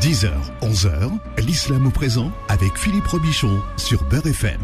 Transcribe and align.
10h, 0.00 0.30
11h, 0.60 1.10
l'islam 1.38 1.86
au 1.86 1.90
présent 1.90 2.30
avec 2.48 2.76
Philippe 2.76 3.06
Robichon 3.06 3.60
sur 3.78 4.04
Beurre 4.04 4.26
FM. 4.26 4.60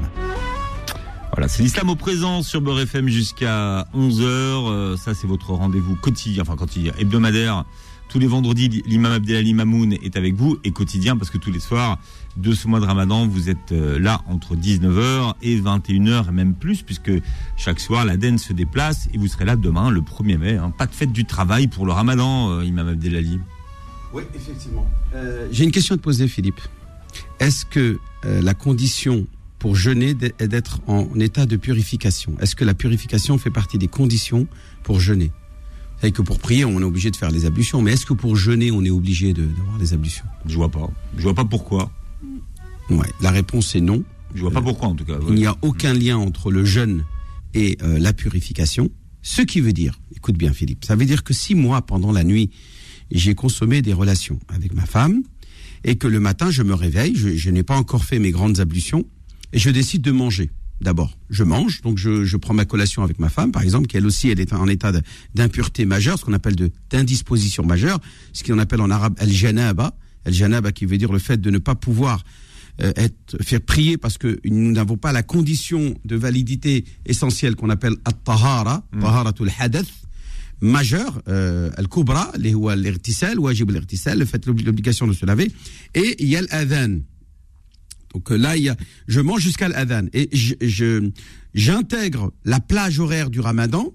Voilà, 1.32 1.48
c'est 1.48 1.62
l'islam 1.62 1.88
au 1.88 1.96
présent 1.96 2.42
sur 2.42 2.60
Beurre 2.60 2.80
FM 2.80 3.08
jusqu'à 3.08 3.86
11h. 3.94 4.22
Euh, 4.22 4.96
ça, 4.96 5.14
c'est 5.14 5.26
votre 5.26 5.52
rendez-vous 5.52 5.96
quotidien, 5.96 6.42
enfin 6.42 6.56
quotidien, 6.56 6.92
hebdomadaire. 6.98 7.64
Tous 8.10 8.18
les 8.18 8.26
vendredis, 8.26 8.82
l'imam 8.84 9.12
Abdelali 9.12 9.54
Mamoun 9.54 9.94
est 9.94 10.16
avec 10.16 10.34
vous 10.34 10.58
et 10.64 10.70
quotidien 10.70 11.16
parce 11.16 11.30
que 11.30 11.38
tous 11.38 11.50
les 11.50 11.60
soirs 11.60 11.98
de 12.36 12.52
ce 12.52 12.68
mois 12.68 12.80
de 12.80 12.84
Ramadan, 12.84 13.26
vous 13.26 13.48
êtes 13.48 13.72
euh, 13.72 13.98
là 13.98 14.20
entre 14.28 14.54
19h 14.54 15.34
et 15.40 15.58
21h 15.58 16.28
et 16.28 16.32
même 16.32 16.54
plus 16.54 16.82
puisque 16.82 17.10
chaque 17.56 17.80
soir 17.80 18.04
l'Aden 18.04 18.36
se 18.36 18.52
déplace 18.52 19.08
et 19.14 19.18
vous 19.18 19.28
serez 19.28 19.46
là 19.46 19.56
demain 19.56 19.88
le 19.88 20.02
1er 20.02 20.36
mai. 20.36 20.56
Hein. 20.58 20.72
Pas 20.76 20.86
de 20.86 20.94
fête 20.94 21.12
du 21.12 21.24
travail 21.24 21.68
pour 21.68 21.86
le 21.86 21.92
Ramadan, 21.92 22.50
euh, 22.50 22.64
imam 22.64 22.86
Abdelali. 22.86 23.40
Oui, 24.12 24.22
effectivement. 24.34 24.86
J'ai 25.50 25.64
une 25.64 25.72
question 25.72 25.94
à 25.94 25.98
te 25.98 26.02
poser, 26.02 26.28
Philippe. 26.28 26.60
Est-ce 27.40 27.64
que 27.64 27.98
la 28.24 28.54
condition 28.54 29.26
pour 29.62 29.76
jeûner 29.76 30.16
est 30.40 30.48
d'être 30.48 30.80
en 30.88 31.08
état 31.20 31.46
de 31.46 31.54
purification. 31.54 32.34
Est-ce 32.40 32.56
que 32.56 32.64
la 32.64 32.74
purification 32.74 33.38
fait 33.38 33.52
partie 33.52 33.78
des 33.78 33.86
conditions 33.86 34.48
pour 34.82 34.98
jeûner? 34.98 35.30
C'est 36.00 36.10
que 36.10 36.20
pour 36.20 36.40
prier, 36.40 36.64
on 36.64 36.80
est 36.80 36.84
obligé 36.84 37.12
de 37.12 37.16
faire 37.16 37.30
les 37.30 37.46
ablutions, 37.46 37.80
mais 37.80 37.92
est-ce 37.92 38.04
que 38.04 38.12
pour 38.12 38.34
jeûner, 38.34 38.72
on 38.72 38.84
est 38.84 38.90
obligé 38.90 39.32
d'avoir 39.32 39.78
les 39.78 39.92
ablutions? 39.92 40.24
Je 40.46 40.56
vois 40.56 40.68
pas. 40.68 40.90
Je 41.16 41.22
vois 41.22 41.34
pas 41.34 41.44
pourquoi. 41.44 41.92
Ouais, 42.90 43.06
la 43.20 43.30
réponse 43.30 43.76
est 43.76 43.80
non. 43.80 44.02
Je 44.34 44.40
vois 44.40 44.50
pas 44.50 44.60
pourquoi 44.60 44.88
en 44.88 44.96
tout 44.96 45.04
cas. 45.04 45.18
Il 45.28 45.36
n'y 45.36 45.46
a 45.46 45.56
aucun 45.62 45.94
lien 45.94 46.16
entre 46.16 46.50
le 46.50 46.64
jeûne 46.64 47.04
et 47.54 47.78
euh, 47.84 48.00
la 48.00 48.12
purification. 48.12 48.90
Ce 49.22 49.42
qui 49.42 49.60
veut 49.60 49.72
dire, 49.72 50.00
écoute 50.16 50.36
bien 50.36 50.52
Philippe, 50.52 50.84
ça 50.84 50.96
veut 50.96 51.04
dire 51.04 51.22
que 51.22 51.32
si 51.32 51.54
moi, 51.54 51.82
pendant 51.82 52.10
la 52.10 52.24
nuit, 52.24 52.50
j'ai 53.18 53.34
consommé 53.34 53.82
des 53.82 53.92
relations 53.92 54.38
avec 54.48 54.74
ma 54.74 54.86
femme, 54.86 55.22
et 55.84 55.96
que 55.96 56.06
le 56.06 56.20
matin, 56.20 56.50
je 56.50 56.62
me 56.62 56.74
réveille, 56.74 57.16
je 57.16 57.50
n'ai 57.50 57.62
pas 57.62 57.76
encore 57.76 58.04
fait 58.04 58.18
mes 58.18 58.30
grandes 58.30 58.60
ablutions, 58.60 59.04
et 59.52 59.58
je 59.58 59.70
décide 59.70 60.02
de 60.02 60.12
manger. 60.12 60.50
D'abord, 60.80 61.16
je 61.30 61.44
mange, 61.44 61.80
donc 61.82 61.98
je, 61.98 62.24
je, 62.24 62.36
prends 62.36 62.54
ma 62.54 62.64
collation 62.64 63.04
avec 63.04 63.20
ma 63.20 63.28
femme, 63.28 63.52
par 63.52 63.62
exemple, 63.62 63.86
qui 63.86 63.96
elle 63.96 64.06
aussi 64.06 64.30
elle 64.30 64.40
est 64.40 64.52
en 64.52 64.66
état 64.66 64.92
d'impureté 65.34 65.84
majeure, 65.84 66.18
ce 66.18 66.24
qu'on 66.24 66.32
appelle 66.32 66.56
d'indisposition 66.90 67.64
majeure, 67.64 68.00
ce 68.32 68.42
qu'on 68.42 68.58
appelle 68.58 68.80
en 68.80 68.90
arabe 68.90 69.14
al-janaba, 69.18 69.94
al-janaba 70.24 70.72
qui 70.72 70.86
veut 70.86 70.98
dire 70.98 71.12
le 71.12 71.20
fait 71.20 71.40
de 71.40 71.50
ne 71.50 71.58
pas 71.58 71.76
pouvoir 71.76 72.24
euh, 72.80 72.92
être 72.96 73.36
faire 73.42 73.60
prier 73.60 73.96
parce 73.96 74.18
que 74.18 74.40
nous 74.44 74.72
n'avons 74.72 74.96
pas 74.96 75.12
la 75.12 75.22
condition 75.22 75.94
de 76.04 76.16
validité 76.16 76.84
essentielle 77.06 77.54
qu'on 77.54 77.70
appelle 77.70 77.94
at-tahara, 78.04 78.82
mm. 78.92 79.00
taharatul 79.00 79.52
hadath 79.58 79.86
majeur, 80.62 81.20
euh, 81.28 81.70
al-kubra, 81.76 82.32
l'irtisal, 82.38 83.38
wajib 83.38 83.70
l'irtisal, 83.70 84.18
le 84.18 84.24
fait 84.24 84.46
l'obligation 84.46 85.06
de 85.06 85.12
se 85.12 85.26
laver, 85.26 85.50
et 85.94 86.16
il 86.22 86.28
y 86.28 86.36
donc 88.12 88.30
euh, 88.30 88.36
là, 88.36 88.56
il 88.56 88.64
y 88.64 88.68
a, 88.68 88.76
je 89.08 89.20
mange 89.20 89.42
jusqu'à 89.42 89.68
l'adhan 89.68 90.06
et 90.12 90.28
je, 90.32 91.10
j'intègre 91.54 92.32
la 92.44 92.60
plage 92.60 92.98
horaire 93.00 93.30
du 93.30 93.40
Ramadan 93.40 93.92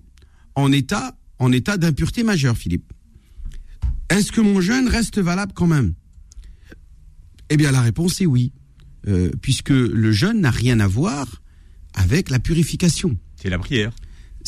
en 0.56 0.72
état 0.72 1.16
en 1.40 1.52
état 1.52 1.78
d'impureté 1.78 2.24
majeure, 2.24 2.58
Philippe. 2.58 2.92
Est-ce 4.10 4.32
que 4.32 4.42
mon 4.42 4.60
jeûne 4.60 4.88
reste 4.88 5.20
valable 5.20 5.52
quand 5.54 5.68
même? 5.68 5.94
Eh 7.50 7.58
bien, 7.58 7.72
la 7.72 7.82
réponse 7.82 8.22
est 8.22 8.26
oui, 8.26 8.54
euh, 9.08 9.30
puisque 9.40 9.70
le 9.70 10.12
jeûne 10.12 10.42
n'a 10.42 10.50
rien 10.50 10.80
à 10.80 10.88
voir 10.88 11.44
avec 11.94 12.32
la 12.32 12.40
purification. 12.40 13.18
C'est 13.36 13.52
la 13.52 13.60
prière. 13.60 13.92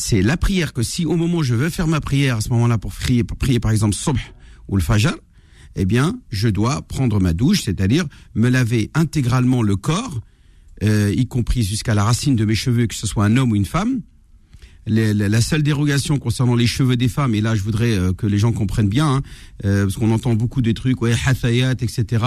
C'est 0.02 0.22
la 0.22 0.38
prière 0.38 0.72
que 0.72 0.82
si 0.82 1.04
au 1.04 1.14
moment 1.14 1.38
où 1.38 1.42
je 1.42 1.54
veux 1.54 1.68
faire 1.68 1.86
ma 1.86 2.00
prière 2.00 2.38
à 2.38 2.40
ce 2.40 2.48
moment-là 2.48 2.78
pour 2.78 2.90
prier, 2.90 3.22
pour 3.22 3.36
prier 3.36 3.60
par 3.60 3.70
exemple 3.70 3.94
subh 3.94 4.16
ou 4.66 4.76
le 4.76 4.82
fajr, 4.82 5.14
eh 5.76 5.84
bien, 5.84 6.18
je 6.30 6.48
dois 6.48 6.80
prendre 6.80 7.20
ma 7.20 7.34
douche, 7.34 7.64
c'est-à-dire 7.64 8.06
me 8.34 8.48
laver 8.48 8.90
intégralement 8.94 9.62
le 9.62 9.76
corps, 9.76 10.22
euh, 10.82 11.12
y 11.14 11.26
compris 11.26 11.62
jusqu'à 11.62 11.92
la 11.92 12.02
racine 12.02 12.34
de 12.34 12.46
mes 12.46 12.54
cheveux, 12.54 12.86
que 12.86 12.94
ce 12.94 13.06
soit 13.06 13.26
un 13.26 13.36
homme 13.36 13.52
ou 13.52 13.56
une 13.56 13.66
femme. 13.66 14.00
La 14.86 15.40
seule 15.40 15.62
dérogation 15.62 16.18
concernant 16.18 16.54
les 16.54 16.66
cheveux 16.66 16.96
des 16.96 17.08
femmes, 17.08 17.34
et 17.34 17.40
là 17.40 17.54
je 17.54 17.62
voudrais 17.62 17.92
euh, 17.92 18.12
que 18.12 18.26
les 18.26 18.38
gens 18.38 18.52
comprennent 18.52 18.88
bien, 18.88 19.16
hein, 19.16 19.22
euh, 19.64 19.84
parce 19.84 19.96
qu'on 19.96 20.10
entend 20.10 20.34
beaucoup 20.34 20.62
des 20.62 20.74
trucs, 20.74 21.00
ouais, 21.02 21.14
hathayat, 21.26 21.72
etc. 21.72 22.24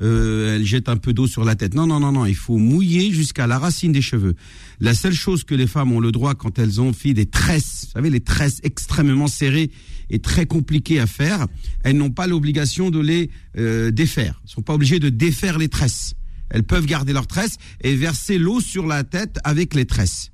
elle 0.00 0.64
jette 0.64 0.88
un 0.88 0.96
peu 0.96 1.12
d'eau 1.12 1.26
sur 1.26 1.44
la 1.44 1.54
tête. 1.54 1.74
Non, 1.74 1.86
non, 1.86 2.00
non, 2.00 2.12
non, 2.12 2.26
il 2.26 2.34
faut 2.34 2.58
mouiller 2.58 3.12
jusqu'à 3.12 3.46
la 3.46 3.58
racine 3.58 3.92
des 3.92 4.02
cheveux. 4.02 4.34
La 4.80 4.94
seule 4.94 5.14
chose 5.14 5.44
que 5.44 5.54
les 5.54 5.66
femmes 5.66 5.92
ont 5.92 6.00
le 6.00 6.12
droit 6.12 6.34
quand 6.34 6.58
elles 6.58 6.80
ont 6.80 6.92
fait 6.92 7.14
des 7.14 7.26
tresses, 7.26 7.86
vous 7.86 7.92
savez, 7.92 8.10
les 8.10 8.20
tresses 8.20 8.60
extrêmement 8.62 9.28
serrées, 9.28 9.70
est 10.10 10.22
très 10.22 10.46
compliqué 10.46 11.00
à 11.00 11.06
faire, 11.06 11.46
elles 11.82 11.96
n'ont 11.96 12.10
pas 12.10 12.26
l'obligation 12.26 12.90
de 12.90 13.00
les 13.00 13.30
euh, 13.58 13.90
défaire. 13.90 14.40
Elles 14.44 14.50
sont 14.50 14.62
pas 14.62 14.74
obligées 14.74 15.00
de 15.00 15.08
défaire 15.08 15.58
les 15.58 15.68
tresses. 15.68 16.14
Elles 16.50 16.62
peuvent 16.62 16.86
garder 16.86 17.12
leurs 17.12 17.26
tresses 17.26 17.56
et 17.80 17.94
verser 17.96 18.38
l'eau 18.38 18.60
sur 18.60 18.86
la 18.86 19.02
tête 19.02 19.38
avec 19.44 19.74
les 19.74 19.84
tresses. 19.84 20.30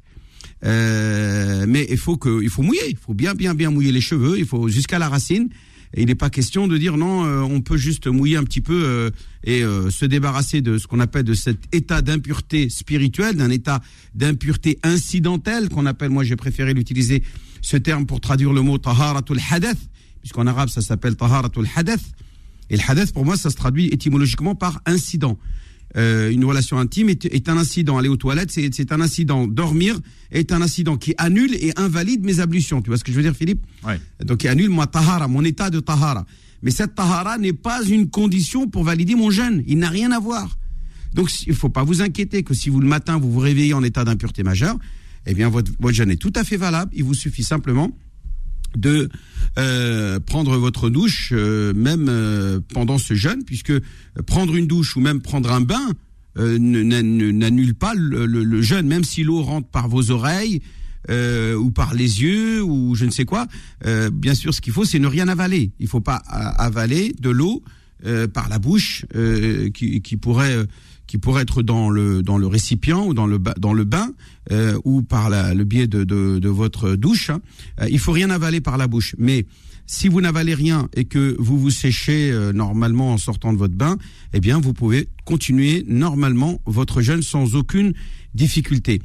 Euh, 0.65 1.65
mais 1.69 1.87
il 1.91 1.99
faut 1.99 2.17
que, 2.17 2.43
il 2.43 2.51
faut 2.51 2.63
mouiller, 2.63 2.89
il 2.89 2.97
faut 2.97 3.15
bien, 3.15 3.35
bien, 3.35 3.55
bien 3.55 3.71
mouiller 3.71 3.93
les 3.93 4.01
cheveux. 4.01 4.39
Il 4.39 4.47
faut 4.47 4.69
jusqu'à 4.69 4.99
la 4.99 5.09
racine. 5.09 5.49
Et 5.95 6.03
il 6.03 6.07
n'est 6.07 6.15
pas 6.15 6.31
question 6.31 6.69
de 6.69 6.79
dire 6.79 6.97
non, 6.97 7.27
euh, 7.27 7.41
on 7.41 7.61
peut 7.61 7.77
juste 7.77 8.07
mouiller 8.07 8.37
un 8.37 8.45
petit 8.45 8.63
peu 8.63 8.83
euh, 8.85 9.11
et 9.45 9.63
euh, 9.63 9.91
se 9.91 10.07
débarrasser 10.07 10.63
de 10.63 10.79
ce 10.79 10.87
qu'on 10.87 11.01
appelle 11.01 11.25
de 11.25 11.35
cet 11.35 11.59
état 11.75 12.01
d'impureté 12.01 12.71
spirituelle, 12.71 13.37
d'un 13.37 13.51
état 13.51 13.83
d'impureté 14.15 14.79
incidentelle 14.83 15.69
qu'on 15.69 15.85
appelle, 15.85 16.09
moi 16.09 16.25
j'ai 16.25 16.37
préféré 16.37 16.73
l'utiliser 16.73 17.23
ce 17.61 17.77
terme 17.77 18.07
pour 18.07 18.21
traduire 18.21 18.55
le 18.55 18.63
mot 18.63 18.79
taharatul 18.79 19.39
hadath, 19.51 19.79
puisqu'en 20.21 20.47
arabe 20.47 20.71
ça 20.71 20.81
s'appelle 20.81 21.15
taharatul 21.15 21.69
hadath. 21.77 22.01
Et 22.71 22.77
le 22.77 22.83
hadath, 22.89 23.13
pour 23.13 23.27
moi, 23.27 23.37
ça 23.37 23.51
se 23.51 23.57
traduit 23.57 23.89
étymologiquement 23.89 24.55
par 24.55 24.81
incident. 24.87 25.39
Euh, 25.97 26.31
une 26.31 26.45
relation 26.45 26.79
intime 26.79 27.09
est, 27.09 27.49
un 27.49 27.57
incident. 27.57 27.99
Aller 27.99 28.09
aux 28.09 28.17
toilettes, 28.17 28.51
c'est 28.51 28.93
un 28.93 29.01
incident. 29.01 29.47
Dormir 29.47 29.99
est 30.31 30.53
un 30.53 30.63
incident 30.63 30.97
qui 30.97 31.15
annule 31.19 31.55
et 31.55 31.73
invalide 31.77 32.25
mes 32.25 32.41
ablutions. 32.41 32.83
Tu 32.83 32.91
vois 32.91 32.97
ce 32.97 33.05
que 33.05 33.13
je 33.13 33.17
veux 33.17 33.23
dire, 33.23 33.37
Philippe? 33.37 33.63
Ouais. 33.87 34.01
Donc, 34.25 34.39
qui 34.39 34.49
annule 34.49 34.71
moi 34.71 34.87
tahara, 34.87 35.29
mon 35.29 35.45
état 35.45 35.71
de 35.71 35.81
tahara. 35.81 36.25
Mais 36.63 36.71
cette 36.71 36.95
tahara 36.95 37.39
n'est 37.39 37.53
pas 37.53 37.83
une 37.85 38.09
condition 38.09 38.69
pour 38.69 38.85
valider 38.85 39.15
mon 39.15 39.31
jeûne. 39.31 39.63
Il 39.67 39.79
n'a 39.79 39.89
rien 39.89 40.13
à 40.13 40.19
voir. 40.19 40.57
Donc, 41.15 41.31
il 41.47 41.51
ne 41.51 41.55
faut 41.55 41.69
pas 41.69 41.85
vous 41.85 42.01
inquiéter 42.01 42.43
que 42.43 42.55
si 42.55 42.71
vous, 42.71 42.81
le 42.81 42.89
matin, 42.89 43.19
vous 43.19 43.31
vous 43.31 43.41
réveillez 43.41 43.75
en 43.75 43.83
état 43.83 44.05
d'impureté 44.05 44.43
majeure, 44.43 44.79
eh 45.27 45.35
bien, 45.35 45.49
votre, 45.51 45.71
votre 45.79 45.95
jeûne 45.95 46.11
est 46.11 46.17
tout 46.17 46.33
à 46.37 46.45
fait 46.45 46.57
valable. 46.57 46.91
Il 46.95 47.05
vous 47.05 47.15
suffit 47.15 47.45
simplement 47.45 47.91
de 48.77 49.09
euh, 49.59 50.19
prendre 50.19 50.57
votre 50.57 50.89
douche 50.89 51.33
euh, 51.33 51.75
même 51.75 52.07
euh, 52.09 52.61
pendant 52.73 52.99
ce 52.99 53.15
jeûne, 53.15 53.45
puisque 53.45 53.73
prendre 54.27 54.57
une 54.57 54.67
douche 54.67 54.97
ou 54.97 55.01
même 55.01 55.21
prendre 55.21 55.53
un 55.53 55.61
bain 55.61 55.89
n'annule 56.37 57.75
pas 57.75 57.93
le, 57.95 58.25
le, 58.25 58.63
jeûne, 58.63 58.87
même 58.87 59.05
si 59.05 59.23
l'eau 59.23 59.43
rentre 59.43 59.69
par 59.69 59.89
vos 59.89 60.11
oreilles 60.11 60.63
ou 61.11 61.71
par 61.71 61.93
les 61.93 62.23
yeux 62.23 62.63
ou 62.63 62.95
je 62.95 63.05
ne 63.05 63.11
sais 63.11 63.27
quoi. 63.27 63.47
bien 64.11 64.35
sûr, 64.35 64.55
ce 64.55 64.63
qu'il 64.63 64.73
faut, 64.73 64.87
c'est 64.87 64.99
ne 64.99 65.09
rien 65.09 65.29
avaler. 65.29 65.73
Il 65.79 65.85
ne 65.85 65.89
faut 65.91 66.01
pas 66.01 66.17
avaler 66.17 67.15
de 67.21 67.29
l'eau 67.29 67.63
par 68.33 68.49
la 68.49 68.59
bouche 68.59 69.05
qui, 69.75 70.01
qui 70.01 70.17
pourrait 70.17 70.67
qui 71.13 71.19
pourrait 71.19 71.43
être 71.43 71.61
dans 71.63 71.91
le 71.91 72.23
dans 72.23 72.39
le 72.39 72.47
récipient 72.47 73.05
ou 73.05 73.13
dans 73.13 73.27
le 73.27 73.39
dans 73.59 73.75
le 73.75 73.85
bain 73.85 74.15
euh, 74.51 74.79
ou 74.87 75.03
par 75.03 75.29
le 75.29 75.63
biais 75.63 75.87
de, 75.87 76.05
de, 76.05 76.49
votre 76.49 76.97
douche. 76.97 77.29
Hein. 77.29 77.43
Euh, 77.83 77.89
il 77.91 77.99
faut 77.99 78.13
rien 78.13 78.31
avaler 78.31 78.63
par 78.63 78.79
la 78.79 78.87
bouche, 78.87 79.15
mais 79.19 79.45
si 79.85 80.09
vous 80.09 80.23
n'avalez 80.23 80.55
rien 80.55 80.89
et 80.95 81.05
que 81.05 81.37
vous 81.39 81.59
vous 81.59 81.69
séchez 81.69 82.33
euh, 82.33 82.55
normalement 82.55 83.13
en 83.13 83.19
sortant 83.19 83.53
de 83.53 83.59
votre 83.59 83.75
bain, 83.75 83.99
eh 84.33 84.41
bien 84.41 84.59
vous 84.59 84.73
pouvez 84.73 85.07
continuer 85.27 85.85
normalement 85.87 86.63
votre 86.65 87.03
jeûne 87.03 87.21
sans 87.21 87.57
aucune 87.57 87.93
difficulté. 88.35 89.03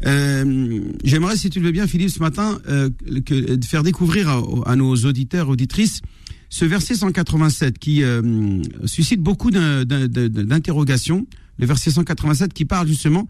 J'aimerais, 0.00 1.36
si 1.36 1.50
tu 1.50 1.58
le 1.58 1.66
veux 1.66 1.72
bien, 1.72 1.88
Philippe, 1.88 2.10
ce 2.10 2.20
matin, 2.20 2.60
faire 3.64 3.82
découvrir 3.82 4.28
à, 4.28 4.44
à, 4.66 4.76
nos 4.76 4.94
auditeurs, 4.94 5.48
auditrices, 5.48 6.02
ce 6.50 6.64
verset 6.64 6.94
187 6.94 7.80
qui 7.80 8.04
suscite 8.86 9.20
beaucoup 9.20 9.50
d'interrogations 9.50 11.26
le 11.58 11.66
verset 11.66 11.90
187 11.90 12.52
qui 12.52 12.64
parle 12.64 12.88
justement 12.88 13.28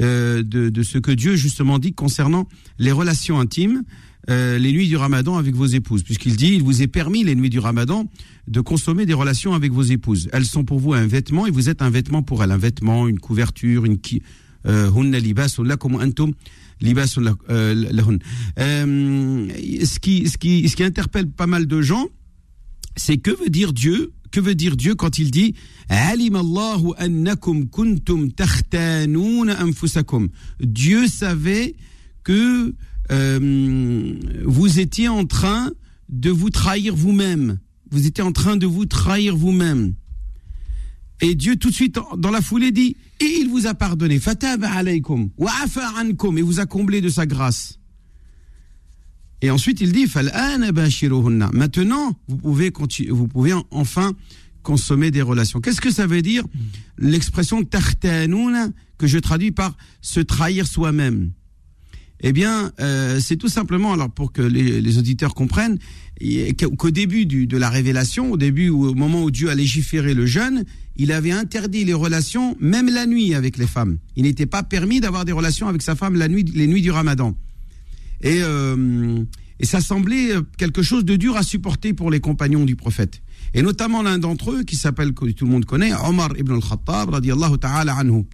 euh, 0.00 0.42
de, 0.42 0.68
de, 0.68 0.82
ce 0.82 0.98
que 0.98 1.10
Dieu 1.12 1.36
justement 1.36 1.78
dit 1.78 1.92
concernant 1.92 2.48
les 2.78 2.92
relations 2.92 3.40
intimes, 3.40 3.82
euh, 4.28 4.58
les 4.58 4.72
nuits 4.72 4.88
du 4.88 4.96
Ramadan 4.96 5.36
avec 5.36 5.54
vos 5.54 5.66
épouses, 5.66 6.02
puisqu'il 6.02 6.36
dit 6.36 6.54
il 6.54 6.62
vous 6.62 6.82
est 6.82 6.88
permis 6.88 7.24
les 7.24 7.34
nuits 7.34 7.50
du 7.50 7.58
Ramadan 7.58 8.10
de 8.48 8.60
consommer 8.60 9.06
des 9.06 9.14
relations 9.14 9.54
avec 9.54 9.72
vos 9.72 9.82
épouses. 9.82 10.28
Elles 10.32 10.44
sont 10.44 10.64
pour 10.64 10.80
vous 10.80 10.92
un 10.94 11.06
vêtement 11.06 11.46
et 11.46 11.50
vous 11.50 11.68
êtes 11.68 11.80
un 11.80 11.90
vêtement 11.90 12.22
pour 12.22 12.42
elles, 12.42 12.50
un 12.50 12.58
vêtement, 12.58 13.08
une 13.08 13.20
couverture, 13.20 13.84
une 13.84 13.98
qui 13.98 14.22
euh, 14.66 14.90
euh, 14.90 14.98
euh, 18.58 19.48
ce 19.84 19.98
qui 19.98 20.28
ce 20.28 20.38
qui 20.38 20.68
ce 20.68 20.76
qui 20.76 20.82
interpelle 20.82 21.30
pas 21.30 21.46
mal 21.46 21.66
de 21.66 21.80
gens, 21.82 22.08
c'est 22.96 23.16
que 23.16 23.30
veut 23.30 23.48
dire 23.48 23.72
Dieu 23.72 24.12
que 24.36 24.40
veut 24.42 24.54
dire 24.54 24.76
Dieu 24.76 24.94
quand 24.94 25.18
il 25.18 25.30
dit 25.30 25.54
Dieu 30.60 31.08
savait 31.08 31.74
que 32.22 32.74
euh, 33.10 34.14
vous 34.44 34.78
étiez 34.78 35.08
en 35.08 35.24
train 35.24 35.72
de 36.10 36.28
vous 36.28 36.50
trahir 36.50 36.94
vous-même. 36.94 37.58
Vous 37.90 38.06
étiez 38.06 38.22
en 38.22 38.32
train 38.32 38.58
de 38.58 38.66
vous 38.66 38.84
trahir 38.84 39.34
vous-même. 39.34 39.94
Et 41.22 41.34
Dieu 41.34 41.56
tout 41.56 41.70
de 41.70 41.74
suite 41.74 41.98
dans 42.18 42.30
la 42.30 42.42
foulée 42.42 42.72
dit 42.72 42.94
et 43.20 43.38
il 43.40 43.48
vous 43.48 43.66
a 43.66 43.72
pardonné 43.72 44.20
wa 45.38 45.52
et 46.36 46.42
vous 46.42 46.60
a 46.60 46.66
comblé 46.66 47.00
de 47.00 47.08
sa 47.08 47.24
grâce. 47.24 47.78
Et 49.42 49.50
ensuite 49.50 49.80
il 49.80 49.92
dit 49.92 50.06
maintenant 51.52 52.16
vous 52.28 52.36
pouvez 52.36 52.72
vous 53.10 53.28
pouvez 53.28 53.52
enfin 53.70 54.12
consommer 54.62 55.10
des 55.10 55.22
relations. 55.22 55.60
Qu'est-ce 55.60 55.80
que 55.80 55.92
ça 55.92 56.06
veut 56.06 56.22
dire? 56.22 56.44
L'expression 56.98 57.62
tartanouna 57.62 58.68
que 58.98 59.06
je 59.06 59.18
traduis 59.18 59.52
par 59.52 59.76
se 60.00 60.20
trahir 60.20 60.66
soi-même 60.66 61.30
eh 62.20 62.32
bien, 62.32 62.72
euh, 62.80 63.20
c'est 63.20 63.36
tout 63.36 63.48
simplement, 63.48 63.92
alors 63.92 64.10
pour 64.10 64.32
que 64.32 64.40
les, 64.40 64.98
auditeurs 64.98 65.34
comprennent, 65.34 65.78
qu'au 66.78 66.90
début 66.90 67.26
de 67.26 67.56
la 67.56 67.68
révélation, 67.68 68.32
au 68.32 68.36
début, 68.36 68.70
au 68.70 68.94
moment 68.94 69.22
où 69.22 69.30
Dieu 69.30 69.50
a 69.50 69.54
légiféré 69.54 70.14
le 70.14 70.24
jeûne, 70.24 70.64
il 70.96 71.12
avait 71.12 71.30
interdit 71.30 71.84
les 71.84 71.92
relations, 71.92 72.56
même 72.58 72.88
la 72.88 73.06
nuit, 73.06 73.34
avec 73.34 73.58
les 73.58 73.66
femmes. 73.66 73.98
Il 74.16 74.22
n'était 74.22 74.46
pas 74.46 74.62
permis 74.62 75.00
d'avoir 75.00 75.26
des 75.26 75.32
relations 75.32 75.68
avec 75.68 75.82
sa 75.82 75.94
femme 75.94 76.16
la 76.16 76.28
nuit, 76.28 76.44
les 76.54 76.66
nuits 76.66 76.80
du 76.80 76.90
Ramadan. 76.90 77.36
Et, 78.22 78.38
euh, 78.42 79.22
et 79.58 79.66
ça 79.66 79.80
semblait 79.80 80.30
quelque 80.58 80.82
chose 80.82 81.04
de 81.04 81.16
dur 81.16 81.36
à 81.36 81.42
supporter 81.42 81.92
pour 81.92 82.10
les 82.10 82.20
compagnons 82.20 82.64
du 82.64 82.76
prophète. 82.76 83.22
Et 83.54 83.62
notamment 83.62 84.02
l'un 84.02 84.18
d'entre 84.18 84.52
eux, 84.52 84.62
qui 84.64 84.76
s'appelle, 84.76 85.12
que 85.12 85.30
tout 85.30 85.46
le 85.46 85.50
monde 85.50 85.64
connaît, 85.64 85.92
Omar 85.94 86.36
ibn 86.36 86.52
al-Khattab, 86.52 87.10
radiallahu 87.10 87.58
ta'ala 87.58 87.94
anhu. 87.94 88.24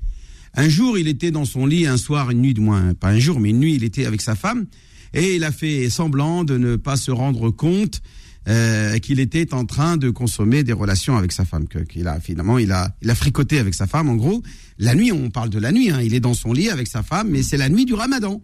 Un 0.55 0.69
jour, 0.69 0.99
il 0.99 1.08
était 1.08 1.31
dans 1.31 1.44
son 1.44 1.64
lit, 1.67 1.87
un 1.87 1.96
soir, 1.96 2.31
une 2.31 2.40
nuit, 2.40 2.55
de 2.55 2.61
moins, 2.61 2.94
pas 2.94 3.11
un 3.11 3.19
jour, 3.19 3.40
mais 3.40 3.50
une 3.50 3.61
nuit, 3.61 3.75
il 3.75 3.84
était 3.84 4.05
avec 4.05 4.20
sa 4.20 4.34
femme, 4.34 4.67
et 5.14 5.37
il 5.37 5.44
a 5.44 5.52
fait 5.52 5.88
semblant 5.90 6.44
de 6.44 6.58
ne 6.58 6.76
pas 6.76 6.96
se 6.96 7.11
rendre 7.11 7.50
compte 7.50 8.02
euh, 8.49 8.99
qu'il 8.99 9.20
était 9.20 9.55
en 9.55 9.64
train 9.64 9.96
de 9.96 10.11
consommer 10.11 10.64
des 10.64 10.73
relations 10.73 11.17
avec 11.17 11.32
sa 11.32 11.44
femme, 11.44 11.67
qu'il 11.69 12.08
a 12.08 12.19
finalement, 12.20 12.58
il 12.58 12.73
a, 12.73 12.94
il 13.00 13.08
a 13.08 13.14
fricoté 13.14 13.58
avec 13.58 13.75
sa 13.75 13.87
femme. 13.87 14.08
En 14.08 14.17
gros, 14.17 14.43
la 14.79 14.94
nuit, 14.94 15.12
on 15.12 15.31
parle 15.31 15.49
de 15.49 15.58
la 15.58 15.70
nuit, 15.73 15.90
hein, 15.90 16.00
il 16.02 16.12
est 16.14 16.20
dans 16.20 16.34
son 16.34 16.52
lit 16.52 16.69
avec 16.69 16.88
sa 16.88 17.02
femme, 17.02 17.29
mais 17.31 17.43
c'est 17.43 17.56
la 17.56 17.69
nuit 17.69 17.84
du 17.84 17.94
Ramadan. 17.94 18.43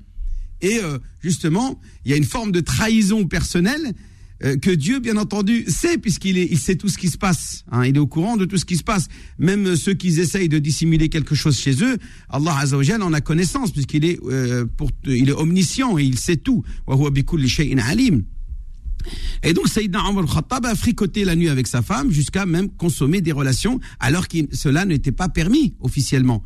Et 0.61 0.81
euh, 0.83 0.99
justement, 1.21 1.81
il 2.05 2.11
y 2.11 2.15
a 2.15 2.17
une 2.17 2.25
forme 2.25 2.53
de 2.53 2.61
trahison 2.61 3.27
personnelle 3.27 3.95
euh, 4.45 4.57
que 4.57 4.71
Dieu, 4.71 5.01
bien 5.01 5.17
entendu, 5.17 5.65
sait, 5.67 5.99
puisqu'il 5.99 6.39
il 6.39 6.59
sait 6.59 6.77
tout 6.77 6.89
ce 6.89 6.97
qui 6.97 7.09
se 7.09 7.19
passe. 7.19 7.65
Hein, 7.73 7.85
il 7.87 7.97
est 7.97 8.01
au 8.01 8.07
courant 8.07 8.37
de 8.37 8.45
tout 8.45 8.57
ce 8.57 8.65
qui 8.65 8.77
se 8.77 8.85
passe. 8.85 9.09
Même 9.39 9.75
ceux 9.75 9.95
qui 9.95 10.09
essayent 10.21 10.49
de 10.49 10.61
dissimuler 10.61 11.09
quelque 11.09 11.35
chose 11.35 11.59
chez 11.59 11.83
eux, 11.83 11.99
Allah 12.29 12.57
Azzawajal 12.59 13.03
en 13.03 13.13
a 13.13 13.21
connaissance, 13.21 13.73
puisqu'il 13.73 14.05
est, 14.05 14.21
euh, 14.25 14.65
pour, 14.77 14.91
il 15.05 15.29
est 15.29 15.33
omniscient 15.33 15.99
et 15.99 16.05
il 16.05 16.19
sait 16.19 16.37
tout. 16.37 16.65
Et 19.43 19.53
donc 19.55 19.69
Sayyidina 19.69 20.05
Omar 20.09 20.27
Khattab 20.27 20.67
a 20.67 20.75
fricoté 20.75 21.25
la 21.25 21.35
nuit 21.35 21.49
avec 21.49 21.67
sa 21.67 21.83
femme 21.83 22.11
jusqu'à 22.11 22.47
même 22.47 22.69
consommer 22.69 23.21
des 23.21 23.33
relations 23.33 23.81
alors 24.01 24.29
que 24.29 24.39
cela 24.53 24.85
n'était 24.85 25.13
pas 25.13 25.29
permis 25.29 25.75
officiellement. 25.81 26.43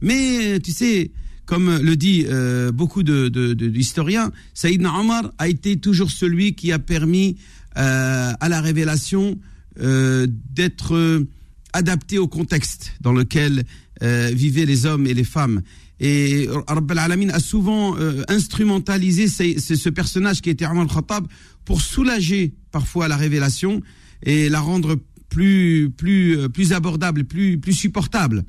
Mais 0.00 0.60
tu 0.60 0.72
sais, 0.72 1.10
comme 1.46 1.78
le 1.78 1.96
dit 1.96 2.26
euh, 2.28 2.72
beaucoup 2.72 3.04
d'historiens, 3.04 4.26
de, 4.26 4.30
de, 4.30 4.36
Saïdna 4.52 4.92
Omar 4.98 5.32
a 5.38 5.48
été 5.48 5.78
toujours 5.78 6.10
celui 6.10 6.54
qui 6.54 6.72
a 6.72 6.80
permis 6.80 7.36
euh, 7.76 8.32
à 8.38 8.48
la 8.48 8.60
révélation 8.60 9.38
euh, 9.80 10.26
d'être 10.50 11.24
adapté 11.72 12.18
au 12.18 12.26
contexte 12.26 12.92
dans 13.00 13.12
lequel 13.12 13.64
vivaient 14.02 14.66
les 14.66 14.84
hommes 14.84 15.06
et 15.06 15.14
les 15.14 15.24
femmes. 15.24 15.62
Et 16.00 16.48
Rabb 16.68 16.90
al-Alamin 16.90 17.30
a 17.30 17.40
souvent 17.40 17.96
instrumentalisé 18.28 19.26
ce, 19.28 19.88
personnage 19.88 20.42
qui 20.42 20.50
était 20.50 20.66
Omar 20.66 20.86
Khattab 20.86 21.26
pour 21.64 21.80
soulager 21.80 22.52
parfois 22.72 23.08
la 23.08 23.16
révélation 23.16 23.80
et 24.22 24.50
la 24.50 24.60
rendre 24.60 24.98
plus, 25.30 25.90
plus, 25.96 26.50
plus 26.50 26.74
abordable, 26.74 27.24
plus, 27.24 27.58
plus 27.58 27.72
supportable. 27.72 28.44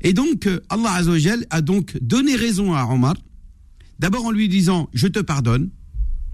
Et 0.00 0.12
donc, 0.12 0.46
euh, 0.46 0.60
Allah 0.68 0.92
Azzawajal 0.92 1.46
a 1.50 1.60
donc 1.60 1.98
donné 2.00 2.36
raison 2.36 2.74
à 2.74 2.84
Omar, 2.84 3.14
d'abord 3.98 4.26
en 4.26 4.30
lui 4.30 4.48
disant, 4.48 4.88
je 4.94 5.08
te 5.08 5.18
pardonne, 5.18 5.70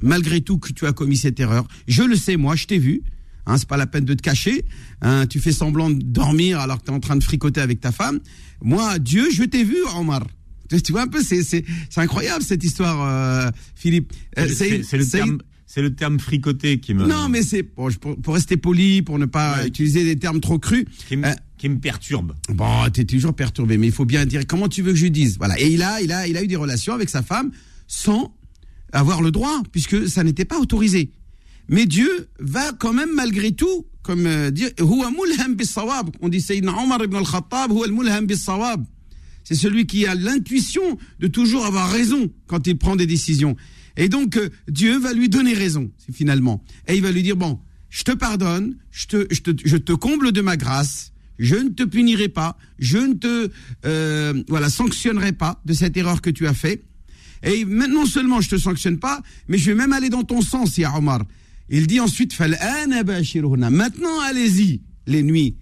malgré 0.02 0.40
tout 0.40 0.58
que 0.58 0.72
tu 0.72 0.86
as 0.86 0.92
commis 0.92 1.16
cette 1.16 1.40
erreur. 1.40 1.66
Je 1.88 2.02
le 2.02 2.16
sais, 2.16 2.36
moi, 2.36 2.56
je 2.56 2.66
t'ai 2.66 2.78
vu. 2.78 3.02
Hein, 3.46 3.58
c'est 3.58 3.68
pas 3.68 3.76
la 3.76 3.86
peine 3.86 4.04
de 4.04 4.14
te 4.14 4.22
cacher. 4.22 4.64
Hein, 5.02 5.26
tu 5.26 5.38
fais 5.38 5.52
semblant 5.52 5.90
de 5.90 6.02
dormir 6.02 6.60
alors 6.60 6.78
que 6.78 6.86
tu 6.86 6.90
es 6.90 6.94
en 6.94 7.00
train 7.00 7.16
de 7.16 7.22
fricoter 7.22 7.60
avec 7.60 7.80
ta 7.80 7.92
femme. 7.92 8.20
Moi, 8.62 8.98
Dieu, 8.98 9.30
je 9.30 9.44
t'ai 9.44 9.64
vu, 9.64 9.76
Omar. 9.96 10.26
Tu 10.68 10.92
vois 10.92 11.02
un 11.02 11.08
peu, 11.08 11.22
c'est 11.22 11.64
incroyable 11.96 12.42
cette 12.42 12.64
histoire, 12.64 13.02
euh, 13.02 13.50
Philippe. 13.74 14.12
Euh, 14.38 14.48
c'est 14.48 14.96
le 14.96 15.06
terme. 15.06 15.38
C'est 15.66 15.82
le 15.82 15.94
terme 15.94 16.20
fricoter 16.20 16.78
qui 16.78 16.94
me. 16.94 17.06
Non, 17.06 17.28
mais 17.28 17.42
c'est 17.42 17.62
pour, 17.62 17.90
pour, 18.22 18.34
rester 18.34 18.56
poli, 18.56 19.02
pour 19.02 19.18
ne 19.18 19.24
pas 19.24 19.66
utiliser 19.66 20.04
des 20.04 20.16
termes 20.16 20.40
trop 20.40 20.58
crus 20.58 20.84
qui 21.08 21.16
me 21.16 21.78
perturbe. 21.78 22.34
Bon, 22.50 22.88
t'es 22.92 23.04
toujours 23.04 23.34
perturbé, 23.34 23.78
mais 23.78 23.86
il 23.86 23.92
faut 23.92 24.04
bien 24.04 24.26
dire 24.26 24.46
comment 24.46 24.68
tu 24.68 24.82
veux 24.82 24.92
que 24.92 24.98
je 24.98 25.06
dise. 25.06 25.38
Voilà. 25.38 25.58
Et 25.58 25.68
il 25.68 25.82
a, 25.82 26.00
il 26.02 26.12
a, 26.12 26.26
il 26.26 26.36
a 26.36 26.42
eu 26.42 26.46
des 26.46 26.56
relations 26.56 26.92
avec 26.92 27.08
sa 27.08 27.22
femme 27.22 27.50
sans 27.86 28.34
avoir 28.92 29.22
le 29.22 29.30
droit, 29.30 29.62
puisque 29.72 30.08
ça 30.08 30.22
n'était 30.22 30.44
pas 30.44 30.58
autorisé. 30.58 31.10
Mais 31.68 31.86
Dieu 31.86 32.28
va 32.38 32.72
quand 32.72 32.92
même 32.92 33.12
malgré 33.14 33.52
tout, 33.52 33.86
comme 34.02 34.26
euh, 34.26 34.50
dire, 34.50 34.70
on 34.78 36.28
dit 36.28 36.40
Sayyidina 36.40 36.72
Omar 36.72 37.02
ibn 37.02 37.16
al-Khattab, 37.16 37.72
c'est 39.44 39.54
celui 39.54 39.86
qui 39.86 40.06
a 40.06 40.14
l'intuition 40.14 40.98
de 41.20 41.26
toujours 41.26 41.66
avoir 41.66 41.90
raison 41.90 42.30
quand 42.46 42.66
il 42.66 42.78
prend 42.78 42.96
des 42.96 43.06
décisions. 43.06 43.56
Et 43.96 44.08
donc 44.08 44.36
euh, 44.36 44.50
Dieu 44.68 44.98
va 44.98 45.12
lui 45.12 45.28
donner 45.28 45.54
raison, 45.54 45.90
finalement. 46.12 46.62
Et 46.88 46.96
il 46.96 47.02
va 47.02 47.12
lui 47.12 47.22
dire 47.22 47.36
bon, 47.36 47.60
je 47.90 48.02
te 48.02 48.12
pardonne, 48.12 48.76
je 48.90 49.06
te, 49.06 49.26
je 49.30 49.40
te, 49.40 49.50
je 49.64 49.76
te 49.76 49.92
comble 49.92 50.32
de 50.32 50.40
ma 50.40 50.56
grâce, 50.56 51.12
je 51.38 51.56
ne 51.56 51.70
te 51.70 51.82
punirai 51.84 52.28
pas, 52.28 52.56
je 52.78 52.98
ne 52.98 53.14
te 53.14 53.50
euh, 53.86 54.42
voilà 54.48 54.68
sanctionnerai 54.68 55.32
pas 55.32 55.60
de 55.64 55.72
cette 55.72 55.96
erreur 55.96 56.20
que 56.20 56.30
tu 56.30 56.46
as 56.46 56.54
fait. 56.54 56.84
Et 57.42 57.64
non 57.64 58.06
seulement 58.06 58.40
je 58.40 58.50
te 58.50 58.56
sanctionne 58.56 58.98
pas, 58.98 59.22
mais 59.48 59.58
je 59.58 59.66
vais 59.70 59.76
même 59.76 59.92
aller 59.92 60.08
dans 60.08 60.22
ton 60.22 60.40
sens, 60.40 60.78
ya 60.78 60.96
Omar. 60.96 61.24
Il 61.68 61.86
dit 61.86 62.00
ensuite, 62.00 62.38
maintenant 62.38 64.20
allez-y 64.20 64.80
les 65.06 65.22
nuits, 65.22 65.56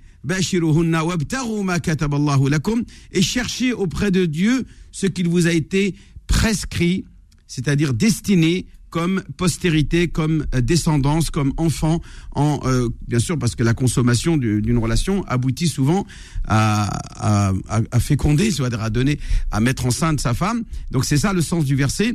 et 3.13 3.23
cherchez 3.23 3.73
auprès 3.73 4.11
de 4.11 4.25
Dieu 4.25 4.65
ce 4.93 5.07
qu'il 5.07 5.29
vous 5.29 5.47
a 5.47 5.53
été 5.53 5.95
prescrit, 6.27 7.05
c'est-à-dire 7.53 7.93
destiné 7.93 8.65
comme 8.89 9.23
postérité, 9.37 10.09
comme 10.09 10.47
euh, 10.55 10.63
descendance, 10.63 11.29
comme 11.31 11.53
enfant, 11.59 12.01
en, 12.35 12.61
euh, 12.65 12.89
bien 13.07 13.19
sûr 13.19 13.39
parce 13.39 13.55
que 13.55 13.63
la 13.63 13.75
consommation 13.75 14.39
d'une 14.39 14.79
relation 14.79 15.23
aboutit 15.25 15.69
souvent 15.69 16.07
à, 16.49 16.89
à, 17.17 17.53
à 17.91 18.01
féconder, 18.01 18.51
c'est-à-dire 18.51 18.81
à 18.81 18.89
donner, 18.89 19.19
à 19.51 19.61
mettre 19.61 19.85
enceinte 19.85 20.19
sa 20.19 20.33
femme. 20.33 20.65
Donc 20.91 21.05
c'est 21.05 21.19
ça 21.19 21.35
le 21.35 21.43
sens 21.43 21.67
du 21.67 21.75
verset. 21.75 22.15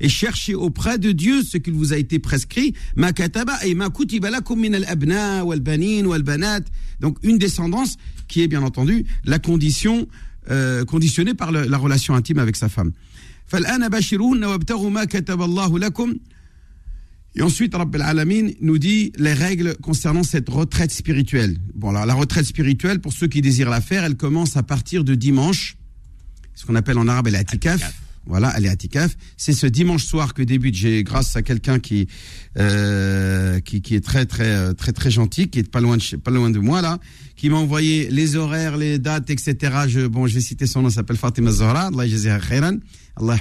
Et 0.00 0.08
cherchez 0.08 0.54
auprès 0.54 0.98
de 0.98 1.12
Dieu 1.12 1.42
ce 1.42 1.56
qu'il 1.58 1.74
vous 1.74 1.92
a 1.94 1.96
été 1.96 2.18
prescrit. 2.18 2.74
Donc 7.00 7.16
une 7.22 7.38
descendance 7.38 7.96
qui 8.28 8.42
est 8.42 8.48
bien 8.48 8.62
entendu 8.62 9.06
la 9.24 9.38
condition 9.38 10.06
euh, 10.50 10.84
conditionnée 10.84 11.34
par 11.34 11.52
la 11.52 11.78
relation 11.78 12.14
intime 12.14 12.38
avec 12.38 12.56
sa 12.56 12.68
femme. 12.68 12.92
Et 17.36 17.42
ensuite, 17.42 17.74
Rabbil 17.74 18.02
Alamin 18.02 18.50
nous 18.60 18.78
dit 18.78 19.12
les 19.16 19.32
règles 19.32 19.76
concernant 19.76 20.22
cette 20.22 20.48
retraite 20.48 20.90
spirituelle. 20.90 21.58
Bon, 21.74 21.90
alors, 21.90 22.06
la 22.06 22.14
retraite 22.14 22.46
spirituelle, 22.46 23.00
pour 23.00 23.12
ceux 23.12 23.28
qui 23.28 23.40
désirent 23.40 23.70
la 23.70 23.80
faire, 23.80 24.04
elle 24.04 24.16
commence 24.16 24.56
à 24.56 24.62
partir 24.62 25.04
de 25.04 25.14
dimanche, 25.14 25.76
ce 26.54 26.66
qu'on 26.66 26.74
appelle 26.74 26.98
en 26.98 27.06
arabe 27.06 27.28
l'atikaf. 27.28 27.99
Voilà, 28.30 28.54
elle 28.56 28.64
est 28.64 28.98
C'est 29.36 29.52
ce 29.52 29.66
dimanche 29.66 30.04
soir 30.04 30.34
que 30.34 30.42
débute. 30.42 30.74
J'ai, 30.74 31.02
grâce 31.02 31.36
à 31.36 31.42
quelqu'un 31.42 31.80
qui, 31.80 32.06
euh, 32.58 33.60
qui, 33.60 33.82
qui 33.82 33.94
est 33.96 34.00
très 34.00 34.24
très 34.24 34.72
très 34.74 34.92
très 34.92 35.10
gentil, 35.10 35.48
qui 35.48 35.58
est 35.58 35.70
pas 35.70 35.80
loin 35.80 35.96
de 35.96 36.16
pas 36.16 36.30
loin 36.30 36.48
de 36.48 36.60
moi 36.60 36.80
là, 36.80 36.98
qui 37.36 37.50
m'a 37.50 37.56
envoyé 37.56 38.08
les 38.08 38.36
horaires, 38.36 38.76
les 38.76 38.98
dates, 38.98 39.30
etc. 39.30 39.56
Je, 39.88 40.06
bon, 40.06 40.26
je 40.26 40.34
vais 40.34 40.40
citer 40.40 40.66
son 40.66 40.82
nom. 40.82 40.90
S'appelle 40.90 41.16
Fatima 41.16 41.50
Zahra. 41.50 41.88
Allah 41.88 42.06
khairan. 42.38 42.78
Allah 43.16 43.36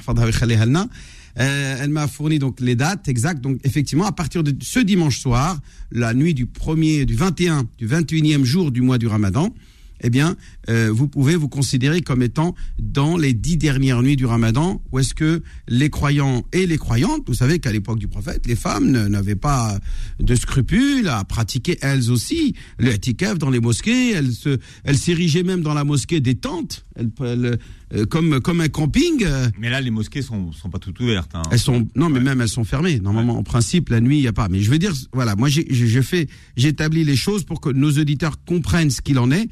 euh, 1.40 1.78
elle 1.80 1.90
m'a 1.90 2.08
fourni 2.08 2.40
donc 2.40 2.60
les 2.60 2.76
dates 2.76 3.08
exactes. 3.08 3.42
Donc 3.42 3.60
effectivement, 3.64 4.06
à 4.06 4.12
partir 4.12 4.44
de 4.44 4.54
ce 4.62 4.80
dimanche 4.80 5.20
soir, 5.20 5.60
la 5.92 6.14
nuit 6.14 6.34
du 6.34 6.46
premier, 6.46 7.06
du 7.06 7.16
21, 7.16 7.66
du 7.78 7.88
21e 7.88 8.44
jour 8.44 8.72
du 8.72 8.82
mois 8.82 8.98
du 8.98 9.08
Ramadan, 9.08 9.54
eh 10.02 10.10
bien, 10.10 10.36
euh, 10.70 10.90
vous 10.92 11.08
pouvez 11.08 11.36
vous 11.36 11.50
considérer 11.50 12.02
comme 12.02 12.22
étant 12.22 12.56
dans 12.80 13.18
les 13.18 13.34
dix 13.34 13.58
dernières 13.58 14.02
nuits 14.02 14.16
du 14.16 14.26
Ramadan, 14.26 14.82
où 14.92 15.00
est-ce 15.00 15.14
que 15.14 15.42
les 15.68 15.90
croyants 15.90 16.44
et 16.54 16.66
les 16.68 16.78
croyantes, 16.78 17.24
vous 17.28 17.34
savez 17.34 17.60
qu'à 17.60 17.72
l'époque 17.72 18.00
du 18.00 18.08
prophète, 18.08 18.46
les 18.48 18.56
femmes 18.56 18.90
n'avaient 19.08 19.36
pas 19.36 19.78
de 20.20 20.36
scrupules 20.36 21.08
à 21.08 21.24
pratiquer 21.24 21.78
elles 21.82 22.12
aussi 22.12 22.54
le 22.78 22.94
itikaf 22.94 23.38
dans 23.38 23.50
les 23.50 23.60
mosquées. 23.60 24.12
Elles 24.12 24.32
se, 24.32 24.58
elles 24.84 24.98
s'érigeaient 24.98 25.44
même 25.44 25.62
dans 25.62 25.74
la 25.74 25.84
mosquée 25.84 26.20
des 26.22 26.36
tentes, 26.36 26.86
elles, 26.96 27.10
elles, 27.22 27.60
euh, 27.94 28.06
comme 28.06 28.40
comme 28.40 28.62
un 28.62 28.68
camping. 28.70 29.24
euh, 29.26 29.50
Mais 29.60 29.70
là, 29.70 29.82
les 29.82 29.92
mosquées 29.92 30.22
sont, 30.22 30.52
sont 30.52 30.70
pas 30.70 30.80
toutes 30.80 31.00
ouvertes. 31.00 31.32
hein. 31.34 31.42
elles 31.52 31.60
sont 31.60 31.88
non, 31.96 32.10
mais 32.10 32.20
même 32.20 32.42
elles 32.42 32.48
sont 32.50 32.64
fermées. 32.64 33.00
Normalement, 33.00 33.38
en 33.38 33.44
principe, 33.44 33.90
la 33.90 34.00
nuit, 34.02 34.18
il 34.20 34.24
y 34.24 34.28
a 34.28 34.34
pas. 34.34 34.48
Mais 34.50 34.62
je 34.62 34.70
veux 34.70 34.80
dire, 34.80 34.94
voilà, 35.14 35.36
moi, 35.36 35.50
j'ai 35.50 35.66
j'ai- 35.70 35.88
j'ai 35.88 36.02
fait, 36.04 36.30
j'établis 36.56 37.04
les 37.04 37.16
choses 37.16 37.44
pour 37.44 37.62
que 37.62 37.70
nos 37.70 37.92
auditeurs 37.92 38.44
comprennent 38.46 38.92
ce 38.92 39.02
qu'il 39.02 39.18
en 39.20 39.32
est. 39.32 39.50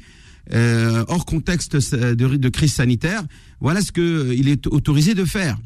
Euh, 0.54 1.04
hors 1.08 1.26
contexte 1.26 1.76
de, 1.76 2.36
de 2.36 2.48
crise 2.48 2.72
sanitaire, 2.72 3.22
voilà 3.60 3.82
ce 3.82 3.92
que 3.92 4.00
euh, 4.00 4.48
est 4.48 4.66
autorisé 4.66 5.14
de 5.14 5.24
faire. 5.24 5.58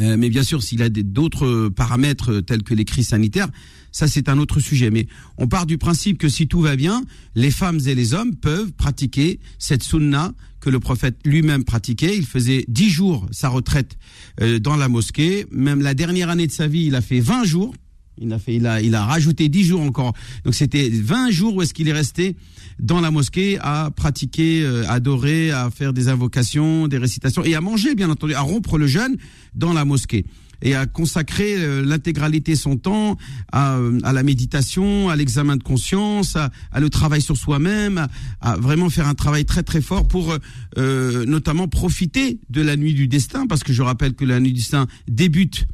Euh, 0.00 0.16
mais 0.18 0.28
bien 0.28 0.42
sûr, 0.42 0.62
s'il 0.62 0.82
a 0.82 0.88
d'autres 0.88 1.68
paramètres 1.68 2.32
euh, 2.32 2.42
tels 2.42 2.62
que 2.62 2.74
les 2.74 2.84
crises 2.84 3.08
sanitaires, 3.08 3.48
ça 3.92 4.06
c'est 4.08 4.28
un 4.28 4.38
autre 4.38 4.60
sujet. 4.60 4.90
Mais 4.90 5.06
on 5.38 5.46
part 5.46 5.66
du 5.66 5.78
principe 5.78 6.18
que 6.18 6.28
si 6.28 6.48
tout 6.48 6.60
va 6.60 6.76
bien, 6.76 7.02
les 7.34 7.50
femmes 7.50 7.80
et 7.86 7.94
les 7.94 8.14
hommes 8.14 8.34
peuvent 8.34 8.72
pratiquer 8.72 9.40
cette 9.58 9.82
sunna 9.82 10.34
que 10.60 10.68
le 10.70 10.80
prophète 10.80 11.16
lui-même 11.24 11.64
pratiquait. 11.64 12.16
Il 12.16 12.26
faisait 12.26 12.64
dix 12.68 12.90
jours 12.90 13.26
sa 13.30 13.48
retraite 13.48 13.96
euh, 14.40 14.58
dans 14.58 14.76
la 14.76 14.88
mosquée. 14.88 15.46
Même 15.50 15.80
la 15.80 15.94
dernière 15.94 16.28
année 16.28 16.46
de 16.46 16.52
sa 16.52 16.66
vie, 16.66 16.84
il 16.86 16.94
a 16.94 17.00
fait 17.00 17.20
20 17.20 17.44
jours. 17.44 17.74
Il 18.18 18.32
a 18.32 18.38
fait, 18.38 18.54
il 18.54 18.66
a, 18.66 18.80
il 18.80 18.94
a 18.94 19.04
rajouté 19.04 19.48
10 19.48 19.64
jours 19.64 19.82
encore. 19.82 20.12
Donc 20.44 20.54
c'était 20.54 20.88
20 20.88 21.30
jours 21.30 21.54
où 21.54 21.62
est-ce 21.62 21.74
qu'il 21.74 21.88
est 21.88 21.92
resté 21.92 22.36
dans 22.78 23.00
la 23.00 23.10
mosquée 23.10 23.58
à 23.60 23.90
pratiquer, 23.94 24.62
euh, 24.62 24.84
adorer, 24.88 25.50
à 25.50 25.70
faire 25.70 25.92
des 25.92 26.08
invocations, 26.08 26.88
des 26.88 26.98
récitations 26.98 27.44
et 27.44 27.54
à 27.54 27.60
manger, 27.60 27.94
bien 27.94 28.10
entendu, 28.10 28.34
à 28.34 28.40
rompre 28.40 28.78
le 28.78 28.86
jeûne 28.86 29.16
dans 29.54 29.72
la 29.72 29.84
mosquée 29.84 30.24
et 30.62 30.74
à 30.74 30.86
consacrer 30.86 31.56
euh, 31.56 31.84
l'intégralité 31.84 32.52
de 32.52 32.58
son 32.58 32.76
temps 32.76 33.16
à, 33.52 33.76
euh, 33.76 33.98
à 34.02 34.12
la 34.12 34.22
méditation, 34.22 35.08
à 35.08 35.16
l'examen 35.16 35.56
de 35.56 35.62
conscience, 35.62 36.36
à, 36.36 36.50
à 36.72 36.80
le 36.80 36.90
travail 36.90 37.20
sur 37.20 37.36
soi-même, 37.36 37.98
à, 37.98 38.52
à 38.52 38.56
vraiment 38.56 38.90
faire 38.90 39.06
un 39.06 39.14
travail 39.14 39.44
très 39.44 39.62
très 39.62 39.80
fort 39.80 40.06
pour 40.08 40.34
euh, 40.78 41.26
notamment 41.26 41.68
profiter 41.68 42.40
de 42.50 42.62
la 42.62 42.76
nuit 42.76 42.94
du 42.94 43.08
destin, 43.08 43.46
parce 43.46 43.64
que 43.64 43.72
je 43.72 43.82
rappelle 43.82 44.14
que 44.14 44.24
la 44.24 44.40
nuit 44.40 44.52
du 44.52 44.60
destin 44.60 44.86
débute 45.08 45.66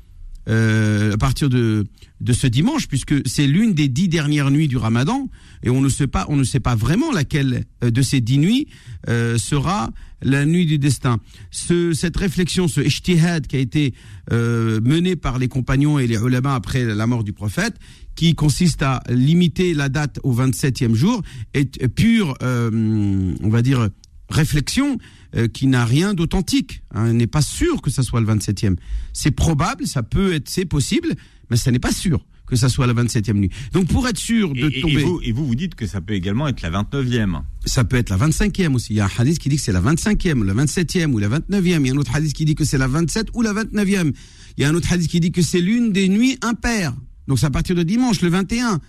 euh, 0.49 1.13
à 1.13 1.17
partir 1.19 1.49
de 1.49 1.85
de 2.23 2.33
ce 2.33 2.47
dimanche, 2.47 2.87
puisque 2.87 3.15
c'est 3.27 3.47
l'une 3.47 3.75
des 3.75 3.89
dix 3.89 4.09
dernières 4.09 4.51
nuits 4.51 4.69
du 4.69 4.77
Ramadan, 4.77 5.29
et 5.65 5.71
on 5.71 5.81
ne 5.81 5.89
sait 5.89 6.07
pas, 6.07 6.25
on 6.29 6.37
ne 6.37 6.45
sait 6.45 6.61
pas 6.61 6.77
vraiment 6.77 7.11
laquelle 7.11 7.65
euh, 7.83 7.91
de 7.91 8.01
ces 8.01 8.21
dix 8.21 8.39
nuits 8.39 8.69
euh, 9.09 9.39
sera 9.39 9.91
la 10.23 10.47
nuit 10.47 10.65
du 10.65 10.79
destin. 10.79 11.19
Ce, 11.51 11.93
cette 11.93 12.17
réflexion, 12.17 12.69
ce 12.69 12.81
ijtihad 12.81 13.49
qui 13.49 13.57
a 13.57 13.59
été 13.59 13.93
euh, 14.31 14.81
mené 14.85 15.17
par 15.17 15.39
les 15.41 15.49
compagnons 15.49 15.99
et 15.99 16.07
les 16.07 16.17
ulama 16.17 16.55
après 16.55 16.85
la 16.85 17.07
mort 17.09 17.25
du 17.25 17.33
prophète, 17.33 17.75
qui 18.15 18.35
consiste 18.37 18.83
à 18.83 19.03
limiter 19.09 19.75
la 19.75 19.89
date 19.89 20.21
au 20.23 20.33
27e 20.33 20.95
jour, 20.95 21.23
est 21.55 21.89
pure, 21.89 22.37
euh, 22.43 23.35
on 23.43 23.49
va 23.49 23.63
dire, 23.63 23.89
réflexion 24.29 24.99
euh, 25.37 25.49
qui 25.49 25.67
n'a 25.67 25.85
rien 25.85 26.15
d'authentique. 26.15 26.83
Hein, 26.95 27.13
n'est 27.13 27.27
pas 27.27 27.43
sûr 27.43 27.81
que 27.83 27.91
ça 27.91 28.03
soit 28.03 28.21
le 28.21 28.27
27e. 28.27 28.77
C'est 29.13 29.31
probable, 29.31 29.87
ça 29.87 30.03
peut 30.03 30.33
être, 30.35 30.49
c'est 30.49 30.65
possible, 30.67 31.15
mais 31.51 31.57
ça 31.57 31.71
n'est 31.71 31.79
pas 31.79 31.93
sûr 31.93 32.25
que 32.47 32.57
ça 32.57 32.69
soit 32.69 32.87
la 32.87 32.93
27e 32.93 33.33
nuit. 33.35 33.51
Donc 33.73 33.87
pour 33.89 34.07
être 34.07 34.19
sûr 34.19 34.53
de 34.53 34.59
Et, 34.59 34.63
et- 34.75 34.79
et 34.79 34.81
tomber, 34.83 35.03
vous, 35.05 35.21
et 35.23 35.33
vous, 35.33 35.47
vous 35.47 35.55
dites 35.55 35.75
que 35.75 35.87
ça 35.87 36.03
peut 36.03 36.13
également 36.13 36.47
être 36.49 36.61
la 36.61 36.71
29e. 36.71 37.41
ça 37.65 37.83
peut 37.85 37.97
être 37.97 38.11
la 38.11 38.19
25e 38.19 38.75
aussi. 38.75 38.93
Il 38.93 38.97
y 38.97 39.01
a 39.01 39.07
un 39.07 39.11
hadith 39.19 39.39
qui 39.39 39.49
dit 39.49 39.57
que 39.57 39.63
c'est 39.63 39.73
la 39.73 39.81
25e, 39.81 40.45
la 40.45 40.53
27e 40.53 41.13
ou 41.13 41.19
la 41.19 41.29
29e. 41.31 41.81
Il 41.81 41.87
y 41.87 41.91
a 41.91 41.93
un 41.95 41.97
autre 41.97 42.15
hadith 42.15 42.35
qui 42.35 42.45
dit 42.45 42.55
que 42.55 42.65
c'est 42.65 42.77
la 42.79 42.89
27 42.89 43.29
ou 43.33 43.41
la 43.41 43.55
29e. 43.55 44.13
Il 44.59 44.63
y 44.63 44.65
a 44.65 44.69
un 44.69 44.75
autre 44.75 44.93
hadith 44.93 45.09
qui 45.09 45.21
dit 45.21 45.33
que 45.33 45.41
c'est 45.41 45.63
l'une 45.63 45.93
des 45.93 46.09
nuits 46.11 46.37
impaires. 46.43 46.95
Donc 47.27 47.39
c'est 47.39 47.47
à 47.47 47.51
partir 47.51 47.75
de 47.75 47.83
dimanche, 47.85 48.21
le 48.21 48.29
21. 48.29 48.81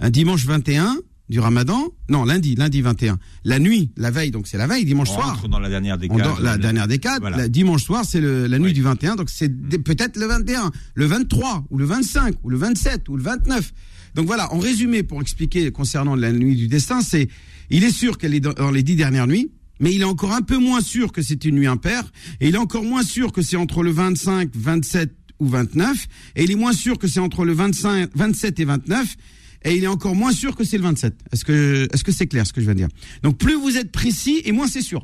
Un 0.00 0.10
dimanche 0.10 0.44
21 0.44 0.96
du 1.28 1.40
ramadan. 1.40 1.88
Non, 2.10 2.24
lundi, 2.24 2.54
lundi 2.54 2.80
21. 2.82 3.18
La 3.44 3.58
nuit, 3.58 3.90
la 3.96 4.10
veille, 4.10 4.30
donc 4.30 4.46
c'est 4.46 4.58
la 4.58 4.66
veille, 4.66 4.84
dimanche 4.84 5.08
On 5.10 5.14
soir. 5.14 5.28
rentre 5.36 5.48
dans 5.48 5.58
la 5.58 5.68
dernière 5.70 5.98
cas. 5.98 6.08
dort- 6.08 6.40
la 6.40 6.58
dernière 6.58 6.86
décade, 6.86 7.20
Voilà. 7.20 7.36
la 7.38 7.48
dimanche 7.48 7.82
soir, 7.84 8.04
c'est 8.06 8.20
la 8.20 8.58
nuit 8.58 8.66
Oui. 8.68 8.72
du 8.72 8.82
21, 8.82 9.16
donc 9.16 9.30
c'est 9.30 9.48
peut-être 9.48 10.16
le 10.18 10.26
21, 10.26 10.70
le 10.94 11.06
23, 11.06 11.64
ou 11.70 11.78
le 11.78 11.84
25, 11.86 12.34
ou 12.42 12.50
le 12.50 12.56
27, 12.58 13.08
ou 13.08 13.16
le 13.16 13.22
29. 13.22 13.72
Donc 14.14 14.26
voilà, 14.26 14.52
en 14.52 14.58
résumé, 14.58 15.02
pour 15.02 15.20
expliquer 15.22 15.70
concernant 15.72 16.14
la 16.14 16.30
nuit 16.30 16.56
du 16.56 16.68
destin, 16.68 17.00
c'est, 17.00 17.28
il 17.70 17.84
est 17.84 17.90
sûr 17.90 18.18
qu'elle 18.18 18.34
est 18.34 18.40
dans, 18.40 18.52
dans 18.52 18.70
les 18.70 18.82
dix 18.82 18.94
dernières 18.96 19.26
nuits, 19.26 19.50
mais 19.80 19.92
il 19.94 20.02
est 20.02 20.04
encore 20.04 20.32
un 20.34 20.42
peu 20.42 20.58
moins 20.58 20.80
sûr 20.82 21.10
que 21.10 21.20
c'est 21.22 21.44
une 21.46 21.56
nuit 21.56 21.66
impaire, 21.66 22.04
et 22.40 22.48
il 22.48 22.54
est 22.54 22.58
encore 22.58 22.84
moins 22.84 23.02
sûr 23.02 23.32
que 23.32 23.42
c'est 23.42 23.56
entre 23.56 23.82
le 23.82 23.90
25, 23.90 24.50
27 24.54 25.10
ou 25.40 25.48
29, 25.48 26.06
et 26.36 26.44
il 26.44 26.50
est 26.52 26.54
moins 26.56 26.72
sûr 26.74 26.96
que 26.98 27.08
c'est 27.08 27.18
entre 27.18 27.44
le 27.44 27.54
25, 27.54 28.10
27 28.14 28.60
et 28.60 28.64
29, 28.64 29.16
et 29.64 29.74
il 29.76 29.84
est 29.84 29.88
encore 29.88 30.14
moins 30.14 30.32
sûr 30.32 30.54
que 30.54 30.64
c'est 30.64 30.76
le 30.76 30.82
27. 30.84 31.14
Est-ce 31.32 31.44
que 31.44 31.88
est-ce 31.92 32.04
que 32.04 32.12
c'est 32.12 32.26
clair 32.26 32.46
ce 32.46 32.52
que 32.52 32.60
je 32.60 32.66
viens 32.66 32.74
de 32.74 32.78
dire? 32.78 32.88
Donc 33.22 33.38
plus 33.38 33.54
vous 33.54 33.76
êtes 33.76 33.90
précis 33.90 34.42
et 34.44 34.52
moins 34.52 34.68
c'est 34.68 34.82
sûr. 34.82 35.02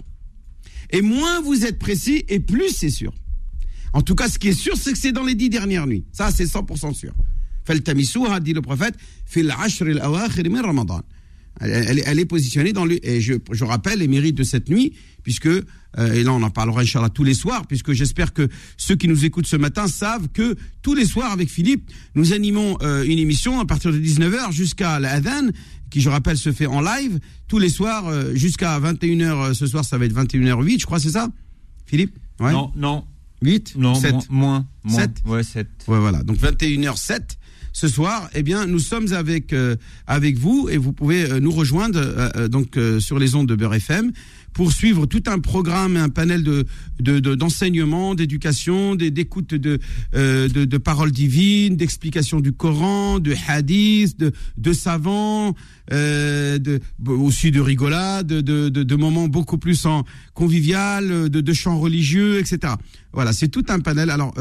Et 0.91 1.03
moins 1.03 1.41
vous 1.41 1.65
êtes 1.65 1.79
précis 1.79 2.25
et 2.29 2.41
plus 2.41 2.71
c'est 2.71 2.91
sûr. 2.91 3.13
En 3.93 4.03
tout 4.03 4.15
cas, 4.15 4.29
ce 4.29 4.39
qui 4.39 4.49
est 4.49 4.53
sûr, 4.53 4.77
c'est 4.77 4.93
que 4.93 4.99
c'est 4.99 5.13
dans 5.13 5.25
les 5.25 5.35
dix 5.35 5.49
dernières 5.49 5.87
nuits. 5.87 6.05
Ça, 6.13 6.31
c'est 6.31 6.45
100% 6.45 6.95
sûr. 6.95 7.13
Faltamisuha, 7.65 8.41
dit 8.41 8.53
le 8.53 8.63
prophète, 8.63 8.95
fil 9.27 9.51
ashr 9.51 9.85
al 10.01 10.65
ramadan. 10.65 11.03
Elle, 11.61 12.19
est 12.19 12.27
positionnée 12.27 12.73
dans 12.73 12.85
le. 12.85 13.05
Et 13.07 13.21
je, 13.21 13.35
je 13.51 13.65
rappelle 13.65 13.99
les 13.99 14.09
mérites 14.09 14.37
de 14.37 14.45
cette 14.45 14.69
nuit, 14.69 14.95
puisque 15.23 15.49
euh, 15.99 16.13
et 16.13 16.23
là 16.23 16.33
on 16.33 16.43
en 16.43 16.51
parlera, 16.51 16.83
Inch'Allah, 16.83 17.09
tous 17.09 17.25
les 17.25 17.35
soirs, 17.35 17.67
puisque 17.67 17.93
j'espère 17.93 18.33
que 18.33 18.49
ceux 18.77 18.97
qui 18.97 19.09
nous 19.09 19.25
écoutent 19.25 19.47
ce 19.47 19.57
matin 19.57 19.89
savent 19.89 20.29
que 20.29 20.57
tous 20.83 20.95
les 20.95 21.05
soirs, 21.05 21.33
avec 21.33 21.49
Philippe, 21.51 21.91
nous 22.15 22.33
animons 22.33 22.77
euh, 22.83 23.03
une 23.05 23.19
émission 23.19 23.61
à 23.61 23.65
partir 23.67 23.93
de 23.93 23.99
19h 23.99 24.53
jusqu'à 24.53 24.99
l'Adhan, 25.01 25.49
qui, 25.91 26.01
je 26.01 26.09
rappelle, 26.09 26.37
se 26.39 26.53
fait 26.53 26.67
en 26.67 26.81
live, 26.81 27.19
tous 27.49 27.59
les 27.59 27.69
soirs, 27.69 28.07
euh, 28.07 28.35
jusqu'à 28.35 28.79
21h. 28.79 29.23
euh, 29.51 29.55
Ce 29.55 29.67
soir, 29.67 29.85
ça 29.85 29.99
va 29.99 30.05
être 30.05 30.15
21h08, 30.15 30.81
je 30.81 30.87
crois, 30.87 31.01
c'est 31.01 31.11
ça 31.11 31.29
Philippe? 31.87 32.17
Ouais. 32.39 32.53
Non, 32.53 32.71
non, 32.77 33.05
8 33.43 33.75
non, 33.77 33.95
7 33.95 34.13
moins, 34.13 34.21
moins, 34.31 34.67
moins. 34.85 35.01
Sept? 35.01 35.11
Ouais, 35.27 35.43
7. 35.43 35.67
Ouais, 35.89 35.99
voilà. 35.99 36.23
Donc 36.23 36.37
21h07 36.39 37.21
ce 37.73 37.89
soir, 37.89 38.29
eh 38.35 38.43
bien, 38.43 38.67
nous 38.67 38.79
sommes 38.81 39.13
avec 39.13 39.53
euh, 39.53 39.77
avec 40.07 40.37
vous 40.39 40.69
et 40.71 40.77
vous 40.77 40.93
pouvez 40.93 41.31
euh, 41.31 41.41
nous 41.41 41.53
rejoindre 41.53 42.01
euh, 42.03 42.49
donc 42.49 42.77
sur 42.99 43.19
les 43.19 43.35
ondes 43.35 43.47
de 43.49 43.55
Beurre 43.55 43.75
FM 43.75 44.13
pour 44.53 44.73
suivre 44.73 45.07
tout 45.07 45.23
un 45.29 45.39
programme, 45.39 45.97
un 45.97 46.09
panel 46.09 46.43
de 46.43 46.67
de- 46.99 47.21
de- 47.21 47.37
d'enseignement, 47.37 48.17
d'éducation, 48.17 48.97
d'écoute 48.97 49.55
de, 49.55 49.79
de 50.13 50.49
de 50.65 50.79
paroles 50.79 51.13
divines, 51.13 51.77
d'explication 51.77 52.41
du 52.41 52.53
Coran, 52.53 53.21
de 53.21 53.33
hadiths, 53.47 54.19
de 54.19 54.33
de 54.59 54.73
savants, 54.73 55.55
de 55.91 56.81
aussi 57.07 57.53
de 57.53 57.61
rigolade, 57.61 58.27
de, 58.27 58.41
de 58.41 58.69
de 58.69 58.83
de 58.83 58.97
moments 58.97 59.29
beaucoup 59.29 59.59
plus 59.59 59.87
en 59.87 60.05
convivial, 60.35 61.31
de 61.31 61.41
de 61.41 61.53
chants 61.53 61.79
religieux, 61.79 62.41
etc. 62.41 62.75
Voilà, 63.13 63.33
c'est 63.33 63.49
tout 63.49 63.65
un 63.69 63.79
panel. 63.79 64.11
Alors, 64.11 64.35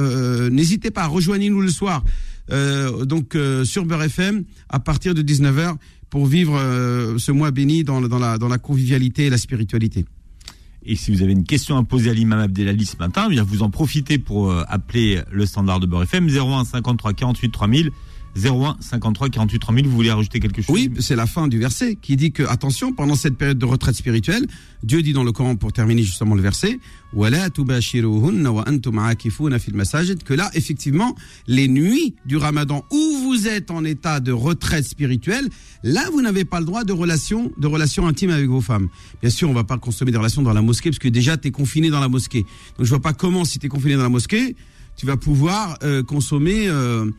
n'hésitez 0.51 0.89
pas, 0.91 1.05
rejoignez-nous 1.05 1.61
le 1.61 1.69
soir, 1.71 2.03
euh, 2.51 3.05
donc 3.05 3.35
euh, 3.35 3.63
sur 3.63 3.85
Beurre 3.85 4.03
FM 4.03 4.43
à 4.69 4.79
partir 4.79 5.13
de 5.13 5.21
19h 5.21 5.75
pour 6.09 6.25
vivre 6.25 6.57
euh, 6.57 7.17
ce 7.17 7.31
mois 7.31 7.51
béni 7.51 7.83
dans, 7.83 7.99
la 7.99 8.57
convivialité 8.57 9.27
et 9.27 9.29
la 9.29 9.37
spiritualité. 9.37 10.05
Et 10.83 10.95
si 10.95 11.11
vous 11.11 11.21
avez 11.21 11.33
une 11.33 11.43
question 11.43 11.77
à 11.77 11.83
poser 11.83 12.09
à 12.09 12.13
l'imam 12.13 12.39
Abdelali 12.39 12.85
ce 12.85 12.97
matin, 12.97 13.27
eh 13.31 13.39
vous 13.41 13.63
en 13.63 13.69
profitez 13.69 14.17
pour 14.17 14.51
appeler 14.51 15.21
le 15.29 15.45
standard 15.45 15.79
de 15.79 15.85
Beurre 15.85 16.03
FM 16.03 16.27
01 16.29 16.65
53 16.65 17.13
48 17.13 17.51
3000. 17.51 17.91
01 18.35 18.77
53 18.79 19.29
48 19.29 19.59
3000. 19.59 19.87
Vous 19.87 19.95
voulez 19.95 20.11
rajouter 20.11 20.39
quelque 20.39 20.61
chose? 20.61 20.73
Oui, 20.73 20.91
c'est 20.99 21.15
la 21.15 21.25
fin 21.25 21.47
du 21.47 21.59
verset 21.59 21.95
qui 21.95 22.15
dit 22.15 22.31
que 22.31 22.43
attention, 22.43 22.93
pendant 22.93 23.15
cette 23.15 23.37
période 23.37 23.57
de 23.57 23.65
retraite 23.65 23.95
spirituelle, 23.95 24.45
Dieu 24.83 25.01
dit 25.01 25.13
dans 25.13 25.23
le 25.23 25.31
Coran 25.31 25.55
pour 25.55 25.73
terminer 25.73 26.03
justement 26.03 26.35
le 26.35 26.41
verset, 26.41 26.79
que 30.25 30.33
là 30.33 30.51
effectivement, 30.53 31.15
les 31.47 31.67
nuits 31.67 32.15
du 32.25 32.37
Ramadan 32.37 32.85
où 32.91 33.17
vous 33.23 33.47
êtes 33.47 33.71
en 33.71 33.83
état 33.83 34.19
de 34.19 34.31
retraite 34.31 34.85
spirituelle, 34.85 35.49
là 35.83 36.07
vous 36.11 36.21
n'avez 36.21 36.45
pas 36.45 36.59
le 36.59 36.65
droit 36.65 36.83
de 36.83 36.93
relation 36.93 37.51
de 37.57 37.67
relation 37.67 38.07
intime 38.07 38.29
avec 38.29 38.47
vos 38.47 38.61
femmes. 38.61 38.89
Bien 39.21 39.31
sûr, 39.31 39.49
on 39.49 39.53
va 39.53 39.63
pas 39.63 39.77
consommer 39.77 40.11
des 40.11 40.17
relations 40.17 40.41
dans 40.41 40.53
la 40.53 40.61
mosquée 40.61 40.89
parce 40.89 40.99
que 40.99 41.09
déjà 41.09 41.35
tu 41.37 41.47
es 41.49 41.51
confiné 41.51 41.89
dans 41.89 41.99
la 41.99 42.09
mosquée. 42.09 42.45
Donc 42.77 42.85
je 42.85 42.89
vois 42.89 43.01
pas 43.01 43.13
comment 43.13 43.43
si 43.43 43.59
tu 43.59 43.65
es 43.65 43.69
confiné 43.69 43.95
dans 43.95 44.03
la 44.03 44.09
mosquée, 44.09 44.55
tu 44.95 45.05
vas 45.05 45.17
pouvoir 45.17 45.77
euh, 45.83 46.03
consommer 46.03 46.67
euh, 46.67 47.09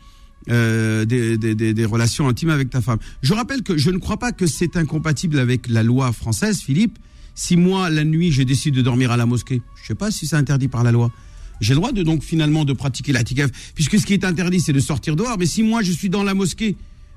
euh, 0.50 1.04
des, 1.04 1.36
des, 1.38 1.54
des, 1.54 1.74
des 1.74 1.84
relations 1.84 2.28
intimes 2.28 2.50
avec 2.50 2.70
ta 2.70 2.80
femme. 2.80 2.98
Je 3.22 3.32
rappelle 3.34 3.62
que 3.62 3.76
je 3.78 3.90
ne 3.90 3.98
crois 3.98 4.16
pas 4.18 4.32
que 4.32 4.46
c'est 4.46 4.76
incompatible 4.76 5.38
avec 5.38 5.68
la 5.68 5.82
loi 5.82 6.12
française, 6.12 6.60
Philippe. 6.60 6.98
Si 7.34 7.56
moi, 7.56 7.88
la 7.90 8.04
nuit, 8.04 8.32
je 8.32 8.42
décide 8.42 8.74
de 8.74 8.82
dormir 8.82 9.10
à 9.12 9.16
la 9.16 9.26
mosquée, 9.26 9.62
je 9.80 9.86
sais 9.86 9.94
pas 9.94 10.10
si 10.10 10.26
c'est 10.26 10.36
interdit 10.36 10.68
par 10.68 10.82
la 10.82 10.92
loi. 10.92 11.10
J'ai 11.60 11.74
le 11.74 11.80
droit 11.80 11.92
de 11.92 12.02
donc 12.02 12.22
finalement 12.22 12.64
de 12.64 12.72
pratiquer 12.72 13.12
la 13.12 13.22
puisque 13.74 13.98
ce 13.98 14.06
qui 14.06 14.14
est 14.14 14.24
interdit, 14.24 14.60
c'est 14.60 14.72
de 14.72 14.80
sortir 14.80 15.14
dehors. 15.14 15.36
Mais 15.38 15.46
si 15.46 15.62
moi, 15.62 15.82
je 15.82 15.92
suis 15.92 16.08
dans 16.08 16.22
la 16.24 16.34
mosquée, 16.34 16.76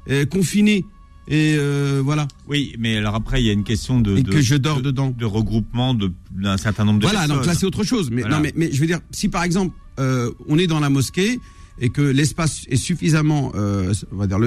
euh, 0.10 0.26
confiné, 0.26 0.86
et 1.30 1.56
euh, 1.58 2.02
voilà. 2.04 2.28
Oui, 2.50 2.76
mais 2.78 2.98
alors 2.98 3.16
après, 3.16 3.42
il 3.42 3.46
y 3.46 3.50
a 3.50 3.54
une 3.54 3.64
question 3.64 4.02
de. 4.02 4.18
Et 4.18 4.24
de- 4.24 4.30
que 4.32 4.42
je 4.42 4.56
dors 4.56 4.78
de- 4.78 4.82
dedans. 4.84 5.16
De 5.18 5.24
regroupement 5.26 5.94
d'un 5.96 6.58
certain 6.58 6.84
nombre 6.84 7.00
de 7.00 7.06
Voilà, 7.06 7.20
personnes. 7.22 7.38
donc 7.38 7.46
là 7.46 7.54
c'est 7.54 7.66
autre 7.66 7.86
chose. 7.86 8.10
Mais, 8.12 8.22
Voilà. 8.22 8.36
non, 8.36 8.42
mais, 8.44 8.52
mais 8.58 8.70
je 8.74 8.80
veux 8.82 8.88
dire, 8.88 9.00
si 9.12 9.30
par 9.30 9.44
exemple 9.44 9.74
euh, 10.00 10.30
on 10.50 10.58
est 10.58 10.68
dans 10.68 10.82
la 10.82 10.90
mosquée 10.90 11.40
et 11.80 11.90
que 11.90 12.02
l'espace 12.02 12.66
est 12.70 12.78
suffisamment, 12.78 13.52
euh, 13.56 13.94
on 14.12 14.18
va 14.18 14.28
dire, 14.28 14.40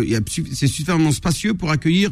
c'est 0.52 0.66
suffisamment 0.66 1.12
spacieux 1.12 1.54
pour 1.54 1.70
accueillir 1.70 2.10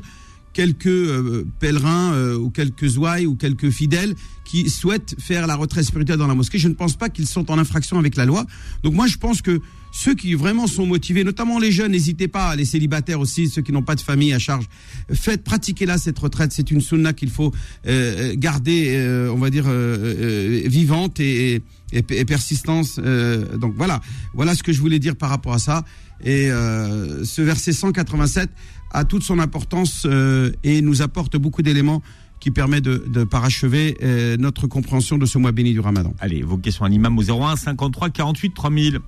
quelques 0.53 0.87
euh, 0.87 1.47
pèlerins 1.59 2.13
euh, 2.15 2.37
ou 2.39 2.51
quelques 2.51 2.97
ouailles 2.97 3.27
ou 3.27 3.35
quelques 3.35 3.71
fidèles 3.71 4.15
qui 4.45 4.71
souhaitent 4.71 5.17
faire 5.19 5.47
la 5.47 5.57
retraite 5.57 5.85
spirituelle 5.85 6.19
dans 6.19 6.29
la 6.29 6.35
mosquée. 6.35 6.59
Je 6.59 6.69
ne 6.69 6.75
pense 6.75 6.97
pas 6.97 7.09
qu'ils 7.09 7.27
sont 7.27 7.51
en 7.51 7.59
infraction 7.59 7.99
avec 7.99 8.17
la 8.17 8.25
loi. 8.25 8.47
Donc 8.83 8.95
moi 8.95 9.07
je 9.07 9.19
pense 9.19 9.43
que 9.43 9.61
ceux 9.95 10.15
qui 10.17 10.35
vraiment 10.35 10.67
sont 10.67 10.87
motivés, 10.87 11.23
notamment 11.23 11.61
les 11.61 11.71
jeunes, 11.71 11.93
n'hésitez 11.93 12.27
pas, 12.27 12.57
les 12.57 12.65
célibataires 12.65 13.21
aussi, 13.21 13.49
ceux 13.49 13.63
qui 13.63 13.71
n'ont 13.71 13.83
pas 13.83 13.95
de 13.95 14.01
famille 14.01 14.33
à 14.33 14.41
charge, 14.41 14.65
faites, 15.13 15.45
pratiquez 15.45 15.87
là 15.87 15.99
cette 15.99 16.19
retraite. 16.19 16.51
C'est 16.53 16.73
une 16.73 16.81
sunna 16.81 17.13
qu'il 17.13 17.31
faut 17.31 17.53
euh, 17.87 18.35
garder, 18.37 18.97
euh, 18.97 19.33
on 19.33 19.39
va 19.39 19.51
dire, 19.51 19.67
euh, 19.69 20.63
euh, 20.65 20.69
vivante 20.69 21.21
et, 21.21 21.55
et, 21.55 21.63
et 21.93 22.25
persistance. 22.25 22.99
euh, 23.03 23.57
donc 23.57 23.75
voilà, 23.77 24.01
voilà 24.35 24.55
ce 24.55 24.63
que 24.63 24.73
je 24.73 24.81
voulais 24.81 24.99
dire 24.99 25.17
par 25.17 25.31
rapport 25.31 25.55
à 25.55 25.59
ça. 25.59 25.85
Et 26.23 26.51
euh, 26.51 27.25
ce 27.25 27.43
verset 27.43 27.73
187 27.73 28.51
a 28.93 29.05
toute 29.05 29.23
son 29.23 29.39
importance 29.39 30.03
euh, 30.07 30.53
et 30.63 30.81
nous 30.81 31.03
apporte 31.03 31.37
beaucoup 31.37 31.63
d'éléments 31.63 32.03
qui 32.41 32.51
permet 32.51 32.81
de, 32.81 33.05
de 33.07 33.25
parachever 33.25 33.97
euh, 34.03 34.37
notre 34.37 34.67
compréhension 34.67 35.19
de 35.19 35.27
ce 35.27 35.39
mois 35.39 35.53
béni 35.53 35.73
du 35.73 35.81
Ramadan. 35.81 36.15
Allez, 36.19 36.43
vos 36.43 36.59
questions 36.59 36.85
à 36.85 36.89
l'imam 36.89 37.17
au 37.19 37.23
01 37.23 37.57
53 37.57 38.11
48 38.11 38.55
3000. 38.55 39.01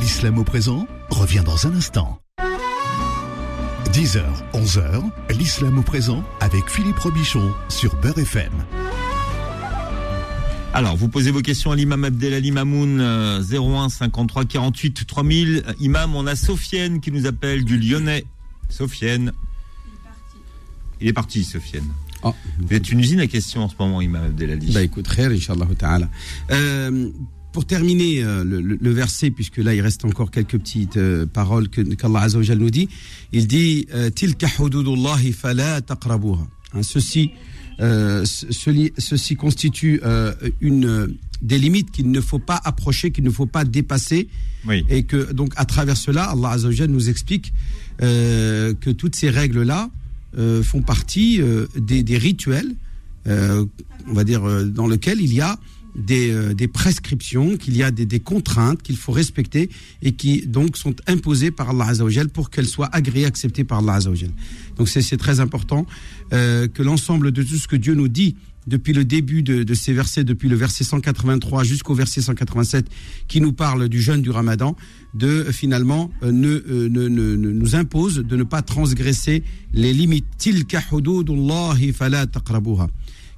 L'islam 0.00 0.38
au 0.38 0.44
présent 0.44 0.86
revient 1.10 1.42
dans 1.44 1.66
un 1.66 1.74
instant. 1.74 2.20
10h, 3.92 4.22
11h, 4.54 5.02
l'islam 5.36 5.78
au 5.78 5.82
présent 5.82 6.24
avec 6.40 6.68
Philippe 6.68 6.98
Robichon 6.98 7.52
sur 7.68 7.94
Beurre 7.96 8.18
FM. 8.18 8.52
Alors, 10.72 10.96
vous 10.96 11.08
posez 11.08 11.32
vos 11.32 11.42
questions 11.42 11.72
à 11.72 11.76
l'imam 11.76 12.04
Abdelali 12.04 12.52
Mamoun, 12.52 13.00
euh, 13.00 13.42
01 13.42 13.88
53 13.88 14.44
48 14.44 15.04
3000. 15.04 15.64
Euh, 15.66 15.72
Imam, 15.80 16.14
on 16.14 16.26
a 16.26 16.36
Sofiane 16.36 17.00
qui 17.00 17.10
nous 17.10 17.26
appelle 17.26 17.64
du 17.64 17.76
Lyonnais. 17.76 18.24
Sofiane. 18.68 19.32
Il 21.00 21.08
est 21.08 21.12
parti, 21.12 21.42
Sofiane. 21.42 21.88
Ah. 22.22 22.34
Vous 22.60 22.74
êtes 22.74 22.90
une 22.90 23.00
usine 23.00 23.20
à 23.20 23.26
questions 23.26 23.64
en 23.64 23.68
ce 23.68 23.74
moment, 23.78 24.00
Imam 24.00 24.24
Abdelali. 24.24 24.72
Bah 24.72 24.82
écoute, 24.82 25.08
khair, 25.08 25.30
Inch'Allah 25.30 25.66
ta'ala. 25.76 26.08
Euh, 26.52 27.10
pour 27.52 27.64
terminer 27.64 28.22
euh, 28.22 28.44
le, 28.44 28.90
verset, 28.92 29.30
puisque 29.30 29.56
là 29.56 29.74
il 29.74 29.80
reste 29.80 30.04
encore 30.04 30.30
quelques 30.30 30.58
petites 30.58 30.98
euh, 30.98 31.26
paroles 31.26 31.68
que 31.68 31.80
qu'Allah 31.80 32.28
nous 32.54 32.70
dit, 32.70 32.88
il 33.32 33.48
dit 33.48 33.86
Tilka 34.14 34.48
hududullahi 34.60 35.32
fala 35.32 35.80
taqrabuha. 35.80 36.46
Hein, 36.74 36.82
Ceci, 36.82 37.32
euh, 37.80 38.24
ce- 38.24 38.46
ceci 38.98 39.36
constitue 39.36 40.00
euh, 40.04 40.32
une 40.60 41.16
des 41.42 41.58
limites 41.58 41.90
qu'il 41.90 42.10
ne 42.10 42.20
faut 42.20 42.38
pas 42.38 42.60
approcher, 42.64 43.10
qu'il 43.12 43.24
ne 43.24 43.30
faut 43.30 43.46
pas 43.46 43.64
dépasser, 43.64 44.28
Oui. 44.66 44.84
et 44.90 45.04
que 45.04 45.32
donc 45.32 45.52
à 45.56 45.64
travers 45.64 45.96
cela, 45.96 46.24
Allah 46.24 46.56
nous 46.86 47.08
explique 47.08 47.52
euh, 48.02 48.74
que 48.80 48.90
toutes 48.90 49.16
ces 49.16 49.30
règles 49.30 49.62
là 49.62 49.90
font 50.62 50.82
partie 50.82 51.40
des, 51.76 52.02
des 52.04 52.16
rituels, 52.18 52.74
on 53.26 54.12
va 54.12 54.22
dire 54.24 54.42
dans 54.66 54.86
lesquels 54.86 55.20
il 55.20 55.32
y 55.34 55.40
a 55.40 55.58
des, 55.96 56.30
euh, 56.30 56.54
des 56.54 56.68
prescriptions, 56.68 57.56
qu'il 57.56 57.76
y 57.76 57.82
a 57.82 57.90
des, 57.90 58.06
des 58.06 58.20
contraintes 58.20 58.82
qu'il 58.82 58.96
faut 58.96 59.12
respecter 59.12 59.70
et 60.02 60.12
qui 60.12 60.46
donc 60.46 60.76
sont 60.76 60.94
imposées 61.06 61.50
par 61.50 61.70
Allah 61.70 61.86
Azza 61.86 62.04
wa 62.04 62.10
Jal 62.10 62.28
pour 62.28 62.50
qu'elles 62.50 62.66
soient 62.68 62.88
agréées, 62.92 63.26
acceptées 63.26 63.64
par 63.64 63.78
Allah 63.78 63.94
Azza 63.94 64.10
wa 64.10 64.16
Jal. 64.16 64.30
Donc 64.76 64.88
c'est 64.88 65.16
très 65.16 65.40
important 65.40 65.86
euh, 66.32 66.68
que 66.68 66.82
l'ensemble 66.82 67.32
de 67.32 67.42
tout 67.42 67.56
ce 67.56 67.66
que 67.68 67.76
Dieu 67.76 67.94
nous 67.94 68.08
dit 68.08 68.36
depuis 68.66 68.92
le 68.92 69.04
début 69.06 69.42
de, 69.42 69.62
de 69.62 69.74
ces 69.74 69.92
versets, 69.94 70.22
depuis 70.22 70.48
le 70.48 70.54
verset 70.54 70.84
183 70.84 71.64
jusqu'au 71.64 71.94
verset 71.94 72.20
187, 72.20 72.86
qui 73.26 73.40
nous 73.40 73.52
parle 73.52 73.88
du 73.88 74.00
jeûne 74.02 74.20
du 74.20 74.30
Ramadan, 74.30 74.76
de 75.14 75.26
euh, 75.26 75.50
finalement 75.52 76.10
ne, 76.22 76.28
ne- 76.30 77.08
ne- 77.08 77.36
nous 77.36 77.74
impose 77.74 78.16
de 78.18 78.36
ne 78.36 78.44
pas 78.44 78.62
transgresser 78.62 79.42
les 79.72 79.92
limites. 79.94 80.26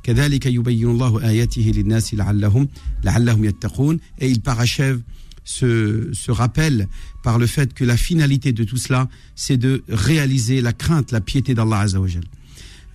Tilka 0.04 0.24
hududullahi 0.24 0.40
fala 0.40 0.44
taqrabuha. 0.44 0.44
كذلك 0.44 0.46
يبين 0.46 0.88
الله 0.90 1.28
آياته 1.30 1.72
للناس 1.76 2.14
لعلهم 2.14 2.68
لعلهم 3.04 3.44
يتقون 3.46 4.00
et 4.22 4.30
il 4.30 4.40
parachève 4.42 5.02
ce, 5.44 6.10
ce 6.14 6.32
rappel 6.32 6.88
par 7.24 7.38
le 7.40 7.46
fait 7.48 7.74
que 7.74 7.84
la 7.84 7.98
finalité 7.98 8.54
de 8.54 8.64
tout 8.64 8.78
cela 8.78 9.10
c'est 9.36 9.58
de 9.58 9.84
réaliser 9.90 10.62
la 10.62 10.72
crainte 10.72 11.12
la 11.12 11.20
piété 11.20 11.54
d'Allah 11.54 11.80
Azza 11.80 12.00
wa 12.00 12.08
Jal. 12.08 12.24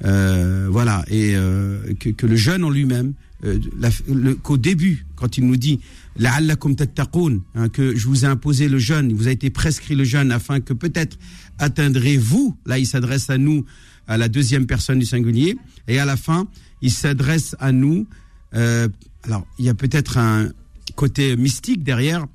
Euh, 0.05 0.69
voilà, 0.71 1.05
et 1.09 1.35
euh, 1.37 1.93
que, 2.01 2.09
que 2.11 2.27
le 2.27 2.35
jeûne 2.37 2.65
en 2.65 2.71
lui-même, 2.71 3.13
euh, 3.45 3.59
la- 3.79 3.91
le- 4.09 4.35
qu'au 4.35 4.57
début, 4.57 5.05
quand 5.17 5.37
il 5.39 5.47
nous 5.47 5.57
dit 5.57 5.81
la'allakum 6.17 6.75
tattaqun, 6.75 7.41
hein, 7.55 7.69
que 7.69 7.95
je 7.95 8.07
vous 8.09 8.25
ai 8.25 8.29
imposé 8.29 8.69
le 8.69 8.79
jeûne, 8.79 9.11
il 9.11 9.17
vous 9.17 9.29
a 9.29 9.31
été 9.31 9.51
prescrit 9.51 9.95
le 9.95 10.05
jeûne 10.05 10.33
afin 10.33 10.61
que 10.61 10.73
peut-être 10.73 11.19
atteindrez-vous, 11.59 12.57
là 12.67 12.79
il 12.79 12.87
s'adresse 12.87 13.31
à 13.31 13.39
nous, 13.39 13.65
à 14.09 14.17
la 14.17 14.29
deuxième 14.29 14.67
personne 14.67 14.99
du 14.99 15.07
singulier, 15.07 15.57
et 15.89 15.99
à 16.01 16.05
la 16.05 16.17
fin, 16.17 16.49
il 16.82 16.92
s'adresse 16.92 17.56
à 17.60 17.72
nous. 17.72 18.08
euh, 18.54 18.88
alors, 19.24 19.46
il 19.60 19.66
y 19.66 19.70
a 19.70 19.74
peut-être 19.74 20.18
un 20.18 20.50
côté 20.96 21.36
mystique 21.36 21.84
derrière, 21.84 22.28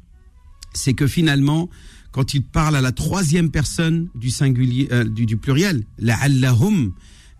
c'est 0.75 0.95
que 0.95 1.07
finalement, 1.07 1.69
quand 2.13 2.35
il 2.35 2.43
parle 2.43 2.77
à 2.77 2.81
la 2.81 2.93
troisième 2.93 3.51
personne 3.51 4.09
du 4.15 4.31
singulier, 4.31 4.89
euh, 4.93 5.05
du, 5.05 5.37
pluriel, 5.37 5.85
la'allahum, 5.99 6.93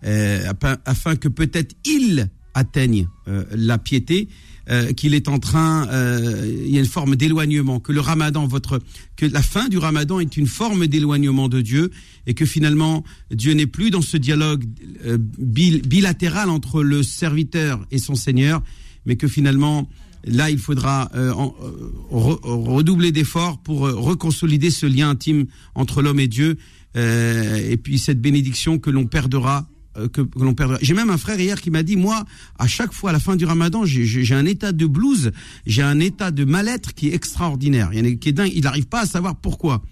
euh, 0.03 0.51
afin, 0.85 1.15
que 1.15 1.29
peut-être 1.29 1.75
ils 1.85 2.27
atteignent 2.53 3.07
euh, 3.27 3.45
la 3.51 3.77
piété, 3.77 4.27
euh, 4.69 4.93
qu'il 4.93 5.13
est 5.13 5.27
en 5.27 5.39
train, 5.39 5.87
euh, 5.89 6.49
il 6.65 6.73
y 6.73 6.77
a 6.77 6.79
une 6.79 6.85
forme 6.85 7.15
d'éloignement, 7.15 7.79
que 7.79 7.91
le 7.91 7.99
Ramadan, 7.99 8.47
votre, 8.47 8.79
que 9.17 9.25
la 9.25 9.41
fin 9.41 9.67
du 9.67 9.77
Ramadan 9.77 10.19
est 10.19 10.37
une 10.37 10.47
forme 10.47 10.87
d'éloignement 10.87 11.49
de 11.49 11.61
Dieu, 11.61 11.91
et 12.27 12.33
que 12.33 12.45
finalement 12.45 13.03
Dieu 13.31 13.53
n'est 13.53 13.67
plus 13.67 13.89
dans 13.89 14.01
ce 14.01 14.15
dialogue 14.17 14.63
euh, 15.05 15.17
bil- 15.19 15.81
bilatéral 15.81 16.49
entre 16.49 16.81
le 16.83 17.03
serviteur 17.03 17.85
et 17.91 17.97
son 17.97 18.15
Seigneur, 18.15 18.63
mais 19.05 19.17
que 19.17 19.27
finalement 19.27 19.89
là 20.25 20.49
il 20.49 20.57
faudra 20.57 21.11
euh, 21.15 21.33
euh, 21.33 21.91
re- 22.09 22.39
redoubler 22.43 23.11
d'efforts 23.11 23.61
pour 23.61 23.85
euh, 23.87 23.93
reconsolider 23.93 24.71
ce 24.71 24.85
lien 24.85 25.09
intime 25.09 25.47
entre 25.75 26.01
l'homme 26.01 26.21
et 26.21 26.29
Dieu, 26.29 26.57
et 26.95 27.75
puis 27.77 27.97
cette 27.97 28.21
bénédiction 28.21 28.77
que 28.77 28.91
l'on 28.91 29.07
perdra 29.07 29.67
que, 29.95 30.21
que 30.21 30.39
l'on 30.39 30.53
perdra. 30.53 30.77
J'ai 30.81 30.93
même 30.93 31.09
un 31.09 31.17
frère 31.17 31.39
hier 31.39 31.61
qui 31.61 31.69
m'a 31.69 31.83
dit, 31.83 31.95
moi, 31.95 32.25
à 32.57 32.67
chaque 32.67 32.93
fois, 32.93 33.11
à 33.11 33.13
la 33.13 33.19
fin 33.19 33.35
du 33.35 33.45
ramadan, 33.45 33.85
j'ai- 33.85 34.33
un 34.33 34.45
état 34.45 34.71
de 34.71 34.85
blues, 34.85 35.31
j'ai 35.65 35.83
un 35.83 35.99
état 35.99 36.31
de 36.31 36.43
mal-être 36.45 36.93
qui 36.93 37.09
est 37.09 37.13
extraordinaire, 37.13 37.91
il 37.93 38.17
qui 38.17 38.29
est 38.29 38.33
dingue, 38.33 38.51
il 38.53 38.63
n'arrive 38.63 38.87
pas 38.87 39.01
à 39.01 39.05
savoir 39.05 39.35
pourquoi. 39.35 39.83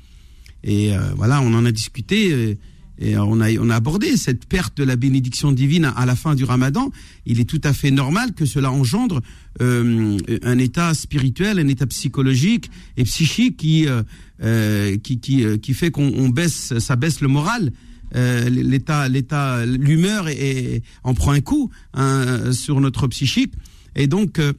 Et 0.64 0.96
euh, 0.96 1.00
voilà, 1.16 1.42
on 1.42 1.54
en 1.54 1.66
a 1.66 1.72
discuté 1.72 2.32
euh, 2.32 2.56
et 3.02 3.18
on 3.18 3.40
a, 3.42 3.76
abordé 3.76 4.16
cette 4.16 4.46
perte 4.46 4.78
de 4.78 4.84
la 4.84 4.96
bénédiction 4.96 5.52
divine 5.52 5.92
à, 5.96 6.06
la 6.06 6.16
fin 6.16 6.36
du 6.36 6.44
ramadan. 6.44 6.92
Il 7.26 7.40
est 7.40 7.50
tout 7.50 7.62
à 7.64 7.74
fait 7.74 7.90
normal 7.90 8.34
que 8.34 8.46
cela 8.46 8.72
engendre 8.72 9.22
euh, 9.60 10.18
un 10.44 10.58
état 10.60 10.94
spirituel, 10.94 11.58
un 11.58 11.68
état 11.68 11.88
psychologique 11.88 12.70
et 12.98 13.04
psychique 13.04 13.58
qui, 13.58 13.88
euh, 13.88 14.04
euh, 14.44 14.98
qui, 14.98 15.44
euh, 15.44 15.58
fait 15.74 15.90
qu'on 15.90 16.14
on 16.16 16.30
baisse, 16.30 16.78
ça 16.78 16.96
baisse 16.96 17.22
le 17.22 17.28
moral. 17.28 17.72
Euh, 18.15 18.50
l'état, 18.50 19.08
l'état, 19.10 19.65
l'humeur 19.65 20.28
est- 20.28 20.84
en 21.04 21.13
prend 21.13 21.32
un 21.32 21.41
coup 21.41 21.69
hein, 21.93 22.52
sur 22.52 22.82
notre 22.82 23.08
psychique. 23.08 23.54
Et 23.95 24.08
donc, 24.08 24.39
euh, 24.39 24.54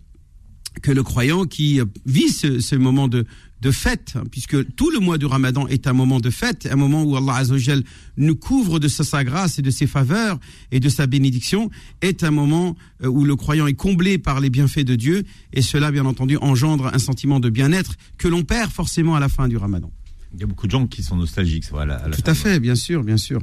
que 0.80 0.90
le 0.90 1.02
croyant 1.02 1.44
qui 1.44 1.80
euh, 1.80 1.84
vit 2.06 2.30
ce, 2.30 2.58
ce 2.60 2.74
moment 2.76 3.06
de, 3.06 3.26
de 3.60 3.70
fête, 3.70 4.14
hein, 4.16 4.22
puisque 4.30 4.74
tout 4.74 4.90
le 4.90 5.00
mois 5.00 5.18
du 5.18 5.26
Ramadan 5.26 5.66
est 5.68 5.86
un 5.86 5.92
moment 5.92 6.18
de 6.18 6.30
fête, 6.30 6.66
un 6.70 6.76
moment 6.76 7.02
où 7.04 7.14
Allah 7.14 7.34
Azzawajal 7.34 7.82
nous 8.16 8.36
couvre 8.36 8.78
de 8.80 8.88
sa, 8.88 9.04
sa 9.04 9.22
grâce 9.22 9.58
et 9.58 9.62
de 9.62 9.70
ses 9.70 9.86
faveurs 9.86 10.40
et 10.70 10.80
de 10.80 10.88
sa 10.88 11.06
bénédiction, 11.06 11.70
est 12.00 12.24
un 12.24 12.30
moment 12.30 12.74
où 13.04 13.24
le 13.24 13.36
croyant 13.36 13.66
est 13.66 13.74
comblé 13.74 14.16
par 14.16 14.40
les 14.40 14.48
bienfaits 14.48 14.80
de 14.86 14.94
Dieu, 14.96 15.24
et 15.52 15.60
cela, 15.62 15.90
bien 15.90 16.06
entendu, 16.06 16.38
engendre 16.38 16.90
un 16.92 16.98
sentiment 16.98 17.38
de 17.38 17.50
bien-être 17.50 17.94
que 18.16 18.26
l'on 18.28 18.42
perd 18.42 18.70
forcément 18.70 19.14
à 19.14 19.20
la 19.20 19.28
fin 19.28 19.48
du 19.48 19.58
Ramadan. 19.58 19.92
Il 20.34 20.40
y 20.40 20.44
a 20.44 20.46
beaucoup 20.46 20.66
de 20.66 20.70
gens 20.72 20.86
qui 20.86 21.02
sont 21.02 21.16
nostalgiques, 21.16 21.64
c'est 21.64 21.72
vrai. 21.72 21.82
à 21.82 21.86
la- 21.86 21.96
à 21.96 22.08
la 22.08 22.16
Tout 22.16 22.22
à 22.30 22.34
fait, 22.34 22.58
bien 22.60 22.74
sûr, 22.74 23.02
bien 23.04 23.16
sûr. 23.16 23.40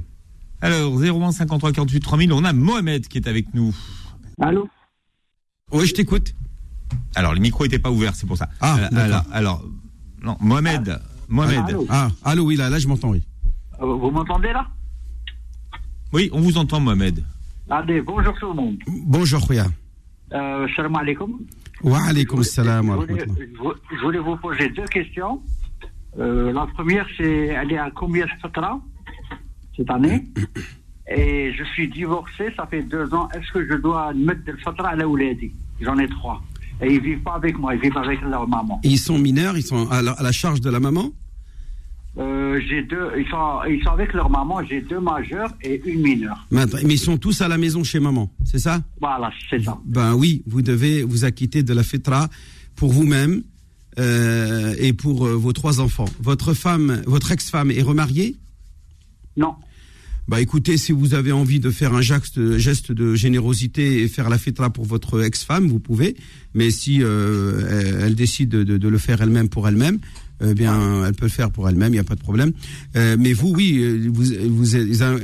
Alors, 0.62 0.92
01 1.00 1.32
53 1.32 1.72
48 1.72 2.00
3000, 2.00 2.34
on 2.34 2.44
a 2.44 2.52
Mohamed 2.54 3.08
qui 3.08 3.18
est 3.18 3.28
avec 3.28 3.54
nous. 3.54 3.74
Allô? 4.42 4.68
Oui, 5.72 5.86
je 5.86 5.94
t'écoute. 5.94 6.34
Alors, 7.16 7.34
le 7.34 7.40
micro 7.40 7.64
n'était 7.64 7.80
pas 7.80 7.92
ouvert, 7.92 8.16
c'est 8.16 8.26
pour 8.26 8.38
ça. 8.38 8.50
Ah, 8.60 8.74
alors, 8.74 8.90
d'accord. 8.90 9.06
alors, 9.06 9.26
alors, 9.32 9.66
non, 10.24 10.38
Mohamed, 10.42 11.00
Mohamed. 11.28 11.60
Allô? 11.70 11.86
Ah, 11.90 12.10
allô, 12.24 12.44
oui, 12.46 12.56
là, 12.56 12.70
là, 12.70 12.80
je 12.80 12.88
m'entends, 12.88 13.12
oui. 13.12 13.22
Euh, 13.82 13.86
Vous 13.86 14.10
m'entendez 14.12 14.52
là? 14.52 14.68
Oui, 16.12 16.30
on 16.34 16.42
vous 16.42 16.58
entend, 16.58 16.80
Mohamed. 16.80 17.24
Allez, 17.70 18.02
bonjour 18.02 18.34
tout 18.40 18.48
le 18.48 18.56
monde. 18.56 18.78
Bonjour, 18.88 19.40
Rouya. 19.42 19.68
Euh, 20.34 20.68
salam 20.76 20.96
alaikum. 20.96 21.40
Wa 21.84 22.02
alaykoum 22.08 22.44
salam 22.44 22.88
je 23.08 24.02
voulais 24.04 24.20
vous 24.20 24.36
poser 24.38 24.70
deux 24.70 24.86
questions. 24.86 25.42
Euh, 26.18 26.52
la 26.52 26.66
première, 26.68 27.06
c'est 27.18 27.48
elle 27.48 27.72
est 27.72 27.78
à 27.78 27.92
combien 27.92 28.26
de 28.26 28.32
fatra 28.42 28.80
cette 29.76 29.90
année? 29.90 30.24
Et 31.12 31.52
je 31.54 31.64
suis 31.64 31.88
divorcé, 31.88 32.50
ça 32.56 32.68
fait 32.68 32.84
deux 32.84 33.12
ans. 33.14 33.28
Est-ce 33.34 33.52
que 33.52 33.68
je 33.68 33.76
dois 33.76 34.14
mettre 34.14 34.42
le 34.46 34.58
fatra 34.58 34.90
à 34.90 34.96
la 34.96 35.08
ouledi 35.08 35.52
J'en 35.82 35.98
ai 35.98 36.08
trois. 36.08 36.42
Et 36.82 36.94
ils 36.94 37.02
vivent 37.02 37.22
pas 37.22 37.34
avec 37.34 37.58
moi, 37.58 37.74
ils 37.76 37.82
vivent 37.82 37.98
avec 37.98 38.22
leur 38.22 38.48
maman. 38.48 38.80
Et 38.84 38.90
ils 38.90 39.00
sont 39.00 39.18
mineurs, 39.18 39.58
ils 39.58 39.64
sont 39.64 39.90
à 39.90 40.02
la, 40.02 40.12
à 40.12 40.24
la 40.24 40.32
charge 40.32 40.62
de 40.62 40.70
la 40.70 40.80
maman? 40.80 41.12
Euh, 42.18 42.60
j'ai 42.68 42.84
deux, 42.84 43.12
ils 43.18 43.28
sont, 43.28 43.60
ils 43.70 43.82
sont 43.84 43.92
avec 43.92 44.14
leur 44.14 44.30
maman. 44.30 44.64
J'ai 44.64 44.82
deux 44.82 45.00
majeurs 45.00 45.54
et 45.62 45.82
une 45.86 46.02
mineure. 46.02 46.46
mais, 46.52 46.66
ils 46.84 47.00
sont 47.00 47.18
tous 47.18 47.42
à 47.42 47.48
la 47.48 47.58
maison 47.58 47.84
chez 47.84 48.00
maman, 48.00 48.32
c'est 48.44 48.60
ça? 48.60 48.82
Voilà, 49.00 49.32
c'est 49.50 49.64
ça. 49.64 49.78
Ben 49.86 50.16
oui, 50.16 50.44
vous 50.46 50.62
devez 50.62 51.04
vous 51.04 51.24
acquitter 51.24 51.64
de 51.64 51.74
la 51.74 51.84
fitra 51.84 52.28
pour 52.76 52.92
vous-même 52.92 53.44
euh, 54.00 54.74
et 54.80 54.94
pour 54.94 55.28
euh, 55.28 55.36
vos 55.36 55.54
trois 55.54 55.80
enfants. 55.80 56.10
Votre 56.22 56.54
femme, 56.54 57.02
votre 57.06 57.32
ex-femme 57.32 57.70
est 57.70 57.82
remariée? 57.82 58.36
Non. 59.38 59.54
Bah 60.28 60.40
écoutez, 60.40 60.78
si 60.78 60.92
vous 60.92 61.16
avez 61.16 61.32
envie 61.32 61.60
de 61.60 61.72
faire 61.72 61.96
un 61.96 62.02
geste, 62.02 62.58
geste 62.58 62.92
de 62.92 63.16
générosité 63.16 64.04
et 64.04 64.08
faire 64.08 64.30
la 64.30 64.38
fitra 64.38 64.70
pour 64.70 64.86
votre 64.86 65.24
ex-femme, 65.24 65.68
vous 65.68 65.80
pouvez. 65.80 66.16
Mais 66.54 66.70
si 66.70 67.02
euh, 67.02 67.68
elle, 67.68 68.04
elle 68.04 68.16
décide 68.16 68.50
de, 68.50 68.88
le 68.88 68.98
faire 69.00 69.22
elle-même 69.24 69.50
pour 69.50 69.68
elle-même, 69.68 69.98
eh 70.42 70.54
bien, 70.54 71.04
elle 71.06 71.14
peut 71.16 71.26
le 71.26 71.32
faire 71.32 71.50
pour 71.50 71.68
elle-même, 71.68 71.90
il 71.90 71.96
n'y 71.96 72.00
a 72.00 72.04
pas 72.04 72.16
de 72.16 72.22
problème. 72.22 72.52
Euh, 72.96 73.18
mais 73.20 73.34
vous, 73.34 73.54
oui, 73.56 74.08
vous, 74.08 74.24
vous, 74.24 74.66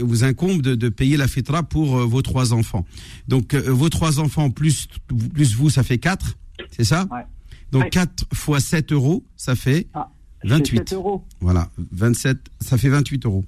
vous 0.01 0.23
incombe 0.23 0.63
de, 0.63 0.73
de 0.73 0.89
payer 0.89 1.17
la 1.17 1.27
fitra 1.27 1.61
pour 1.61 1.99
euh, 1.99 2.05
vos 2.05 2.23
trois 2.23 2.51
enfants. 2.51 2.85
Donc, 3.27 3.53
euh, 3.53 3.61
vos 3.71 3.89
trois 3.89 4.19
enfants 4.19 4.49
plus, 4.49 4.87
plus 5.33 5.55
vous, 5.55 5.69
ça 5.69 5.83
fait 5.83 5.99
quatre, 5.99 6.35
c'est 6.71 6.83
ça? 6.83 7.07
Ouais. 7.11 7.21
Donc, 7.75 7.83
Ouais. 7.83 7.89
4 7.89 8.25
fois 8.33 8.59
7 8.61 8.91
euros, 8.93 9.23
ça 9.35 9.55
fait 9.55 9.87
Ah, 9.93 10.09
c'est 10.41 10.49
28. 10.49 10.77
7 10.77 10.93
euros. 10.93 11.23
Voilà, 11.41 11.69
27, 11.91 12.37
ça 12.61 12.77
fait 12.77 12.87
28 12.89 13.25
euros. 13.25 13.43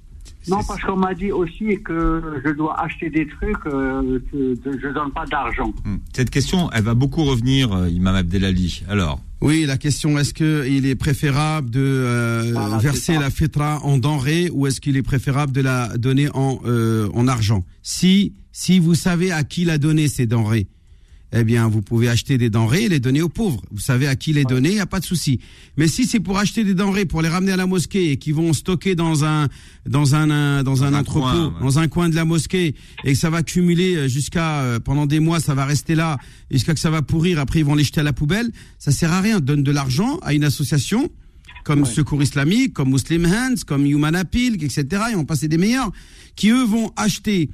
Non, 0.50 0.60
parce 0.68 0.82
qu'on 0.82 0.96
m'a 0.98 1.14
dit 1.14 1.32
aussi 1.32 1.78
que 1.84 2.42
je 2.46 2.52
dois 2.52 2.80
acheter 2.82 3.10
des 3.10 3.26
trucs, 3.28 3.66
euh, 3.68 4.20
que, 4.32 4.56
que 4.56 4.80
je 4.82 4.94
donne 4.94 5.12
pas 5.12 5.26
d'argent. 5.26 5.74
Hmm. 5.86 5.98
Cette 6.14 6.30
question, 6.30 6.70
elle 6.72 6.84
va 6.84 6.94
beaucoup 6.94 7.24
revenir, 7.24 7.72
euh, 7.74 7.90
Imam 7.90 8.16
Abdelali. 8.16 8.84
Alors, 8.90 9.20
Oui, 9.42 9.66
la 9.66 9.78
question 9.78 10.18
est-ce 10.18 10.34
que 10.34 10.66
il 10.68 10.86
est 10.86 10.96
préférable 10.96 11.70
de 11.70 11.80
euh, 11.82 12.50
Voilà, 12.54 12.78
verser 12.80 13.14
la 13.18 13.30
fitra 13.30 13.80
en 13.84 13.98
denrées 13.98 14.50
ou 14.52 14.68
est-ce 14.68 14.80
qu'il 14.82 14.96
est 14.98 15.04
préférable 15.04 15.52
de 15.54 15.62
la 15.62 15.98
donner 15.98 16.30
en 16.34 16.60
euh, 16.66 17.10
en 17.14 17.28
argent? 17.28 17.64
Si 17.84 18.34
si 18.52 18.80
vous 18.80 18.96
savez 18.96 19.32
à 19.32 19.44
qui 19.44 19.64
la 19.66 19.78
donner 19.78 20.08
ces 20.08 20.26
denrées, 20.28 20.68
eh 21.34 21.44
bien 21.44 21.68
vous 21.68 21.82
pouvez 21.82 22.08
acheter 22.10 22.38
des 22.38 22.50
denrées 22.50 22.84
et 22.84 22.90
les 22.90 23.00
donner 23.00 23.22
aux 23.22 23.30
pauvres. 23.30 23.62
Vous 23.72 23.80
savez 23.82 24.08
à 24.08 24.16
qui 24.16 24.32
les 24.34 24.46
donner, 24.46 24.70
il 24.70 24.76
y 24.76 24.80
a 24.80 24.86
pas 24.86 25.00
de 25.02 25.06
souci. 25.06 25.40
Mais 25.76 25.88
si 25.88 26.06
c'est 26.06 26.20
pour 26.22 26.38
acheter 26.40 26.64
des 26.64 26.74
denrées 26.74 27.06
pour 27.06 27.22
les 27.22 27.28
ramener 27.30 27.52
à 27.52 27.58
la 27.58 27.66
mosquée 27.68 28.12
et 28.12 28.18
qui 28.18 28.32
vont 28.32 28.54
stocker 28.54 28.96
dans 28.96 29.26
un 29.26 29.50
dans 29.86 30.16
un, 30.16 30.30
un- 30.30 30.64
dans 30.64 30.84
un 30.84 30.94
un 30.94 31.00
entrepôt, 31.00 31.20
coin, 31.22 31.48
ouais. 31.48 31.54
dans 31.62 31.80
un 31.80 31.88
coin 31.90 32.08
de 32.10 32.16
la 32.16 32.24
mosquée 32.26 32.76
et 33.04 33.12
que 33.14 33.18
ça 33.20 33.30
va 33.30 33.44
cumuler 33.44 33.96
euh, 33.96 34.08
jusqu'à 34.08 34.62
euh, 34.62 34.80
pendant 34.80 35.06
des 35.06 35.20
mois, 35.20 35.40
ça 35.42 35.54
va 35.54 35.66
rester 35.66 35.96
là 35.96 36.18
jusqu'à 36.50 36.74
que 36.74 36.80
ça 36.80 36.90
va 36.90 37.02
pourrir. 37.02 37.40
Après 37.40 37.60
ils 37.60 37.66
vont 37.66 37.76
les 37.76 37.84
jeter 37.84 38.00
à 38.00 38.04
la 38.04 38.14
poubelle. 38.14 38.50
Ça 38.80 38.92
sert 38.92 39.12
à 39.12 39.20
rien. 39.22 39.40
Donne 39.42 39.64
de 39.64 39.72
l'argent 39.72 40.20
à 40.22 40.34
une 40.34 40.46
association 40.46 41.10
comme 41.66 41.82
Ouais. 41.82 41.90
Secours 41.90 42.24
Islamique, 42.24 42.74
comme 42.74 42.92
Muslim 42.92 43.26
Hands, 43.26 43.56
comme 43.66 43.86
Human 43.86 44.16
Appeal, 44.16 44.54
etc. 44.64 44.86
Et 45.12 45.16
on 45.16 45.26
passe 45.26 45.42
des 45.44 45.58
meilleurs 45.58 45.92
qui 46.38 46.50
eux 46.52 46.64
vont 46.64 46.94
acheter 46.96 47.50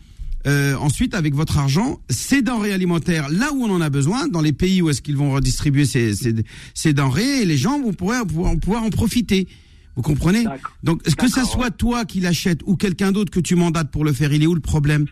euh, 0.46 0.76
ensuite 0.76 1.14
avec 1.14 1.34
votre 1.34 1.58
argent 1.58 2.00
ces 2.10 2.42
denrées 2.42 2.74
alimentaires 2.74 3.30
là 3.30 3.52
où 3.54 3.64
on 3.64 3.72
en 3.72 3.82
a 3.82 3.90
besoin, 3.90 4.28
dans 4.28 4.42
les 4.42 4.54
pays 4.54 4.82
où 4.82 4.90
est-ce 4.90 5.02
qu'ils 5.02 5.18
vont 5.18 5.32
redistribuer 5.32 5.86
ces, 5.86 6.14
ces, 6.14 6.34
ces 6.74 6.94
denrées 6.94 7.42
et 7.42 7.46
les 7.46 7.58
gens 7.58 7.80
vont 7.80 7.94
pouvoir, 7.94 8.26
pouvoir, 8.26 8.58
pouvoir 8.60 8.84
en 8.84 8.90
profiter. 8.90 9.48
Vous 9.96 10.02
comprenez. 10.02 10.46
Donc 10.82 11.04
que 11.04 11.28
ça 11.28 11.46
soit 11.46 11.70
toi 11.72 12.04
qui 12.06 12.20
l'achètes 12.20 12.62
ou 12.66 12.76
quelqu'un 12.76 13.12
d'autre 13.12 13.32
que 13.32 13.40
tu 13.40 13.56
mandates 13.56 13.92
pour 13.92 14.04
le 14.04 14.12
faire, 14.12 14.34
il 14.34 14.42
est 14.42 14.48
où 14.48 14.56
le 14.56 14.60
problème 14.60 15.06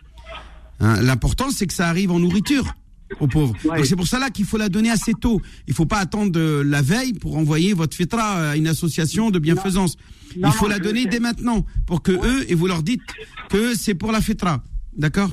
Hein, 0.82 1.00
L'important 1.00 1.50
c'est 1.50 1.66
que 1.66 1.74
ça 1.74 1.88
arrive 1.88 2.10
en 2.10 2.18
nourriture 2.18 2.74
aux 3.20 3.28
pauvres. 3.28 3.54
Ouais. 3.64 3.76
Donc 3.76 3.86
c'est 3.86 3.96
pour 3.96 4.08
cela 4.08 4.30
qu'il 4.30 4.44
faut 4.44 4.56
la 4.56 4.68
donner 4.68 4.90
assez 4.90 5.14
tôt. 5.14 5.40
Il 5.68 5.74
faut 5.74 5.86
pas 5.86 5.98
attendre 5.98 6.62
la 6.62 6.82
veille 6.82 7.12
pour 7.12 7.36
envoyer 7.36 7.72
votre 7.72 7.96
fitra 7.96 8.50
à 8.50 8.56
une 8.56 8.66
association 8.66 9.30
de 9.30 9.38
bienfaisance. 9.38 9.96
Non, 10.36 10.48
Il 10.48 10.52
faut 10.54 10.64
non, 10.64 10.72
la 10.72 10.78
donner 10.78 11.06
dès 11.06 11.20
maintenant 11.20 11.64
pour 11.86 12.02
que 12.02 12.12
eux 12.12 12.50
et 12.50 12.54
vous 12.54 12.66
leur 12.66 12.82
dites 12.82 13.02
que 13.48 13.74
c'est 13.76 13.94
pour 13.94 14.12
la 14.12 14.20
fitra. 14.20 14.62
D'accord 14.96 15.30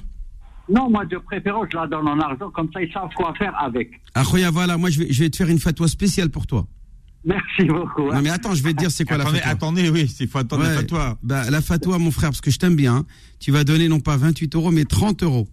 Non, 0.69 0.89
moi, 0.89 1.05
de 1.05 1.17
préférence, 1.17 1.67
je 1.71 1.77
la 1.77 1.87
donne 1.87 2.07
en 2.07 2.19
argent, 2.19 2.49
comme 2.51 2.69
ça, 2.73 2.81
ils 2.81 2.91
savent 2.91 3.09
quoi 3.15 3.33
faire 3.37 3.53
avec. 3.61 3.91
Ah 4.15 4.23
voilà, 4.51 4.77
moi 4.77 4.89
je 4.89 4.99
vais, 4.99 5.11
je 5.11 5.23
vais 5.23 5.29
te 5.29 5.37
faire 5.37 5.49
une 5.49 5.59
fatwa 5.59 5.87
spéciale 5.87 6.29
pour 6.29 6.47
toi. 6.47 6.65
Merci 7.25 7.65
beaucoup. 7.65 8.03
hein. 8.09 8.15
Non 8.15 8.21
mais 8.21 8.29
attends, 8.29 8.55
je 8.55 8.63
vais 8.63 8.73
te 8.73 8.77
dire 8.79 8.89
c'est 8.91 9.03
quoi 9.03 9.17
attendez, 9.17 9.39
la 9.39 9.43
fatwa. 9.43 9.51
attendez, 9.51 9.89
oui, 9.89 10.15
il 10.19 10.27
faut 10.27 10.37
attendre 10.37 10.63
la 10.63 10.69
Ouais. 10.69 10.75
fatwa. 10.75 11.17
Bah, 11.21 11.49
la 11.49 11.61
fatwa, 11.61 11.97
mon 11.99 12.11
frère, 12.11 12.29
parce 12.29 12.39
que 12.41 12.49
je 12.51 12.57
t'aime 12.59 12.75
bien, 12.75 12.95
hein, 12.95 13.05
tu 13.39 13.51
vas 13.51 13.63
donner 13.65 13.89
non 13.89 13.99
pas 13.99 14.15
28 14.15 14.55
euros, 14.55 14.71
mais 14.71 14.85
30 14.85 15.23
euros. 15.23 15.47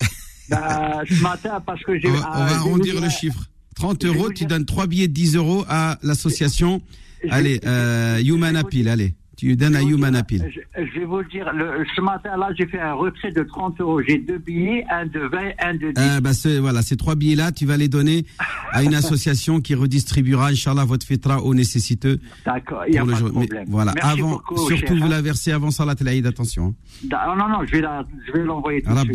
Bah, 0.48 1.00
ce 1.08 1.22
matin, 1.22 1.60
parce 1.64 1.82
que 1.82 1.98
j'ai. 1.98 2.08
On 2.08 2.12
va, 2.12 2.30
on 2.30 2.42
euh, 2.42 2.44
va 2.46 2.46
vous 2.46 2.68
arrondir 2.68 3.00
le 3.00 3.08
chiffre. 3.08 3.48
30 3.76 4.02
je 4.02 4.08
vais 4.08 4.14
euros, 4.18 4.30
tu 4.32 4.44
donnes 4.44 4.66
3 4.66 4.86
billets 4.86 5.08
de 5.08 5.12
10 5.14 5.36
euros 5.36 5.64
à 5.68 5.98
l'association. 6.02 6.82
Allez, 7.30 7.58
euh, 7.64 8.18
Human 8.22 8.54
Appeal, 8.56 8.88
allez. 8.88 9.14
Tu 9.42 9.56
donnes 9.56 9.74
à 9.74 9.80
Je 9.80 9.86
vais 9.86 9.90
vous 9.90 9.98
Human 9.98 10.10
dire- 10.12 10.20
Appeal. 10.20 10.52
Je, 10.54 10.84
je 10.84 11.00
vais 11.00 11.04
vous 11.04 11.22
dire, 11.24 11.52
le, 11.52 11.84
ce 11.96 12.00
matin-là, 12.00 12.50
j'ai 12.56 12.64
fait 12.68 12.78
un 12.78 12.92
retrait 12.92 13.32
de 13.32 13.42
30 13.42 13.80
euros. 13.80 14.00
J'ai 14.06 14.18
deux 14.18 14.38
billets, 14.38 14.84
un 14.88 15.04
de 15.06 15.18
20, 15.18 15.38
un 15.58 15.74
de 15.74 15.90
10. 15.90 15.94
Euh, 15.98 16.20
bah, 16.20 16.32
c'est- 16.32 16.58
voilà, 16.60 16.80
ces 16.82 16.96
trois 16.96 17.16
billets-là, 17.16 17.50
tu 17.50 17.66
vas 17.66 17.76
les 17.76 17.88
donner 17.88 18.24
à 18.70 18.84
une 18.84 18.94
association 19.02 19.60
qui 19.60 19.74
redistribuera, 19.74 20.50
Inch'Allah, 20.50 20.84
votre 20.84 21.04
fitra 21.04 21.42
aux 21.42 21.54
nécessiteux. 21.54 22.20
D'accord, 22.46 22.84
il 22.86 22.92
n'y 22.92 22.98
a 22.98 23.02
le 23.02 23.06
pas 23.08 23.12
de 23.14 23.18
jour. 23.18 23.28
Mais 23.34 23.46
problème. 23.46 23.64
voilà, 23.68 23.92
Merci 23.96 24.20
avant, 24.20 24.30
beaucoup, 24.30 24.68
surtout 24.68 24.96
vous 24.96 25.02
hein. 25.06 25.08
la 25.08 25.20
versez 25.22 25.50
avant 25.50 25.72
Salat 25.72 25.96
al-Aïd, 26.00 26.24
attention. 26.24 26.66
hein. 26.66 26.74
Da- 27.08 27.26
Non, 27.26 27.34
non, 27.34 27.48
non, 27.48 27.66
je 27.66 27.72
vais, 27.72 27.80
l'envoyer 28.44 28.80
tout 28.82 28.90
de 28.94 28.98
suite. 29.00 29.10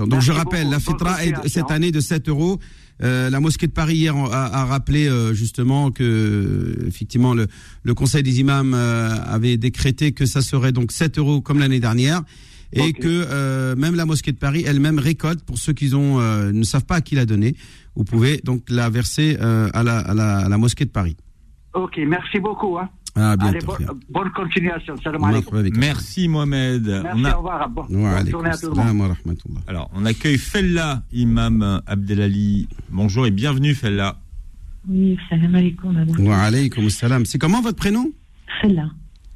Donc 0.00 0.08
Merci 0.10 0.26
je 0.26 0.32
rappelle, 0.32 0.62
beaucoup. 0.64 0.72
la 0.72 0.80
fitra 0.80 1.24
est 1.24 1.30
de- 1.44 1.48
cette 1.48 1.70
année 1.70 1.92
de 1.92 2.00
7 2.00 2.28
euros. 2.28 2.58
Euh, 3.02 3.28
la 3.28 3.40
mosquée 3.40 3.66
de 3.66 3.72
Paris 3.72 3.96
hier 3.96 4.16
a, 4.16 4.60
a 4.60 4.64
rappelé 4.66 5.08
euh, 5.08 5.34
justement 5.34 5.90
que 5.90 6.76
effectivement 6.86 7.34
le, 7.34 7.48
le 7.82 7.94
conseil 7.94 8.22
des 8.22 8.40
imams 8.40 8.72
euh, 8.74 9.10
avait 9.26 9.56
décrété 9.56 10.12
que 10.12 10.26
ça 10.26 10.40
serait 10.40 10.72
donc 10.72 10.92
7 10.92 11.18
euros 11.18 11.40
comme 11.40 11.58
l'année 11.58 11.80
dernière 11.80 12.22
et 12.72 12.92
que 12.92 13.74
même 13.76 13.94
la 13.94 14.04
mosquée 14.04 14.32
de 14.32 14.36
Paris 14.36 14.64
elle-même 14.66 14.98
récolte 14.98 15.44
pour 15.44 15.58
ceux 15.58 15.72
qui 15.72 15.94
ont 15.94 16.18
ne 16.18 16.62
savent 16.64 16.84
pas 16.84 16.96
à 16.96 17.00
qui 17.02 17.14
la 17.14 17.24
donner. 17.24 17.54
Vous 17.94 18.02
pouvez 18.02 18.38
donc 18.42 18.64
la 18.68 18.90
verser 18.90 19.36
à, 19.36 19.84
la, 19.84 19.98
à, 19.98 20.12
la, 20.12 20.38
à 20.38 20.48
la 20.48 20.58
mosquée 20.58 20.84
de 20.84 20.90
Paris. 20.90 21.16
Ok, 21.72 22.00
merci 22.04 22.40
beaucoup. 22.40 22.76
Hein. 22.76 22.88
Bo- 23.14 23.72
frère. 23.74 23.92
bonne 24.10 24.30
continuation. 24.32 24.96
Salam 25.02 25.22
alaikum. 25.24 25.62
Merci 25.76 26.26
Mohamed. 26.28 26.86
Merci, 26.86 27.08
On 27.20 27.24
a- 27.24 27.34
au 27.34 27.36
revoir. 27.38 27.68
Bon, 27.70 27.82
bonne 27.88 28.30
journée 28.30 28.50
à 28.50 28.56
tout 28.56 28.70
le 28.70 28.74
monde. 28.74 29.62
alors, 29.68 29.90
on 29.94 30.04
accueille 30.04 30.38
Fella, 30.38 31.02
Imam 31.12 31.80
Abdelali. 31.86 32.68
Bonjour 32.90 33.26
et 33.26 33.30
bienvenue 33.30 33.74
Fella. 33.74 34.16
Oui, 34.88 35.16
salam 35.30 35.54
alaikum. 35.54 35.96
Wa 36.26 36.38
alaykum 36.40 36.86
assalam. 36.86 37.24
C'est 37.24 37.38
comment 37.38 37.62
votre 37.62 37.76
prénom? 37.78 38.10
Fella. 38.60 38.88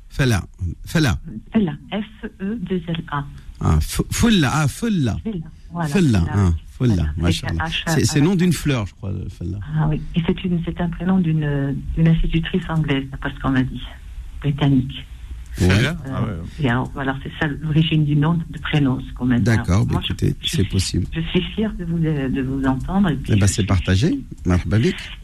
Fela. 0.08 0.42
Fela. 0.84 1.18
Fella. 1.52 1.72
F-E-2-L-A. 1.92 3.24
Ah, 3.60 3.78
Fulla, 4.10 4.50
ah, 4.54 4.68
Fulla. 4.68 5.16
Fella. 5.22 5.46
Voilà. 5.70 5.88
Fulla, 5.88 6.20
Fella, 6.20 6.32
oui. 6.34 6.52
Fulla, 6.70 6.94
Voilà. 6.94 7.12
machallah. 7.18 7.62
Avec 7.64 7.74
un 7.86 7.92
H 7.94 8.02
à- 8.02 8.04
C'est 8.04 8.18
le 8.20 8.24
nom 8.26 8.34
d'une 8.34 8.52
fleur, 8.52 8.86
je 8.86 8.94
crois, 8.94 9.10
le 9.12 9.28
Fulla. 9.28 9.58
Ah 9.78 9.86
oui. 9.88 10.00
Et 10.14 10.22
c'est 10.64 10.80
un 10.80 10.88
prénom 10.88 11.18
d'une, 11.18 11.76
d'une 11.96 12.08
institutrice 12.08 12.62
anglaise, 12.68 13.04
d'après 13.10 13.30
ce 13.34 13.40
qu'on 13.40 13.50
m'a 13.50 13.62
dit. 13.62 13.82
Britannique. 14.40 15.04
Euh, 15.62 15.92
Ah 16.06 16.22
ouais. 16.22 16.68
alors, 16.68 16.90
voilà, 16.94 17.16
c'est 17.22 17.32
ça 17.40 17.46
l'origine 17.46 18.04
du 18.04 18.16
nom 18.16 18.34
de 18.34 18.58
prénom, 18.58 18.98
ce 19.00 19.12
qu'on 19.14 19.26
dit. 19.26 19.40
D'accord, 19.40 19.84
bah 19.86 20.00
écoutez, 20.02 20.34
c'est 20.44 20.68
possible. 20.68 21.06
Je 21.12 21.20
suis 21.20 21.42
fière 21.54 21.72
de 21.74 21.84
vous, 21.84 21.98
de 21.98 22.42
vous 22.42 22.64
entendre. 22.64 23.08
Et, 23.10 23.16
puis 23.16 23.32
Eh 23.36 23.40
ben, 23.40 23.46
c'est 23.46 23.64
partagé. 23.64 24.18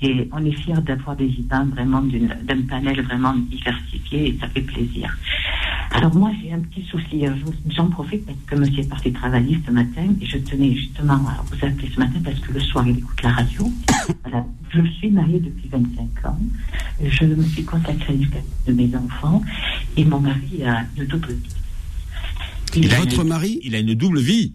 Et 0.03 0.29
on 0.33 0.45
est 0.45 0.53
fiers 0.53 0.75
d'avoir 0.85 1.17
des 1.17 1.27
imams 1.29 1.71
vraiment 1.71 2.03
d'un 2.03 2.63
panel 2.69 3.01
vraiment 3.03 3.35
diversifié 3.35 4.29
et 4.29 4.39
ça 4.41 4.49
fait 4.49 4.61
plaisir. 4.63 5.17
Alors 5.93 6.15
moi 6.17 6.33
j'ai 6.43 6.53
un 6.53 6.59
petit 6.59 6.85
souci, 6.87 7.25
Euh, 7.27 7.33
je- 7.37 7.75
j'en 7.75 7.87
profite 7.89 8.27
parce 8.27 8.39
que 8.47 8.57
monsieur 8.57 8.81
est 8.83 8.89
parti 8.89 9.13
travailler 9.13 9.59
ce 9.65 9.71
matin 9.71 10.07
et 10.21 10.27
je 10.27 10.39
tenais 10.39 10.75
justement 10.75 11.15
à 11.15 11.45
vous 11.49 11.65
appeler 11.65 11.89
ce 11.95 12.01
matin 12.01 12.19
parce 12.25 12.41
que 12.41 12.53
le 12.53 12.59
soir 12.61 12.85
il 12.89 12.99
écoute 12.99 13.23
la 13.23 13.31
radio. 13.31 13.71
Voilà. 14.25 14.45
Je 14.71 14.81
suis 14.99 15.11
mariée 15.11 15.39
depuis 15.39 15.69
25 15.71 16.27
ans, 16.29 16.39
je 17.01 17.25
me 17.27 17.43
suis 17.45 17.63
consacrée 17.65 18.07
à 18.09 18.13
l'éducation 18.13 18.45
de 18.67 18.73
mes 18.73 18.91
enfants 18.97 19.41
et 19.97 20.05
mon 20.05 20.24
mari 20.25 20.65
a 20.65 20.85
une 20.97 21.07
double 21.07 21.29
vie. 21.33 21.55
Il 22.77 22.93
a 22.93 22.99
Votre 22.99 23.21
une- 23.23 23.29
mari 23.29 23.61
Il 23.63 23.75
a 23.75 23.79
une 23.79 23.95
double 23.95 24.21
vie. 24.21 24.53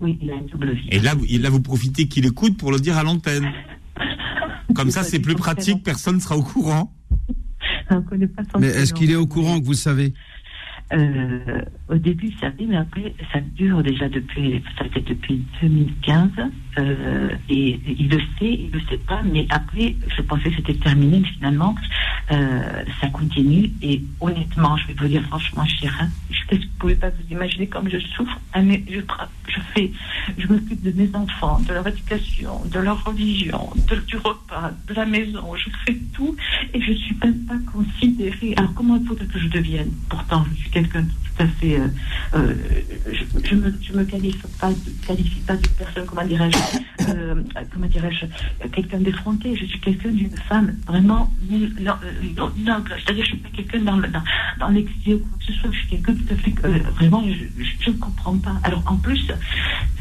Oui, 0.00 0.18
il 0.20 0.30
a 0.30 0.34
une 0.34 0.46
double 0.46 0.72
vie. 0.74 0.88
Et 0.90 0.98
là, 0.98 1.14
vous- 1.14 1.26
et 1.28 1.38
là 1.38 1.50
vous 1.50 1.60
profitez 1.60 2.08
qu'il 2.08 2.26
écoute 2.26 2.56
pour 2.56 2.72
le 2.72 2.78
dire 2.80 2.96
à 2.96 3.02
l'antenne. 3.02 3.48
Comme 4.74 4.90
ça, 4.90 5.02
c'est 5.02 5.18
plus 5.20 5.34
pratique, 5.34 5.82
personne 5.82 6.16
ne 6.16 6.20
sera 6.20 6.36
au 6.36 6.42
courant. 6.42 6.94
On 7.90 8.02
pas 8.02 8.58
Mais 8.58 8.68
est-ce 8.68 8.94
qu'il 8.94 9.10
est 9.10 9.16
au 9.16 9.26
courant 9.26 9.60
que 9.60 9.64
vous 9.64 9.72
le 9.72 9.76
savez? 9.76 10.14
Euh, 10.92 11.60
au 11.90 11.96
début, 11.96 12.32
ça 12.40 12.50
fait, 12.52 12.66
mais 12.66 12.76
après, 12.76 13.14
ça 13.32 13.40
dure 13.40 13.82
déjà 13.82 14.08
depuis, 14.08 14.62
ça 14.78 14.84
fait 14.84 15.00
depuis 15.00 15.44
2015. 15.60 16.30
Euh, 16.78 17.30
et, 17.48 17.80
il 17.98 18.08
le 18.08 18.18
sait, 18.38 18.52
il 18.52 18.70
le 18.72 18.80
sait 18.88 18.98
pas, 18.98 19.22
mais 19.24 19.46
après, 19.50 19.96
je 20.16 20.22
pensais 20.22 20.50
que 20.50 20.56
c'était 20.56 20.74
terminé, 20.74 21.18
mais 21.20 21.28
finalement, 21.28 21.74
euh, 22.30 22.84
ça 23.00 23.08
continue. 23.08 23.72
Et 23.82 24.02
honnêtement, 24.20 24.76
je 24.76 24.86
vais 24.86 24.94
vous 24.94 25.08
dire 25.08 25.22
franchement, 25.22 25.64
chérie, 25.66 26.06
je 26.30 26.54
ne 26.54 26.60
pouvez 26.78 26.94
pas 26.94 27.10
vous 27.10 27.32
imaginer 27.32 27.66
comme 27.66 27.90
je 27.90 27.98
souffre. 27.98 28.38
Mais 28.56 28.84
je, 28.88 29.00
fais, 29.74 29.90
je 30.38 30.46
m'occupe 30.46 30.82
de 30.82 30.92
mes 30.92 31.10
enfants, 31.16 31.60
de 31.66 31.74
leur 31.74 31.86
éducation, 31.88 32.64
de 32.66 32.78
leur 32.78 33.04
religion, 33.04 33.70
de, 33.88 33.96
du 33.96 34.16
repas, 34.16 34.70
de 34.86 34.94
la 34.94 35.06
maison. 35.06 35.54
Je 35.56 35.70
fais 35.84 35.98
tout 36.12 36.36
et 36.72 36.80
je 36.80 36.92
suis 36.92 37.16
même 37.22 37.46
pas 37.46 37.58
considérée. 37.72 38.54
Alors 38.56 38.74
comment 38.74 38.96
il 38.96 39.06
faut 39.06 39.14
que 39.16 39.38
je 39.38 39.48
devienne? 39.48 39.90
Pourtant, 40.08 40.44
je 40.52 40.60
suis 40.60 40.70
quelqu'un 40.70 41.02
à. 41.40 41.46
Euh, 41.64 41.88
euh, 42.34 42.54
je, 43.44 43.54
ne 43.54 43.60
me, 43.60 44.04
qualifie 44.04 44.38
pas, 44.60 44.70
qualifie 45.06 45.40
pas 45.40 45.56
de 45.56 45.66
personne, 45.78 46.06
comment 46.06 46.24
dirais-je, 46.24 46.58
euh, 47.30 47.62
comment 47.72 47.86
dirais-je, 47.86 48.26
quelqu'un 48.68 48.98
d'effronté. 48.98 49.56
Je 49.56 49.64
suis 49.66 49.80
quelqu'un 49.80 50.10
d'une 50.10 50.36
femme 50.48 50.76
vraiment 50.86 51.32
noble. 51.48 52.94
C'est-à-dire, 52.98 53.24
je 53.24 53.30
suis 53.30 53.38
pas 53.38 53.48
quelqu'un 53.50 53.80
dans, 53.80 53.96
dans, 53.96 54.22
dans 54.58 54.68
l'exil 54.68 55.14
ou 55.14 55.18
quoi 55.18 55.38
que 55.38 55.44
ce 55.44 55.52
soit. 55.52 55.70
Je 55.72 55.78
suis 55.78 55.88
quelqu'un 55.88 56.14
tout 56.14 56.32
à 56.32 56.36
fait. 56.36 56.54
vraiment, 56.96 57.24
je 57.26 57.90
ne 57.90 57.96
comprends 57.96 58.36
pas. 58.38 58.56
Alors, 58.62 58.82
en 58.86 58.96
plus, 58.96 59.26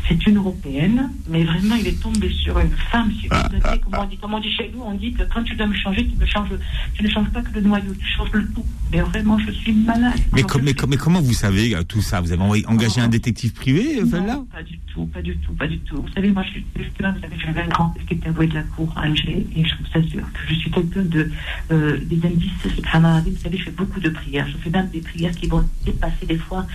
c'est 0.09 0.25
une 0.25 0.37
européenne, 0.37 1.11
mais 1.29 1.43
vraiment, 1.43 1.75
il 1.75 1.87
est 1.87 2.01
tombé 2.01 2.29
sur 2.31 2.57
une 2.59 2.71
femme. 2.91 3.11
Si 3.11 3.27
vous 3.27 3.35
comment, 3.83 4.03
on 4.03 4.07
dit, 4.07 4.17
comment 4.17 4.37
on 4.37 4.39
dit 4.39 4.51
chez 4.51 4.71
nous, 4.73 4.81
on 4.81 4.95
dit 4.95 5.13
que 5.13 5.23
quand 5.23 5.43
tu 5.43 5.55
dois 5.55 5.67
me 5.67 5.75
changer, 5.75 6.07
tu, 6.07 6.15
me 6.15 6.25
changes, 6.25 6.49
tu 6.95 7.03
ne 7.03 7.09
changes 7.09 7.29
pas 7.29 7.41
que 7.43 7.53
le 7.53 7.61
noyau, 7.61 7.93
tu 7.93 8.05
changes 8.05 8.31
le 8.33 8.47
tout. 8.47 8.65
Mais 8.91 9.01
vraiment, 9.01 9.37
je 9.37 9.51
suis 9.51 9.71
malade. 9.71 10.13
Mais, 10.33 10.41
mais, 10.63 10.73
mais, 10.87 10.97
comment 10.97 11.21
vous 11.21 11.33
savez 11.33 11.75
euh, 11.75 11.83
tout 11.83 12.01
ça? 12.01 12.21
Vous 12.21 12.31
avez 12.31 12.65
engagé 12.65 13.01
un 13.01 13.07
détective 13.07 13.53
privé, 13.53 13.99
euh, 13.99 14.25
là 14.25 14.43
Pas 14.51 14.63
du 14.63 14.79
tout, 14.91 15.05
pas 15.05 15.21
du 15.21 15.37
tout, 15.37 15.53
pas 15.53 15.67
du 15.67 15.79
tout. 15.79 16.01
Vous 16.01 16.11
savez, 16.13 16.31
moi, 16.31 16.43
je 16.43 16.49
suis 16.49 16.65
quelqu'un, 16.73 17.15
vous 17.19 17.27
savez, 17.27 17.41
j'avais 17.45 17.61
un 17.61 17.67
grand 17.67 17.93
qui 18.07 18.13
était 18.13 18.29
avoué 18.29 18.47
de 18.47 18.55
la 18.55 18.63
cour 18.63 18.93
à 18.95 19.01
Alger, 19.01 19.45
et 19.55 19.65
je 19.65 19.75
vous 19.75 19.99
assure 19.99 20.31
que 20.33 20.39
je 20.47 20.53
suis 20.55 20.71
quelqu'un 20.71 21.03
de, 21.03 21.29
euh, 21.71 21.97
des 22.05 22.25
indices, 22.25 22.49
vous 22.63 23.37
savez, 23.41 23.57
je 23.57 23.63
fais 23.63 23.71
beaucoup 23.71 23.99
de 23.99 24.09
prières. 24.09 24.47
Je 24.47 24.57
fais 24.57 24.69
même 24.69 24.89
des 24.89 25.01
prières 25.01 25.31
qui 25.31 25.47
vont 25.47 25.63
dépasser 25.85 26.25
des 26.25 26.37
fois 26.37 26.65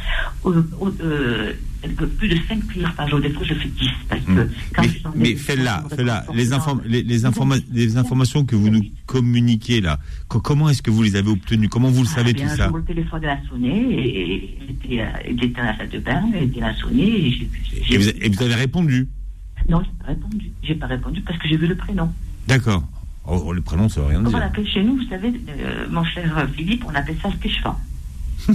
euh, 0.46 0.62
plus 2.18 2.28
de 2.28 2.37
5 2.48 2.66
prières 2.66 2.94
par 2.94 3.09
jour. 3.09 3.20
Des 3.20 3.30
fois, 3.30 3.44
je 3.44 3.54
fais 3.54 3.68
10. 3.68 3.88
Parce 4.09 4.22
que 4.22 4.30
hmm. 4.33 5.12
mais, 5.16 5.35
fais-la, 5.35 5.85
fais-la. 5.94 6.24
Les, 6.35 6.44
les, 7.04 7.04
les, 7.72 7.96
informations 7.96 8.44
que 8.44 8.57
vous 8.57 8.70
nous 8.70 8.85
communiquez 9.07 9.80
là, 9.80 9.98
comment 10.28 10.68
est-ce 10.68 10.83
que 10.83 10.90
vous 10.90 11.02
les 11.02 11.16
avez 11.16 11.30
obtenues? 11.30 11.68
Comment 11.68 11.90
vous 11.90 12.02
le 12.02 12.09
ah, 12.12 12.16
savez 12.16 12.35
tout 12.35 12.48
ça? 12.48 12.70
Le 12.74 12.83
téléphone 12.83 13.24
a 13.24 13.38
sonné, 13.48 13.87
et 13.90 14.59
il 15.28 15.44
était 15.44 15.61
à 15.61 15.64
la 15.64 15.76
salle 15.76 15.88
de 15.88 15.98
bain, 15.98 16.22
il 16.54 16.62
a 16.62 16.74
sonné. 16.74 17.38
Et, 17.90 18.28
vous, 18.28 18.42
avez 18.42 18.54
répondu? 18.54 19.09
Non, 19.68 19.83
je 19.83 19.87
n'ai 19.88 19.94
pas 19.98 20.07
répondu. 20.07 20.50
J'ai 20.62 20.74
pas 20.74 20.87
répondu 20.87 21.20
parce 21.22 21.38
que 21.38 21.48
j'ai 21.48 21.57
vu 21.57 21.66
le 21.66 21.77
prénom. 21.77 22.12
D'accord. 22.46 22.83
Oh, 23.27 23.53
le 23.53 23.62
prénom, 23.62 23.88
ça 23.88 24.00
veut 24.00 24.09
rien 24.09 24.22
dire. 24.22 24.35
On 24.35 24.38
l'appelle 24.38 24.66
chez 24.66 24.83
nous, 24.83 24.96
vous 24.96 25.09
savez, 25.09 25.33
euh, 25.48 25.87
mon 25.90 26.05
cher 26.05 26.46
Philippe, 26.55 26.85
on 26.87 26.94
appelle 26.94 27.16
ça 27.22 27.29
le 27.31 27.37
kéchfa. 27.37 27.79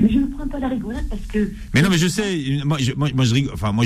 mais 0.00 0.08
je 0.08 0.18
ne 0.18 0.26
prends 0.26 0.46
pas 0.46 0.58
la 0.58 0.68
rigolade 0.68 1.04
parce 1.08 1.22
que. 1.26 1.52
Mais 1.74 1.82
non, 1.82 1.90
mais 1.90 1.98
je 1.98 2.08
sais. 2.08 2.60
Moi, 2.64 2.78
je, 2.80 2.92
moi, 2.94 3.24
je 3.24 3.34
rigole. 3.34 3.52
Enfin, 3.54 3.72
moi, 3.72 3.84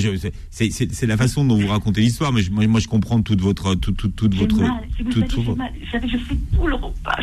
c'est, 0.51 1.07
la 1.07 1.17
façon 1.17 1.45
dont 1.45 1.57
vous 1.57 1.69
racontez 1.69 2.01
l'histoire, 2.01 2.33
mais 2.33 2.43
je, 2.43 2.51
moi, 2.51 2.67
moi, 2.67 2.81
je 2.81 2.89
comprends 2.89 3.21
toute 3.23 3.41
votre, 3.41 3.75
toute, 3.75 3.97
toute, 3.97 4.17
toute 4.17 4.35
votre. 4.35 4.57
Mal. 4.57 4.71
Si 4.97 5.03
vous 5.03 5.11
tout, 5.11 5.23
tout 5.23 5.55
mal. 5.57 5.73
Je, 5.83 6.09
je 6.09 6.17
fais 6.19 6.37
tout 6.55 6.67
le 6.67 6.75
repas. 6.75 7.17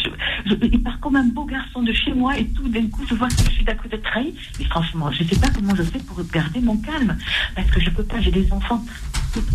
Je, 0.46 0.56
il 0.62 0.82
part 0.82 1.00
comme 1.00 1.16
un 1.16 1.26
beau 1.26 1.46
garçon 1.46 1.84
de 1.84 1.94
chez 1.94 2.14
moi 2.14 2.38
et 2.38 2.46
tout 2.46 2.68
d'un 2.68 2.88
coup, 2.88 3.04
je 3.08 3.16
vois 3.16 3.28
que 3.28 3.44
je 3.46 3.52
suis 3.52 3.64
d'à 3.64 3.76
côté 3.76 3.98
de 3.98 4.04
trahi. 4.04 4.34
Mais 4.60 4.66
franchement, 4.66 5.12
je 5.12 5.24
ne 5.24 5.30
sais 5.30 5.40
pas 5.40 5.50
comment 5.50 5.76
je 5.76 5.84
fais 5.84 6.00
pour 6.00 6.22
garder 6.32 6.60
mon 6.60 6.78
calme 6.78 7.18
parce 7.56 7.70
que 7.70 7.80
je 7.80 7.90
peux 7.90 8.04
pas. 8.04 8.20
J'ai 8.22 8.32
des 8.32 8.52
enfants 8.52 8.84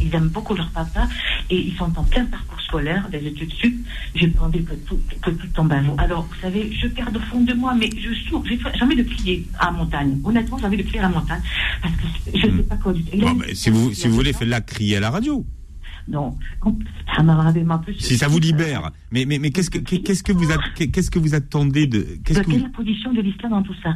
ils 0.00 0.14
aiment 0.14 0.28
beaucoup 0.28 0.54
leur 0.54 0.68
papa 0.70 1.08
et 1.50 1.56
ils 1.56 1.76
sont 1.76 1.90
en 1.96 2.04
plein 2.04 2.24
parcours 2.26 2.60
scolaire, 2.60 3.08
des 3.10 3.26
études 3.26 3.52
sup. 3.52 3.74
J'ai 4.14 4.32
envie 4.40 4.64
que 4.64 4.74
tout, 4.74 4.98
que 5.22 5.30
tout 5.30 5.46
tombe 5.48 5.72
à 5.72 5.80
l'eau. 5.80 5.94
Alors, 5.98 6.22
vous 6.22 6.40
savez, 6.40 6.72
je 6.72 6.86
garde 6.88 7.16
au 7.16 7.20
fond 7.20 7.40
de 7.40 7.54
moi, 7.54 7.74
mais 7.74 7.90
je 7.96 8.12
souffre. 8.28 8.46
J'ai 8.48 8.84
envie 8.84 8.96
de 8.96 9.02
crier 9.18 9.46
à 9.58 9.66
la 9.66 9.72
montagne. 9.72 10.18
Honnêtement, 10.24 10.58
j'ai 10.58 10.66
envie 10.66 10.76
de 10.76 10.82
crier 10.82 11.00
à 11.00 11.02
la 11.02 11.08
montagne 11.08 11.40
parce 11.82 11.94
que 11.94 12.38
je 12.38 12.46
ne 12.46 12.56
sais 12.58 12.62
pas 12.62 12.76
quoi 12.76 12.92
du 12.92 13.04
tout. 13.04 13.18
si 13.54 13.70
vous, 13.70 13.92
si 13.92 14.08
vous 14.08 14.14
voulez, 14.14 14.32
faites-la 14.32 14.60
crier 14.60 14.96
à 14.96 15.00
la 15.00 15.10
radio. 15.10 15.44
Non, 16.10 16.34
si 17.98 18.16
ça 18.16 18.28
vous 18.28 18.38
libère, 18.38 18.92
mais 19.12 19.26
mais 19.26 19.38
mais 19.38 19.50
qu'est-ce 19.50 19.68
que 19.68 19.76
qu'est-ce 19.78 20.22
que 20.22 20.32
vous 20.32 20.46
qu'est-ce 20.74 21.10
que 21.10 21.18
vous 21.18 21.34
attendez 21.34 21.86
de 21.86 22.00
quelle 22.24 22.38
est 22.38 22.58
la 22.60 22.68
position 22.70 23.12
de 23.12 23.20
l'islam 23.20 23.50
dans 23.50 23.62
tout 23.62 23.74
ça 23.82 23.94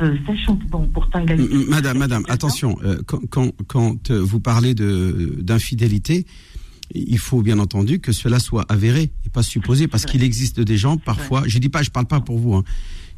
euh, 0.00 0.16
Sachant 0.26 0.56
que 0.56 0.64
bon, 0.66 0.88
pourtant 0.92 1.20
il 1.20 1.30
a 1.30 1.36
Madame, 1.70 1.98
Madame, 1.98 2.24
attention, 2.28 2.76
euh, 2.82 3.00
quand 3.06 3.20
quand, 3.30 3.52
quand 3.68 4.10
euh, 4.10 4.20
vous 4.20 4.40
parlez 4.40 4.74
de 4.74 5.38
d'infidélité, 5.40 6.26
il 6.94 7.18
faut 7.18 7.42
bien 7.42 7.60
entendu 7.60 8.00
que 8.00 8.10
cela 8.10 8.40
soit 8.40 8.64
avéré 8.68 9.12
et 9.24 9.30
pas 9.30 9.44
supposé, 9.44 9.86
parce 9.86 10.04
qu'il 10.04 10.24
existe 10.24 10.60
des 10.60 10.76
gens 10.76 10.96
parfois, 10.96 11.44
je 11.46 11.58
dis 11.58 11.68
pas, 11.68 11.84
je 11.84 11.90
parle 11.90 12.06
pas 12.06 12.20
pour 12.20 12.38
vous, 12.38 12.54
hein, 12.54 12.64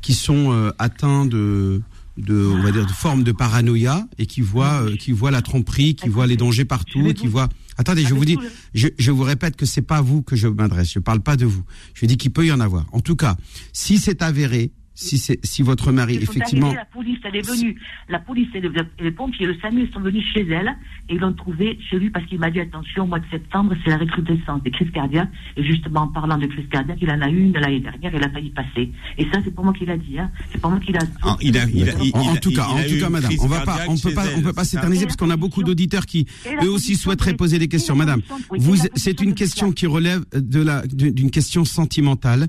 qui 0.05 0.15
sont 0.15 0.53
euh, 0.53 0.71
atteints 0.79 1.27
de 1.27 1.81
de 2.17 2.47
on 2.47 2.63
va 2.63 2.71
dire 2.71 2.87
de 2.87 2.93
forme 2.93 3.25
de 3.25 3.33
paranoïa 3.33 4.07
et 4.19 4.27
qui 4.27 4.41
voient 4.41 4.85
qui 5.01 5.11
voient 5.11 5.33
la 5.33 5.43
tromperie, 5.43 5.97
qui 5.97 6.09
voient 6.09 6.29
les 6.29 6.37
dangers 6.37 6.65
partout, 6.65 7.13
qui 7.13 7.27
voient 7.27 7.49
Attendez, 7.77 8.05
je 8.05 8.15
vous 8.15 8.25
dis, 8.25 8.39
je, 8.73 8.87
je, 8.97 9.11
vous 9.11 9.25
répète 9.25 9.57
que 9.57 9.67
c'est 9.67 9.83
pas 9.83 9.97
à 9.97 10.01
vous 10.01 10.23
que 10.23 10.37
je 10.37 10.47
m'adresse. 10.47 10.93
Je 10.93 11.01
parle 11.01 11.21
pas 11.21 11.37
de 11.37 11.45
vous. 11.45 11.65
Je 11.93 12.07
dis 12.07 12.17
qu'il 12.17 12.31
peut 12.31 12.47
y 12.47 12.53
en 12.53 12.61
avoir. 12.61 12.87
En 12.93 13.01
tout 13.01 13.17
cas, 13.17 13.37
si 13.73 13.99
c'est 13.99 14.23
avéré, 14.23 14.71
si 14.95 15.19
c'est 15.19 15.45
si 15.45 15.63
votre 15.63 15.91
mari 15.93 16.17
effectivement 16.17 16.73
la 16.73 16.85
police 16.85 17.19
elle 17.25 17.37
est 17.37 17.47
venue. 17.47 17.77
La 18.09 18.19
police 18.21 18.49
et 18.55 18.61
les, 18.61 19.11
pompiers 19.11 19.47
le 19.47 19.57
SAMU 19.61 19.89
sont 19.93 20.01
venus 20.01 20.25
chez 20.33 20.47
elle 20.49 20.69
et 21.09 21.15
ils 21.15 21.19
l'ont 21.19 21.33
trouvé 21.33 21.79
chez 21.91 21.99
lui 21.99 22.11
parce 22.11 22.25
qu'il 22.27 22.39
m'a 22.39 22.51
dit 22.51 22.61
attention 22.61 23.05
au 23.05 23.07
mois 23.07 23.19
de 23.19 23.27
septembre 23.31 23.75
c'est 23.85 23.91
la 23.91 23.99
recrudescence 23.99 24.63
des 24.63 24.71
crises 24.71 24.91
cardiaques. 24.93 25.31
Et 25.57 25.65
justement 25.65 26.03
en 26.03 26.09
parlant 26.09 26.39
de 26.39 26.47
crises 26.47 26.69
cardiaques 26.71 26.99
il 27.01 27.11
en 27.11 27.21
a 27.21 27.29
eu 27.29 27.41
une 27.41 27.53
l'année 27.55 27.81
dernière 27.81 28.15
et 28.15 28.17
elle 28.17 28.25
a 28.25 28.31
failli 28.31 28.51
passer. 28.51 28.93
Et 29.19 29.25
ça 29.33 29.41
c'est 29.45 29.55
pour 29.55 29.65
moi 29.65 29.73
qu'il 29.75 29.91
a 29.91 29.97
dit 29.97 30.19
hein. 30.19 30.31
C'est 30.53 30.61
pour 30.61 30.71
moi 30.71 30.79
qu'il 30.79 30.97
a 30.97 31.01
ah, 31.23 31.37
il 31.41 31.59
a, 31.59 31.65
il 31.65 31.89
a, 31.91 31.95
en, 32.17 32.37
tout 32.37 32.53
cas 32.53 32.67
en 32.67 32.83
tout 32.83 32.99
cas 33.01 33.11
madame 33.11 33.33
on 33.41 33.47
va 33.47 33.61
pas 33.61 33.79
on 33.89 33.97
peut 33.97 34.15
pas 34.15 34.27
on 34.37 34.43
peut 34.43 34.53
pas 34.53 34.65
s'éterniser 34.65 35.07
parce 35.07 35.17
qu'on 35.17 35.31
a 35.31 35.37
beaucoup 35.37 35.65
d'auditeurs 35.65 36.07
qui 36.07 36.27
eux 36.63 36.71
aussi 36.71 36.95
souhaiteraient 36.95 37.35
poser 37.35 37.59
des 37.59 37.69
questions. 37.69 37.97
Madame 37.97 38.23
vous 38.51 38.77
c'est 38.95 39.21
une 39.21 39.35
question 39.35 39.73
qui 39.73 39.87
relève 39.87 40.25
de 40.33 40.63
la 40.63 40.87
d'une 40.87 41.31
question 41.31 41.65
sentimentale 41.65 42.49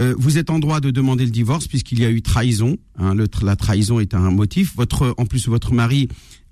euh, 0.00 0.14
vous 0.18 0.38
êtes 0.38 0.50
en 0.50 0.58
droit 0.58 0.80
de 0.80 0.90
demander 0.90 1.24
le 1.24 1.30
divorce 1.30 1.66
puisqu'il 1.66 2.00
y 2.00 2.04
a 2.04 2.10
eu 2.10 2.22
trahison. 2.22 2.78
Hein, 2.98 3.14
la 3.42 3.56
trahison 3.56 4.00
est 4.00 4.14
un 4.14 4.30
motif. 4.30 4.74
Votre, 4.76 5.14
en 5.18 5.26
plus, 5.26 5.48
votre 5.48 5.72
mari 5.72 6.08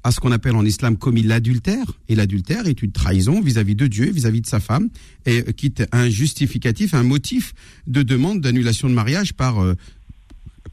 a 0.06 0.12
ce 0.12 0.20
qu'on 0.20 0.30
appelle 0.30 0.54
en 0.54 0.64
islam 0.64 0.96
commis 0.96 1.22
l'adultère. 1.22 1.84
Et 2.08 2.14
l'adultère 2.14 2.66
est 2.66 2.80
une 2.82 2.92
trahison 2.92 3.40
vis-à-vis 3.40 3.74
de 3.74 3.86
Dieu, 3.88 4.10
vis-à-vis 4.10 4.40
de 4.40 4.46
sa 4.46 4.60
femme, 4.60 4.88
et 5.26 5.42
quitte 5.52 5.84
un 5.90 6.08
justificatif, 6.08 6.94
un 6.94 7.02
motif 7.02 7.54
de 7.86 8.02
demande 8.02 8.40
d'annulation 8.40 8.88
de 8.88 8.94
mariage 8.94 9.32
par 9.32 9.62
euh, 9.62 9.74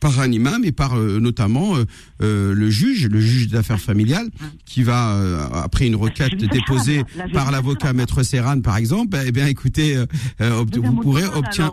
par 0.04 0.20
un 0.20 0.30
imam 0.34 0.66
et 0.66 0.74
par 0.74 0.98
euh, 1.00 1.18
notamment 1.22 1.78
euh, 1.78 1.86
euh, 2.22 2.54
le 2.54 2.70
juge, 2.70 3.08
le 3.08 3.22
juge 3.22 3.48
d'affaires 3.48 3.80
familiales, 3.80 4.28
qui 4.66 4.84
va 4.84 5.18
après 5.54 5.88
une 5.88 5.96
requête 5.96 6.36
déposée 6.36 7.04
par 7.32 7.52
l'avocat 7.52 7.94
maître 7.94 8.22
Serran 8.22 8.60
par 8.60 8.76
exemple, 8.76 9.18
eh 9.26 9.32
bien 9.32 9.48
écoutez, 9.48 9.98
vous 10.40 10.96
pourrez 11.02 11.24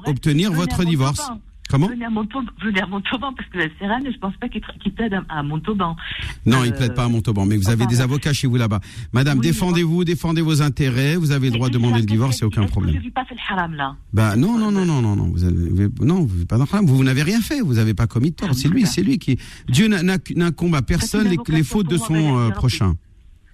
obtenir 0.06 0.52
votre 0.52 0.84
divorce. 0.84 1.28
Comment 1.70 1.88
venez 1.88 2.04
à, 2.04 2.10
Montauban, 2.10 3.32
parce 3.32 3.48
que 3.48 3.58
la 3.58 3.66
Serrane, 3.78 4.04
je 4.04 4.18
pense 4.18 4.34
pas 4.36 4.48
qu'il 4.48 4.92
plaide 4.92 5.18
à, 5.28 5.42
Montauban. 5.42 5.96
Non, 6.44 6.64
il 6.64 6.72
plaide 6.72 6.94
pas 6.94 7.04
à 7.04 7.08
Montauban, 7.08 7.46
mais 7.46 7.56
vous 7.56 7.70
avez 7.70 7.86
des 7.86 8.00
avocats 8.00 8.32
chez 8.32 8.48
vous 8.48 8.56
là-bas. 8.56 8.80
Madame, 9.12 9.38
défendez-vous, 9.38 10.04
défendez 10.04 10.42
vos 10.42 10.62
intérêts, 10.62 11.16
vous 11.16 11.30
avez 11.30 11.50
le 11.50 11.54
droit 11.54 11.68
de 11.68 11.74
demander 11.74 12.00
le 12.00 12.06
divorce, 12.06 12.38
c'est 12.38 12.44
aucun 12.44 12.66
problème. 12.66 12.96
Je 13.00 13.06
ne 13.06 13.10
pas 13.10 13.24
fait 13.24 13.34
le 13.34 13.40
haram 13.48 13.74
là? 13.74 13.94
Bah 14.12 14.36
non, 14.36 14.58
non, 14.58 14.70
non, 14.70 14.84
non, 14.84 15.00
non, 15.00 15.14
non, 15.14 15.30
vous 15.30 15.44
avez, 15.44 15.88
non, 16.00 16.24
vous 16.24 16.46
pas 16.46 16.58
dans 16.58 16.64
le 16.64 16.70
haram, 16.72 16.86
vous, 16.86 17.04
n'avez 17.04 17.22
rien 17.22 17.40
fait, 17.40 17.60
vous 17.60 17.74
n'avez 17.74 17.94
pas 17.94 18.06
commis 18.06 18.30
de 18.30 18.36
tort. 18.36 18.54
C'est 18.54 18.68
lui, 18.68 18.86
c'est 18.86 19.02
lui 19.02 19.18
qui. 19.18 19.38
Dieu 19.68 19.88
n'incombe 19.88 20.74
à 20.74 20.82
personne 20.82 21.28
les, 21.48 21.62
fautes 21.62 21.88
de 21.88 21.96
son 21.96 22.38
euh, 22.38 22.50
prochain 22.50 22.94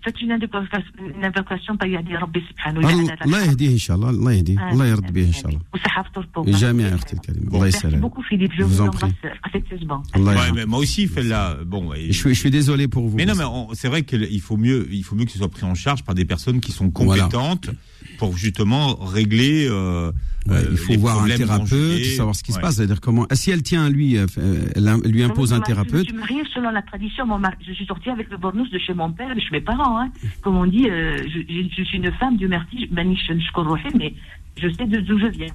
C'est 0.06 0.21
une 0.21 0.32
invocation 0.32 1.77
par 1.77 1.88
يهدي 1.88 2.15
ربي 2.15 2.41
سبحانه 2.49 2.80
وتعالى 2.80 3.17
الله 3.25 3.45
يهديه 3.45 3.73
ان 3.73 3.77
شاء 3.77 3.97
الله 3.97 4.10
الله 4.10 4.32
يهديه 4.32 4.71
الله 4.71 4.86
يرد 4.86 5.13
به 5.13 5.27
ان 5.27 5.34
شاء 5.34 5.47
الله 5.49 5.62
وصحافة 5.73 6.21
الطوبة 6.21 6.51
جميع 6.51 6.95
اختي 6.95 7.13
الكريمة 7.13 7.47
الله 7.54 7.67
يسلمك 7.67 8.01
beaucoup 8.01 8.23
Philippe 8.23 8.54
je 8.58 8.63
vous 8.63 8.82
embrasse 8.82 9.12
affectueusement 9.43 10.01
ouais, 10.15 10.51
mais 10.56 10.65
moi 10.65 10.80
aussi 10.80 11.08
fait 11.08 11.23
là 11.23 11.58
bon 11.65 11.93
je 11.93 12.12
suis 12.12 12.34
je 12.34 12.39
suis 12.39 12.49
désolé 12.49 12.88
pour 12.88 13.08
vous 13.08 13.17
mais 13.17 13.25
non 13.25 13.36
mais 13.36 13.75
c'est 13.80 13.89
vrai 13.89 14.01
qu'il 14.01 14.41
faut 14.41 14.58
mieux 14.58 14.88
il 14.91 15.04
faut 15.04 15.15
mieux 15.15 15.25
que 15.25 15.32
ce 15.32 15.38
soit 15.38 15.54
pris 15.58 15.65
en 15.73 15.75
charge 15.75 16.01
par 16.04 16.15
des 16.15 16.25
personnes 16.34 16.60
qui 16.65 16.71
sont 16.71 16.89
compétentes 16.89 17.69
pour 18.18 18.37
justement 18.37 18.94
régler. 18.96 19.66
Euh, 19.68 20.12
il 20.46 20.52
euh, 20.52 20.76
faut 20.76 20.96
voir 20.98 21.22
un 21.22 21.26
thérapeute, 21.26 22.05
savoir 22.05 22.35
ce 22.35 22.42
qui 22.42 22.52
se 22.52 22.61
passe, 22.61 22.76
c'est-à-dire 22.76 23.00
comment. 23.00 23.26
Si 23.33 23.50
elle 23.50 23.62
tient 23.62 23.85
à 23.85 23.88
lui, 23.88 24.16
euh, 24.16 24.26
elle 24.74 25.11
lui 25.11 25.22
impose 25.22 25.52
un 25.52 25.61
thérapeute. 25.61 26.09
Je 26.09 26.14
me 26.14 26.20
mariée 26.20 26.42
selon 26.55 26.70
la 26.70 26.83
tradition. 26.83 27.26
Mon 27.26 27.38
mari, 27.38 27.57
je 27.66 27.72
suis 27.72 27.87
sortie 27.87 28.11
avec 28.11 28.31
le 28.31 28.37
bonus 28.37 28.70
de 28.70 28.79
chez 28.79 28.94
mon 28.94 29.11
père, 29.12 29.35
de 29.35 29.40
chez 29.40 29.50
mes 29.52 29.61
parents. 29.61 30.00
Hein. 30.00 30.11
Comme 30.42 30.57
on 30.57 30.66
dit, 30.66 30.85
je, 30.85 31.83
suis 31.83 31.98
une 31.98 32.12
femme 32.12 32.37
du 32.37 32.46
merci, 32.46 32.88
mais 32.92 34.14
je 34.57 34.68
sais 34.68 34.87
d'où 34.87 35.18
je 35.18 35.26
viens. 35.26 35.55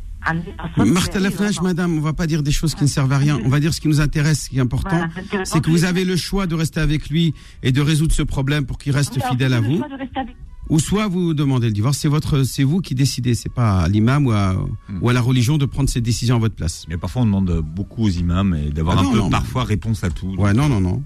Marthe 0.77 1.61
madame, 1.61 1.93
on 1.93 1.97
ne 1.97 2.01
va 2.01 2.13
pas 2.13 2.27
dire 2.27 2.43
des 2.43 2.51
choses 2.51 2.75
qui 2.75 2.83
ne 2.83 2.89
servent 2.89 3.11
à 3.11 3.17
rien. 3.17 3.39
On 3.43 3.49
va 3.49 3.59
dire 3.59 3.73
ce 3.73 3.81
qui 3.81 3.87
nous 3.87 4.01
intéresse, 4.01 4.43
ce 4.43 4.49
qui 4.49 4.57
est 4.57 4.61
important. 4.61 5.07
C'est 5.43 5.61
que 5.61 5.69
vous 5.69 5.85
avez 5.85 6.05
le 6.05 6.15
choix 6.15 6.47
de 6.47 6.55
rester 6.55 6.79
avec 6.79 7.09
lui 7.09 7.33
et 7.63 7.71
de 7.71 7.81
résoudre 7.81 8.13
ce 8.13 8.23
problème 8.23 8.65
pour 8.65 8.77
qu'il 8.77 8.93
reste 8.93 9.19
fidèle 9.23 9.53
à 9.53 9.61
vous. 9.61 9.71
Le 9.71 9.77
choix 9.77 9.89
de 9.89 9.95
rester 9.95 10.19
avec 10.19 10.35
ou 10.71 10.79
soit 10.79 11.07
vous 11.07 11.33
demandez 11.33 11.67
le 11.67 11.73
divorce, 11.73 11.97
c'est 11.97 12.07
votre, 12.07 12.43
c'est 12.43 12.63
vous 12.63 12.79
qui 12.79 12.95
décidez, 12.95 13.35
c'est 13.35 13.49
pas 13.53 13.81
à 13.81 13.87
l'imam 13.89 14.25
ou 14.25 14.31
à, 14.31 14.55
ou 15.01 15.09
à 15.09 15.13
la 15.13 15.19
religion 15.19 15.57
de 15.57 15.65
prendre 15.65 15.89
cette 15.89 16.03
décision 16.03 16.37
à 16.37 16.39
votre 16.39 16.55
place. 16.55 16.85
Mais 16.87 16.95
parfois, 16.97 17.23
on 17.23 17.25
demande 17.25 17.61
beaucoup 17.61 18.05
aux 18.05 18.09
imams 18.09 18.55
et 18.55 18.69
d'avoir 18.71 18.97
Ah 18.97 19.01
un 19.01 19.03
non, 19.03 19.11
peu, 19.11 19.17
non, 19.17 19.23
mais- 19.25 19.31
parfois, 19.31 19.65
réponse 19.65 20.03
à 20.05 20.09
tout. 20.09 20.33
Ouais, 20.37 20.53
non, 20.53 20.69
non, 20.69 20.79
non. 20.79 21.03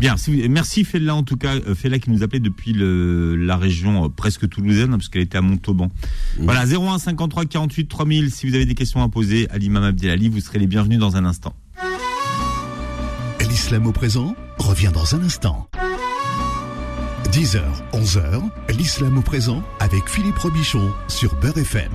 Bien, 0.00 0.16
si 0.16 0.30
vous- 0.42 0.48
merci 0.50 0.82
Fella 0.84 1.14
en 1.14 1.22
tout 1.22 1.36
cas, 1.36 1.54
euh, 1.54 1.74
Fella 1.76 1.98
qui 2.00 2.10
nous 2.10 2.22
appelait 2.24 2.40
depuis 2.40 2.72
le, 2.72 3.36
la 3.36 3.56
région 3.56 4.04
euh, 4.04 4.08
presque 4.08 4.48
toulousaine, 4.48 4.92
hein, 4.92 4.96
parce 4.98 5.08
qu'elle 5.08 5.22
était 5.22 5.38
à 5.38 5.42
Montauban. 5.42 5.88
Voilà, 6.40 6.66
01 6.66 6.98
53 6.98 7.44
48 7.46 7.86
3000, 7.88 8.30
si 8.32 8.48
vous 8.48 8.54
avez 8.56 8.66
des 8.66 8.74
questions 8.74 9.02
à 9.04 9.08
poser 9.08 9.48
à 9.50 9.58
l'imam 9.58 9.84
Abdelali, 9.84 10.28
vous 10.28 10.40
serez 10.40 10.58
les 10.58 10.66
bienvenus 10.66 10.98
dans 10.98 11.16
un 11.16 11.24
instant. 11.24 11.54
L'islam 13.48 13.86
au 13.86 13.92
présent 13.92 14.34
revient 14.58 14.90
dans 14.92 15.14
un 15.14 15.22
instant. 15.22 15.68
10h, 17.28 17.60
11h, 17.92 18.42
l'islam 18.76 19.18
au 19.18 19.20
présent 19.20 19.62
avec 19.80 20.08
Philippe 20.08 20.38
Robichon 20.38 20.92
sur 21.08 21.34
Beurre 21.34 21.58
FM. 21.58 21.90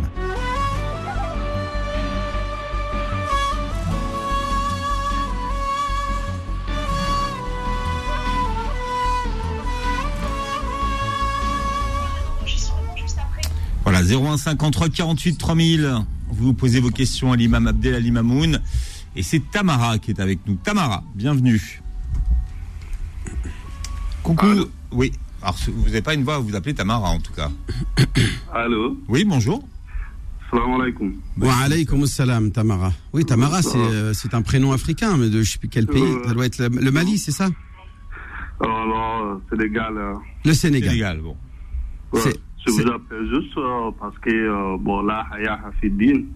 Voilà, 13.83 14.03
01 14.03 14.37
53 14.37 14.89
48 14.89 15.37
3000, 15.37 15.95
vous 16.29 16.53
posez 16.53 16.79
vos 16.79 16.91
questions 16.91 17.31
à 17.31 17.35
l'imam 17.35 17.67
Abdelali 17.67 18.11
Mamoun. 18.11 18.61
Et 19.15 19.23
c'est 19.23 19.41
Tamara 19.51 19.97
qui 19.97 20.11
est 20.11 20.19
avec 20.19 20.39
nous. 20.45 20.55
Tamara, 20.55 21.03
bienvenue. 21.15 21.80
Coucou. 24.23 24.47
Oui. 24.91 25.11
Alors, 25.41 25.55
vous 25.67 25.85
n'avez 25.85 26.01
pas 26.01 26.13
une 26.13 26.23
voix, 26.23 26.37
vous 26.39 26.55
appelez 26.55 26.73
Tamara 26.75 27.09
en 27.09 27.19
tout 27.19 27.33
cas. 27.33 27.49
Allô, 28.53 28.97
Oui, 29.07 29.25
bonjour. 29.25 29.63
salam 30.51 30.73
alaikum. 30.81 31.13
Wa 31.39 31.53
alaykoum 31.63 32.05
salam, 32.05 32.51
Tamara. 32.51 32.91
Oui, 33.13 33.25
Tamara, 33.25 33.61
c'est, 33.61 33.77
euh, 33.77 34.13
c'est 34.13 34.33
un 34.35 34.41
prénom 34.43 34.71
africain, 34.71 35.17
mais 35.17 35.29
de 35.29 35.41
je 35.41 35.51
sais 35.53 35.57
plus 35.57 35.69
quel 35.69 35.87
pays. 35.87 36.01
Euh. 36.03 36.23
Ça 36.27 36.33
doit 36.33 36.45
être 36.45 36.59
le, 36.59 36.67
le 36.67 36.91
Mali, 36.91 37.17
c'est 37.17 37.31
ça? 37.31 37.49
Alors, 38.63 39.23
euh, 39.25 39.35
Sénégal, 39.49 39.97
euh, 39.97 40.13
Le 40.45 40.53
Sénégal. 40.53 40.89
Sénégal, 40.89 41.21
bon. 41.21 41.35
ouais, 42.13 42.21
je 42.67 42.71
vous 42.71 42.81
appelle 42.91 43.27
juste 43.27 43.57
euh, 43.57 43.89
parce 43.99 44.17
que, 44.19 44.29
euh, 44.29 44.77
bon, 44.79 45.01
là, 45.01 45.25
Haya 45.31 45.59
Hafidine, 45.65 46.27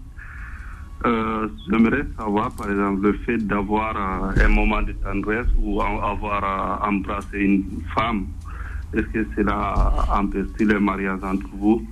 euh, 1.04 1.48
j'aimerais 1.68 2.04
savoir, 2.18 2.50
par 2.52 2.70
exemple, 2.70 3.02
le 3.02 3.12
fait 3.24 3.38
d'avoir 3.38 3.94
euh, 3.96 4.44
un 4.44 4.48
moment 4.48 4.82
de 4.82 4.92
tendresse 4.92 5.46
ou 5.60 5.80
avoir 5.82 6.42
euh, 6.82 6.88
embrassé 6.88 7.38
une 7.38 7.82
femme, 7.94 8.26
est-ce 8.94 9.06
que 9.08 9.26
cela 9.36 9.92
empêche 10.10 10.46
le 10.60 10.80
mariage 10.80 11.20
entre 11.22 11.48
vous? 11.54 11.86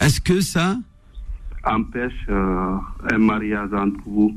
Est-ce 0.00 0.20
que 0.20 0.40
ça, 0.40 0.76
Empêche 1.64 2.12
euh, 2.28 2.76
un 3.10 3.18
mariage 3.18 3.72
entre 3.72 4.00
vous? 4.04 4.36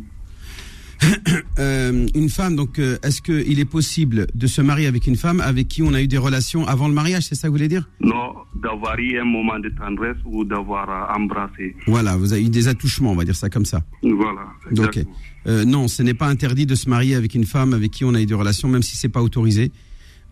euh, 1.60 2.08
une 2.16 2.30
femme, 2.30 2.56
donc, 2.56 2.80
euh, 2.80 2.98
est-ce 3.04 3.22
qu'il 3.22 3.60
est 3.60 3.66
possible 3.66 4.28
de 4.34 4.48
se 4.48 4.62
marier 4.62 4.88
avec 4.88 5.08
une 5.08 5.16
femme 5.16 5.42
avec 5.42 5.68
qui 5.68 5.84
on 5.84 5.94
a 5.94 6.02
eu 6.02 6.08
des 6.08 6.18
relations 6.18 6.68
avant 6.68 6.88
le 6.88 6.94
mariage, 6.94 7.24
c'est 7.24 7.36
ça 7.36 7.48
que 7.48 7.52
vous 7.52 7.58
voulez 7.58 7.68
dire? 7.68 7.90
Non, 8.00 8.34
d'avoir 8.56 8.98
eu 9.00 9.20
un 9.20 9.26
moment 9.26 9.60
de 9.60 9.70
tendresse 9.70 10.18
ou 10.26 10.44
d'avoir 10.44 10.90
euh, 10.90 11.20
embrassé. 11.20 11.76
Voilà, 11.86 12.18
vous 12.18 12.34
avez 12.34 12.44
eu 12.44 12.50
des 12.50 12.68
attouchements, 12.68 13.12
on 13.12 13.16
va 13.16 13.26
dire 13.26 13.36
ça 13.36 13.50
comme 13.50 13.66
ça. 13.66 13.82
Voilà. 14.04 14.48
Euh, 15.48 15.64
non, 15.64 15.88
ce 15.88 16.04
n'est 16.04 16.14
pas 16.14 16.28
interdit 16.28 16.66
de 16.66 16.76
se 16.76 16.90
marier 16.90 17.16
avec 17.16 17.34
une 17.36 17.46
femme 17.46 17.74
avec 17.74 17.92
qui 17.92 18.04
on 18.04 18.14
a 18.14 18.22
eu 18.22 18.26
des 18.26 18.34
relations, 18.34 18.68
même 18.68 18.84
si 18.84 18.98
c'est 18.98 19.10
pas 19.10 19.22
autorisé. 19.22 19.72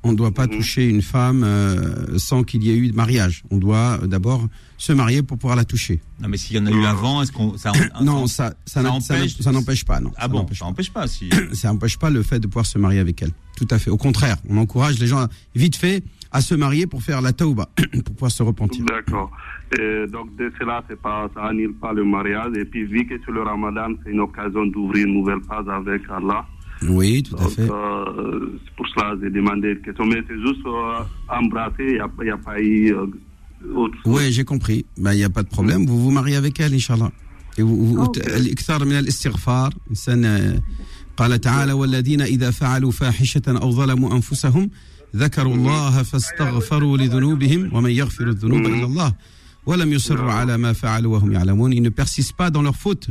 On 0.07 0.11
ne 0.11 0.17
doit 0.17 0.31
pas 0.31 0.45
toucher 0.47 0.87
une 0.87 1.01
femme 1.01 1.43
euh, 1.43 2.19
sans 2.19 2.43
qu'il 2.43 2.63
y 2.63 2.69
ait 2.69 2.77
eu 2.77 2.89
de 2.89 2.95
mariage. 2.95 3.41
On 3.49 3.57
doit 3.57 3.97
euh, 4.03 4.05
d'abord 4.05 4.47
se 4.77 4.93
marier 4.93 5.23
pour 5.23 5.39
pouvoir 5.39 5.55
la 5.55 5.65
toucher. 5.65 5.99
Non, 6.21 6.27
mais 6.29 6.37
s'il 6.37 6.55
y 6.55 6.59
en 6.59 6.67
a 6.67 6.69
eu 6.71 6.85
avant, 6.85 7.23
est-ce 7.23 7.31
qu'on. 7.31 7.57
Ça, 7.57 7.71
non, 8.03 8.27
ça, 8.27 8.53
n'empêche 9.51 9.83
pas. 9.83 9.99
Non, 9.99 10.11
Ah 10.15 10.21
ça 10.21 10.27
bon, 10.27 10.37
n'empêche 10.37 10.59
ça 10.59 10.65
n'empêche 10.65 10.91
pas. 10.93 11.07
Si... 11.07 11.31
ça 11.53 11.69
n'empêche 11.69 11.97
pas 11.97 12.11
le 12.11 12.21
fait 12.21 12.39
de 12.39 12.45
pouvoir 12.45 12.67
se 12.67 12.77
marier 12.77 12.99
avec 12.99 13.19
elle. 13.23 13.31
Tout 13.57 13.67
à 13.71 13.79
fait. 13.79 13.89
Au 13.89 13.97
contraire, 13.97 14.37
on 14.47 14.57
encourage 14.57 14.99
les 14.99 15.07
gens 15.07 15.21
à- 15.21 15.29
vite 15.55 15.75
fait 15.75 16.03
à 16.31 16.41
se 16.41 16.53
marier 16.53 16.85
pour 16.85 17.01
faire 17.01 17.21
la 17.21 17.33
tauba, 17.33 17.67
pour 18.05 18.13
pouvoir 18.13 18.31
se 18.31 18.43
repentir. 18.43 18.85
D'accord. 18.85 19.31
Donc, 20.11 20.35
de 20.35 20.53
cela, 20.59 20.83
c'est 20.87 21.01
pas, 21.01 21.27
ça 21.33 21.45
annule 21.45 21.73
pas 21.73 21.93
le 21.93 22.03
mariage. 22.03 22.51
Et 22.59 22.65
puis, 22.65 22.83
vu 22.85 23.07
que 23.07 23.15
c'est 23.25 23.31
le 23.31 23.41
ramadan, 23.41 23.87
c'est 24.03 24.11
une 24.11 24.19
occasion 24.19 24.67
d'ouvrir 24.67 25.07
une 25.07 25.13
nouvelle 25.15 25.41
page 25.41 25.65
avec 25.67 26.03
Allah. 26.09 26.45
Oui, 26.88 27.22
tout 27.22 27.36
à 27.36 27.40
Donc, 27.42 27.50
fait. 27.50 27.70
euh, 27.70 28.58
c'est 28.64 28.74
pour 28.76 28.86
cela 28.88 29.14
que 29.14 29.20
j'ai 29.24 29.30
demandé 29.30 29.68
une 29.72 29.82
question. 29.82 30.04
Mais 30.06 30.22
c'est 30.26 30.40
juste 30.46 30.64
euh, 30.66 31.02
embrasser, 31.28 31.74
il 31.80 31.94
n'y 31.94 32.00
a, 32.00 32.08
il 32.22 32.26
y 32.26 32.30
a 32.30 32.36
pas 32.38 32.58
eu 32.60 32.92
euh, 32.94 33.06
autre 33.74 33.94
chose. 34.02 34.12
Oui, 34.14 34.32
j'ai 34.32 34.44
compris. 34.44 34.86
Ben, 34.96 35.12
il 35.12 35.18
n'y 35.18 35.24
a 35.24 35.30
pas 35.30 35.42
de 35.42 35.48
problème. 35.48 35.86
Vous 35.86 36.00
vous 36.04 36.10
mariez 36.10 36.36
avec 36.36 36.58
elle, 36.60 36.72
Inch'Allah. 36.74 37.12
Et 37.58 37.62
vous, 37.62 37.76
vous, 37.86 37.98
Ok. 38.02 38.16
الإكثار 38.18 38.84
من 38.84 38.92
الاستغفار 38.98 39.74
إنسان 39.90 40.24
آه، 40.24 40.60
قال 41.16 41.40
تعالى 41.40 41.72
والذين 41.72 42.20
إذا 42.20 42.50
فعلوا 42.50 42.90
فاحشة 42.90 43.42
أو 43.48 43.70
ظلموا 43.72 44.14
أنفسهم 44.14 44.70
ذكروا 45.16 45.54
الله 45.54 46.02
فاستغفروا 46.02 46.96
لذنوبهم 46.98 47.74
ومن 47.74 47.90
يغفر 47.90 48.28
الذنوب 48.28 48.66
إلا 48.66 48.84
الله 48.84 49.12
ولم 49.66 49.92
يصروا 49.92 50.32
على 50.32 50.56
ما 50.58 50.72
فعلوا 50.72 51.12
وهم 51.14 51.32
يعلمون 51.32 51.72
Ils 51.72 51.82
ne 51.82 51.90
persistent 51.90 52.36
pas 52.36 52.50
dans 52.50 52.62
leurs 52.62 52.76
fautes. 52.76 53.10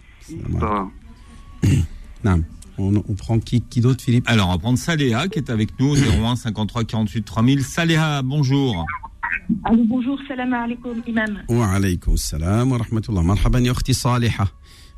السلام 0.30 0.56
عليكم. 0.56 0.90
سلام. 1.62 1.82
نعم 2.24 2.44
on, 2.78 2.94
on 3.10 3.14
prend 3.14 3.38
qui, 3.38 3.62
qui 3.70 3.80
d'autre 3.80 4.02
Philippe 4.04 4.28
Alors, 4.28 4.48
on 4.48 4.52
va 4.52 4.58
prendre 4.58 4.78
Saléha 4.78 5.28
qui 5.28 5.38
est 5.38 5.50
avec 5.50 5.70
nous, 5.80 5.94
01 5.96 6.36
53 6.36 6.84
48 6.84 7.24
3000. 7.24 7.62
Saléha, 7.64 8.20
bonjour. 8.22 8.84
Allô, 9.64 9.84
bonjour, 9.84 10.18
salam 10.28 10.52
alaikum, 10.52 11.02
imam. 11.06 11.38
وعليكم 11.50 12.12
السلام 12.12 12.72
ورحمة 12.72 13.02
الله 13.08 13.22
مرحبا 13.22 13.58
يا 13.58 13.70
أختي 13.70 13.92
صالحة 13.92 14.52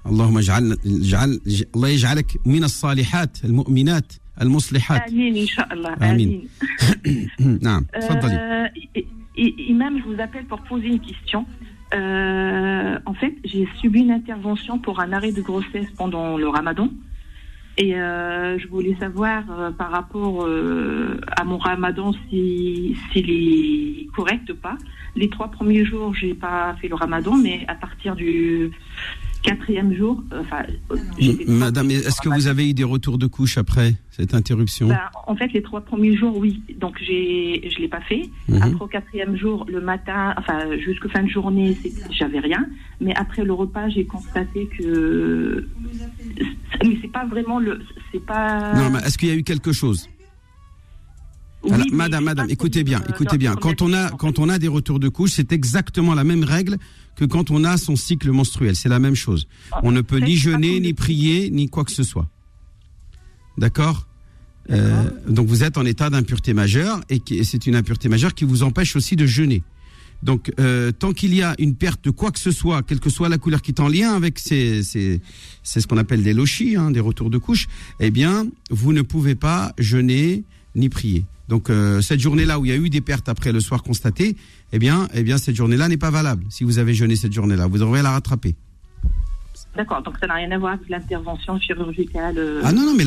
اللهم 0.07 0.39
اجعل 0.39 0.77
اجعل 0.87 1.41
الله 1.77 1.89
يجعلك 1.89 2.37
من 2.47 2.65
الصالحات 2.65 3.45
المؤمنات 3.45 4.13
المصلحات 4.41 5.03
Amin, 5.03 5.37
Inch'Allah. 5.47 5.97
Amin. 6.01 6.49
نعم 7.63 7.87
Euh, 7.95 7.99
تفضلي 8.01 8.71
i- 8.97 9.05
i- 9.39 9.55
imam, 9.73 9.99
je 9.99 10.05
vous 10.05 10.21
appelle 10.23 10.47
pour 10.47 10.61
poser 10.71 10.87
une 10.87 11.01
question. 11.01 11.41
Euh, 11.41 11.72
en 11.94 13.14
fait, 13.14 13.36
j'ai 13.44 13.68
subi 13.80 14.02
une 14.02 14.12
intervention 14.12 14.80
pour 14.80 15.00
un 15.00 15.14
arrêt 15.14 15.32
de 15.32 15.42
grossesse 15.42 15.90
pendant 15.98 16.38
le 16.38 16.48
ramadan. 16.48 16.90
Et 17.76 17.96
euh, 17.96 18.60
je 18.60 18.68
voulais 18.68 18.96
savoir 19.00 19.44
euh, 19.50 19.72
par 19.72 19.90
rapport 19.90 20.44
euh, 20.46 21.20
à 21.36 21.44
mon 21.44 21.58
ramadan 21.58 22.14
si- 22.30 22.96
s'il 23.12 23.30
est 23.32 24.08
correct 24.16 24.48
ou 24.52 24.56
pas. 24.56 24.78
Les 25.16 25.28
trois 25.30 25.50
premiers 25.50 25.84
jours, 25.84 26.14
j'ai 26.14 26.36
pas 26.36 26.76
fait 26.80 26.88
le 26.88 26.94
ramadan, 26.96 27.36
mais 27.36 27.66
à 27.68 27.74
partir 27.76 28.16
du 28.16 28.70
quatrième 29.44 29.94
jour, 29.94 30.24
euh, 30.32 30.42
enfin, 30.42 30.64
euh, 30.92 31.34
Madame, 31.48 31.92
est-ce 31.92 32.22
que 32.22 32.30
vous 32.30 32.48
avez 32.48 32.70
eu 32.70 32.74
des 32.74 32.84
retours 32.84 33.18
de 33.18 33.28
couche 33.28 33.58
après 33.58 33.94
cette 34.10 34.34
interruption? 34.34 34.88
Ben, 34.88 35.00
en 35.28 35.36
fait, 35.36 35.52
les 35.54 35.62
trois 35.62 35.82
premiers 35.82 36.16
jours, 36.16 36.38
oui. 36.38 36.64
Donc, 36.80 36.98
j'ai, 37.06 37.70
je 37.70 37.80
l'ai 37.80 37.88
pas 37.88 38.02
fait. 38.02 38.30
Mhm. 38.48 38.62
Après, 38.62 38.86
au 38.86 38.88
quatrième 38.88 39.38
jour, 39.38 39.66
le 39.68 39.82
matin, 39.82 40.34
enfin, 40.38 40.78
jusqu'à 40.80 41.10
fin 41.10 41.24
de 41.24 41.30
journée, 41.30 41.78
j'avais 42.10 42.40
rien. 42.40 42.66
Mais 43.02 43.14
après 43.16 43.44
le 43.44 43.54
repas, 43.54 43.90
j'ai 43.90 44.06
constaté 44.06 44.68
que. 44.78 45.68
Mais 46.84 46.98
c'est 47.02 47.12
pas 47.12 47.26
vraiment 47.26 47.60
le. 47.60 47.80
C'est 48.12 48.26
pas. 48.26 48.74
Non, 48.74 48.90
mais 48.90 49.00
est-ce 49.00 49.18
qu'il 49.18 49.28
y 49.28 49.32
a 49.32 49.36
eu 49.36 49.44
quelque 49.44 49.74
chose? 49.74 50.10
Oui, 51.64 51.72
Alors, 51.72 51.88
madame, 51.94 52.24
madame, 52.26 52.50
écoutez 52.50 52.84
bien, 52.84 53.02
écoutez 53.08 53.38
bien. 53.38 53.56
Quand 53.56 53.82
on 53.82 53.94
a, 53.94 54.10
quand 54.12 54.38
on 54.38 54.50
a 54.50 54.60
des 54.60 54.68
retours 54.68 55.00
de 55.00 55.08
couche, 55.08 55.32
c'est 55.32 55.54
exactement 55.54 56.14
la 56.14 56.26
même 56.26 56.44
règle 56.44 56.78
que 57.16 57.26
quand 57.26 57.52
on 57.52 57.64
a 57.64 57.78
son 57.78 57.96
cycle 57.96 58.32
menstruel. 58.32 58.76
C'est 58.76 58.90
la 58.90 59.00
même 59.00 59.16
chose. 59.16 59.48
On 59.84 59.92
ne 59.92 60.02
peut 60.02 60.20
ni 60.20 60.36
jeûner, 60.36 60.80
ni 60.80 60.94
prier, 60.94 61.50
ni 61.52 61.70
quoi 61.70 61.84
que 61.86 61.92
ce 61.92 62.04
soit. 62.04 62.28
D'accord 63.58 64.08
Euh, 64.70 65.10
Donc 65.28 65.48
vous 65.48 65.64
êtes 65.64 65.78
en 65.78 65.86
état 65.86 66.10
d'impureté 66.10 66.54
majeure 66.54 67.02
et 67.10 67.22
c'est 67.44 67.68
une 67.68 67.76
impureté 67.76 68.08
majeure 68.08 68.34
qui 68.34 68.46
vous 68.46 68.64
empêche 68.64 68.96
aussi 68.96 69.16
de 69.18 69.26
jeûner. 69.26 69.62
Donc, 70.24 70.54
euh, 70.58 70.94
tant 70.94 71.12
qu'il 71.12 71.36
y 71.36 71.42
a 71.42 71.54
une 71.60 71.76
perte 71.76 72.06
de 72.06 72.10
quoi 72.10 72.32
que 72.32 72.40
ce 72.40 72.50
soit, 72.52 72.82
quelle 72.82 73.02
que 73.02 73.10
soit 73.10 73.28
la 73.28 73.38
couleur 73.38 73.62
qui 73.62 73.72
est 73.72 73.82
en 73.82 73.90
lien 73.90 74.14
avec 74.14 74.40
ces, 74.40 74.82
ces- 74.82 75.20
c'est 75.64 75.82
ce 75.82 75.88
qu'on 75.88 75.98
appelle 75.98 76.24
des 76.24 76.32
lochis, 76.34 76.78
hein, 76.78 76.92
des 76.92 77.02
retours 77.02 77.30
de 77.30 77.38
couche, 77.38 77.68
eh 78.00 78.10
bien, 78.10 78.48
vous 78.70 78.94
ne 78.94 79.02
pouvez 79.02 79.36
pas 79.36 79.74
jeûner 79.78 80.46
ni 80.76 80.88
prier. 80.88 81.26
Donc, 81.50 81.70
euh, 81.70 82.02
cette 82.02 82.20
journée-là 82.20 82.60
où 82.60 82.66
il 82.66 82.70
y 82.70 82.72
a 82.72 82.78
eu 82.78 82.90
des 82.90 83.02
pertes 83.02 83.28
après 83.28 83.52
le 83.52 83.60
soir 83.60 83.84
constatées, 83.84 84.36
eh 84.72 84.80
bien, 84.80 85.08
eh 85.14 85.24
bien, 85.24 85.38
cette 85.38 85.56
journée-là 85.56 85.88
n'est 85.90 85.98
pas 85.98 86.10
valable. 86.12 86.46
Si 86.50 86.64
vous 86.64 86.80
avez 86.80 86.94
jeûné 86.94 87.16
cette 87.16 87.34
journée-là, 87.34 87.68
vous 87.68 87.78
devrez 87.78 88.02
la 88.02 88.12
rattraper. 88.12 88.56
D'accord, 89.76 90.04
donc 90.04 90.16
ça 90.20 90.28
n'a 90.28 90.36
rien 90.36 90.52
à 90.52 90.58
voir 90.58 90.74
avec 90.74 90.88
l'intervention 90.88 91.60
chirurgicale. 91.60 92.36
euh, 92.38 92.62
Ah 92.64 92.72
non, 92.72 92.86
non, 92.86 92.94
mais 92.96 93.04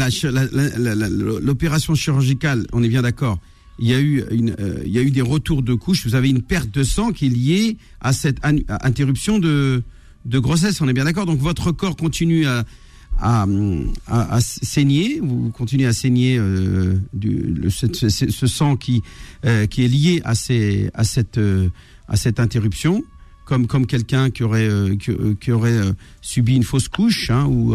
l'opération 1.41 1.95
chirurgicale, 1.95 2.67
on 2.73 2.83
est 2.83 2.89
bien 2.89 3.03
d'accord. 3.03 3.39
Il 3.79 3.89
y 3.89 3.95
a 3.95 4.01
eu 4.01 4.25
une, 4.31 4.57
euh, 4.59 4.83
il 4.85 4.93
y 4.93 4.99
a 4.99 5.03
eu 5.03 5.11
des 5.11 5.23
retours 5.23 5.63
de 5.63 5.75
couches. 5.75 6.07
Vous 6.07 6.15
avez 6.15 6.31
une 6.31 6.43
perte 6.43 6.71
de 6.71 6.83
sang 6.83 7.13
qui 7.13 7.27
est 7.27 7.29
liée 7.29 7.77
à 8.01 8.13
cette 8.13 8.39
à 8.43 8.51
interruption 8.87 9.39
de, 9.39 9.83
de 10.25 10.39
grossesse. 10.39 10.81
On 10.81 10.89
est 10.89 10.93
bien 10.95 11.05
d'accord. 11.05 11.27
Donc 11.27 11.39
votre 11.39 11.73
corps 11.73 11.95
continue 11.97 12.47
à, 12.47 12.65
à, 13.21 13.47
à- 14.07 14.35
à 14.37 14.41
saigner. 14.41 15.21
Vous 15.23 15.51
continuez 15.51 15.87
à 15.87 15.93
saigner 15.93 16.37
euh, 16.39 16.99
du, 17.13 17.31
le- 17.37 17.71
ce, 17.71 17.87
ce- 17.93 18.31
ce 18.31 18.47
sang 18.47 18.77
qui 18.77 19.03
euh, 19.45 19.67
qui 19.67 19.85
est 19.85 19.89
lié 19.89 20.21
à 20.25 20.35
ces 20.35 20.91
à 20.95 21.05
cette 21.05 21.39
euh, 21.39 21.69
à 22.09 22.17
cette 22.17 22.39
interruption, 22.41 23.03
comme 23.45 23.67
comme 23.67 23.87
quelqu'un 23.87 24.31
qui 24.31 24.43
aurait 24.43 24.69
qui, 25.01 25.13
qui 25.41 25.53
aurait 25.53 25.81
subi 26.21 26.57
une 26.57 26.63
fausse 26.65 26.89
couche 26.89 27.31
hein, 27.31 27.45
ou, 27.47 27.75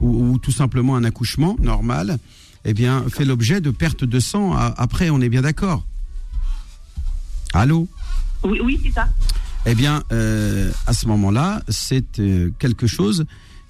ou 0.00 0.32
ou 0.32 0.38
tout 0.38 0.52
simplement 0.52 0.96
un 0.96 1.04
accouchement 1.04 1.56
normal 1.60 2.18
eh 2.64 2.74
bien, 2.74 3.04
fait 3.08 3.24
l'objet 3.24 3.60
de 3.60 3.70
perte 3.70 4.04
de 4.04 4.20
sang 4.20 4.52
après, 4.54 5.08
on 5.10 5.20
est 5.20 5.28
bien 5.28 5.42
d'accord. 5.42 5.86
Allô? 7.54 7.88
Oui, 8.44 8.58
oui 8.62 8.78
c'est 8.84 8.90
ça. 8.92 9.08
Eh 9.64 9.74
bien, 9.74 10.02
à 10.86 10.92
ce 10.92 11.06
moment-là, 11.06 11.62
c'est 11.68 12.20
quelque 12.58 12.86
chose 12.86 13.24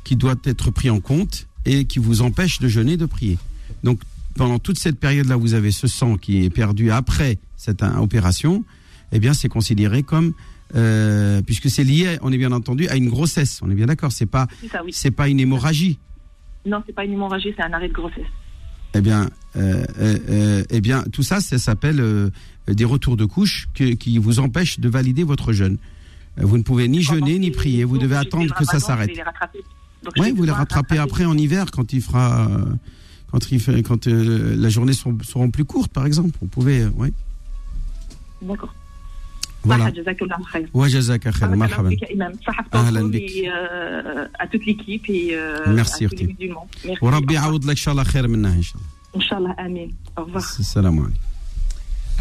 qui 0.09 0.17
doit 0.17 0.37
être 0.45 0.71
pris 0.71 0.89
en 0.89 1.01
compte 1.01 1.47
et 1.67 1.85
qui 1.85 1.99
vous 1.99 2.23
empêche 2.23 2.61
de 2.61 2.69
jeûner, 2.69 2.97
de 2.97 3.05
prier. 3.05 3.37
Donc, 3.85 4.01
pendant 4.37 4.59
toute 4.59 4.79
cette 4.79 4.99
période-là, 4.99 5.37
vous 5.37 5.53
avez 5.53 5.71
ce 5.71 5.87
sang 5.87 6.17
qui 6.17 6.45
est 6.47 6.49
perdu 6.49 6.91
après 6.91 7.37
cette 7.59 7.83
euh, 7.83 7.95
opération, 7.97 8.65
eh 9.13 9.19
bien, 9.19 9.35
c'est 9.35 9.51
considéré 9.51 10.03
comme, 10.03 10.33
euh, 10.75 11.43
puisque 11.43 11.69
c'est 11.69 11.85
lié, 11.85 12.17
on 12.23 12.33
est 12.33 12.39
bien 12.39 12.53
entendu, 12.53 12.89
à 12.89 12.97
une 12.97 13.11
grossesse. 13.11 13.61
On 13.63 13.71
est 13.71 13.75
bien 13.75 13.85
d'accord. 13.85 14.11
C'est 14.13 14.25
pas, 14.25 14.47
C'est 14.63 14.69
ça, 14.69 14.83
oui. 14.83 14.93
c'est 14.95 15.11
pas 15.11 15.29
une 15.29 15.41
hémorragie. 15.41 15.99
Non, 16.65 16.83
c'est 16.87 16.95
pas 16.95 17.05
une 17.05 17.13
hémorragie, 17.13 17.53
c'est 17.55 17.63
un 17.63 17.73
arrêt 17.75 17.89
de 17.89 17.93
grossesse. 17.93 18.25
Eh 18.95 19.03
bien, 19.03 19.29
euh, 19.57 20.65
eh 20.71 20.81
bien, 20.81 21.05
tout 21.13 21.23
ça, 21.23 21.43
ça 21.43 21.59
s'appelle 21.59 22.03
des 22.67 22.85
retours 22.87 23.19
de 23.19 23.27
couche 23.27 23.69
que- 23.75 23.93
qui 23.93 24.17
vous 24.17 24.39
empêchent 24.39 24.81
de 24.81 24.89
valider 24.89 25.23
votre 25.25 25.53
jeûne. 25.53 25.77
Vous 26.39 26.57
ne 26.57 26.63
pouvez 26.63 26.89
ni 26.89 27.03
jeûner 27.03 27.39
ni 27.39 27.51
prier. 27.51 27.85
Vous 27.85 27.99
devez 27.99 28.17
attendre 28.17 28.55
que 28.55 28.65
ça 28.65 28.81
s'arrête. 28.81 29.11
Oui, 30.17 30.33
vous 30.33 30.45
les 30.45 30.53
rattrapez 30.53 30.99
après 30.99 31.25
en 31.25 31.37
hiver 31.37 31.67
quand 31.71 31.93
il 31.93 32.01
fera, 32.01 32.47
euh, 32.47 32.65
euh, 34.07 34.57
la 34.57 34.69
journée 34.69 34.93
seront, 34.93 35.17
seront, 35.23 35.51
plus 35.51 35.65
courtes, 35.65 35.93
par 35.93 36.07
exemple. 36.07 36.31
Vous 36.41 36.47
pouvez, 36.47 36.83
euh, 36.83 36.91
oui. 36.97 37.13
D'accord. 38.43 38.75
Voilà. 39.65 39.87
à 39.87 39.91
toute 44.47 44.67
l'équipe 44.67 45.05
et 45.09 45.37
à 45.37 45.65
tous 45.65 46.17
les 46.17 46.27
musulmans. 46.29 46.69
Merci. 46.87 47.01
Inch'Allah, 49.15 49.57
Au 50.17 50.25
revoir. 50.25 50.43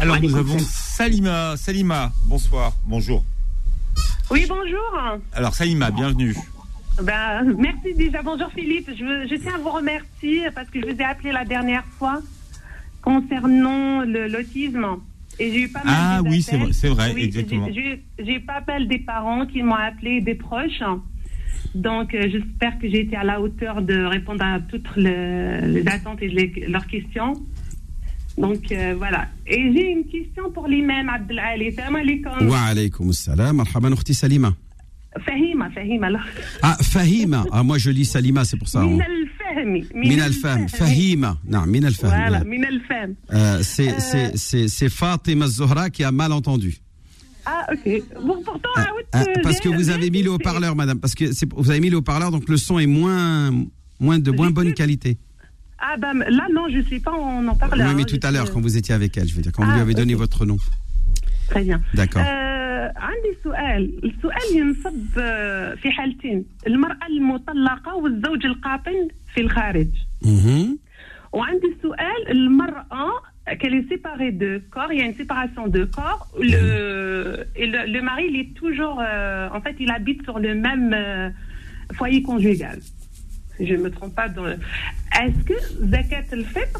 Alors 0.00 0.20
nous 0.20 0.36
avons 0.36 0.58
Salima. 0.58 1.56
Salima, 1.56 2.12
bonsoir, 2.26 2.72
bonjour. 2.84 3.24
Oui, 4.30 4.46
bonjour. 4.48 5.18
Alors 5.32 5.54
Salima, 5.54 5.90
bienvenue. 5.90 6.36
Ben, 7.02 7.54
merci 7.56 7.94
déjà. 7.94 8.22
Bonjour 8.22 8.50
Philippe. 8.50 8.90
Je, 8.90 9.26
je, 9.30 9.34
tiens 9.36 9.54
à 9.54 9.58
vous 9.58 9.70
remercier 9.70 10.50
parce 10.54 10.68
que 10.68 10.80
je 10.80 10.86
vous 10.86 11.00
ai 11.00 11.04
appelé 11.04 11.32
la 11.32 11.44
dernière 11.44 11.84
fois 11.98 12.20
concernant 13.02 14.02
l'autisme. 14.04 14.86
Et 15.38 15.52
j'ai 15.52 15.60
eu 15.62 15.68
pas 15.68 15.84
mal 15.84 15.94
Ah 15.96 16.20
oui, 16.24 16.42
c'est 16.42 16.56
vrai, 16.56 16.88
vrai 16.88 17.12
oui, 17.14 17.24
exactement. 17.24 17.68
J'ai 17.72 18.34
eu 18.34 18.40
pas 18.40 18.62
mal 18.66 18.88
des 18.88 18.98
parents 18.98 19.46
qui 19.46 19.62
m'ont 19.62 19.74
appelé, 19.74 20.20
des 20.20 20.34
proches. 20.34 20.82
Donc, 21.74 22.14
euh, 22.14 22.28
j'espère 22.30 22.78
que 22.78 22.88
j'ai 22.88 23.00
été 23.02 23.14
à 23.14 23.22
la 23.22 23.40
hauteur 23.40 23.82
de 23.82 24.04
répondre 24.04 24.42
à 24.42 24.58
toutes 24.60 24.96
le, 24.96 25.66
les 25.66 25.86
attentes 25.86 26.20
et 26.22 26.28
les, 26.28 26.66
leurs 26.66 26.86
questions. 26.86 27.34
Donc, 28.36 28.72
euh, 28.72 28.94
voilà. 28.96 29.28
Et 29.46 29.72
j'ai 29.72 29.90
une 29.90 30.04
question 30.06 30.50
pour 30.50 30.66
l'imam 30.66 31.08
Abdelali. 31.08 31.72
Salam 31.72 31.96
alaikum. 31.96 32.48
Wa 32.48 32.60
alaikum 32.70 33.12
salam. 33.12 33.56
Marhaban, 33.56 33.94
Salima. 34.12 34.52
Fahima, 35.24 35.70
Fahima. 35.70 36.10
Là. 36.10 36.20
Ah, 36.62 36.76
Fahima. 36.82 37.44
Ah, 37.50 37.62
moi 37.62 37.78
je 37.78 37.90
lis 37.90 38.04
Salima, 38.04 38.44
c'est 38.44 38.56
pour 38.56 38.68
ça. 38.68 38.80
Hein. 38.80 38.88
Min 38.88 39.00
al-Fahmi. 39.00 39.86
Min 39.94 40.18
al-Fahm. 40.20 40.68
Fahima. 40.68 41.38
Non, 41.48 41.66
Min 41.66 41.84
al-Fahm. 41.84 42.10
Voilà, 42.10 42.44
Min 42.44 42.62
al-Fahm. 42.62 43.14
Euh, 43.32 43.62
euh. 43.80 44.30
C'est, 44.68 44.88
Fatima 44.88 45.46
Zohra 45.46 45.90
qui 45.90 46.04
a 46.04 46.12
mal 46.12 46.32
entendu. 46.32 46.76
Ah, 47.46 47.66
ok. 47.72 48.02
Bon, 48.22 48.42
pourtant, 48.44 48.68
ah, 48.76 48.86
ah, 49.12 49.24
Parce 49.42 49.56
euh, 49.56 49.60
que 49.60 49.68
vous 49.70 49.88
avez 49.88 50.10
mis 50.10 50.22
le 50.22 50.30
haut-parleur, 50.30 50.76
madame. 50.76 51.00
Parce 51.00 51.14
que 51.14 51.24
vous 51.54 51.70
avez 51.70 51.80
mis 51.80 51.88
le 51.88 51.96
haut-parleur, 51.96 52.30
donc 52.30 52.48
le 52.48 52.58
son 52.58 52.78
est 52.78 52.86
moins, 52.86 53.50
moins 53.98 54.18
de 54.18 54.30
moins 54.30 54.50
bonne 54.50 54.74
qualité. 54.74 55.16
Ah, 55.78 55.96
ben 55.96 56.12
là, 56.18 56.46
non, 56.52 56.68
je 56.68 56.78
ne 56.78 56.82
sais 56.82 57.00
pas, 57.00 57.12
on 57.12 57.46
en 57.48 57.54
parle. 57.54 57.80
Oui, 57.80 57.94
mais 57.96 58.04
tout 58.04 58.20
à 58.22 58.30
l'heure, 58.30 58.52
quand 58.52 58.60
vous 58.60 58.76
étiez 58.76 58.94
avec 58.94 59.16
elle, 59.16 59.28
je 59.28 59.34
veux 59.34 59.42
dire, 59.42 59.52
quand 59.52 59.64
vous 59.64 59.70
ah, 59.70 59.76
lui 59.76 59.82
avez 59.82 59.94
donné 59.94 60.14
votre 60.14 60.44
nom. 60.44 60.58
Très 61.48 61.62
bien. 61.62 61.80
D'accord. 61.94 62.22
عندي 62.97 63.31
سؤال 63.43 63.81
السؤال 64.05 64.57
ينصب 64.57 65.19
آه، 65.19 65.75
في 65.75 65.91
حالتين 65.91 66.45
المرأة 66.67 67.07
المطلقة 67.09 67.95
والزوج 67.95 68.45
القاطن 68.45 69.07
في 69.33 69.41
الخارج 69.41 69.87
Mhm. 70.23 70.77
وعندي 71.33 71.75
سؤال 71.81 72.21
المرأة 72.31 73.09
qu'elle 73.59 73.75
est 73.75 73.89
séparée 73.93 74.31
de 74.31 74.61
corps, 74.71 74.91
il 74.93 74.99
y 74.99 75.01
a 75.01 75.05
une 75.05 75.15
séparation 75.23 75.67
de 75.67 75.83
corps, 75.83 76.23
le, 76.39 77.43
et 77.61 77.67
le, 77.73 77.79
le 77.95 78.01
mari, 78.01 78.23
il 78.31 78.35
est 78.41 78.53
toujours, 78.61 78.97
euh, 79.01 79.49
en 79.57 79.59
fait, 79.59 79.75
il 79.83 79.91
habite 79.91 80.23
sur 80.23 80.39
le 80.39 80.55
même 80.55 80.93
euh, 80.93 81.29
foyer 81.97 82.21
conjugal. 82.23 82.79
Si 83.57 83.67
je 83.67 83.73
ne 83.75 83.81
me 83.85 83.91
trompe 83.91 84.15
pas. 84.15 84.29
Dans 84.29 84.45
le... 84.51 84.55
Est-ce 85.21 85.41
que 85.49 85.57
zakat 85.93 86.27
al-fitr, 86.37 86.79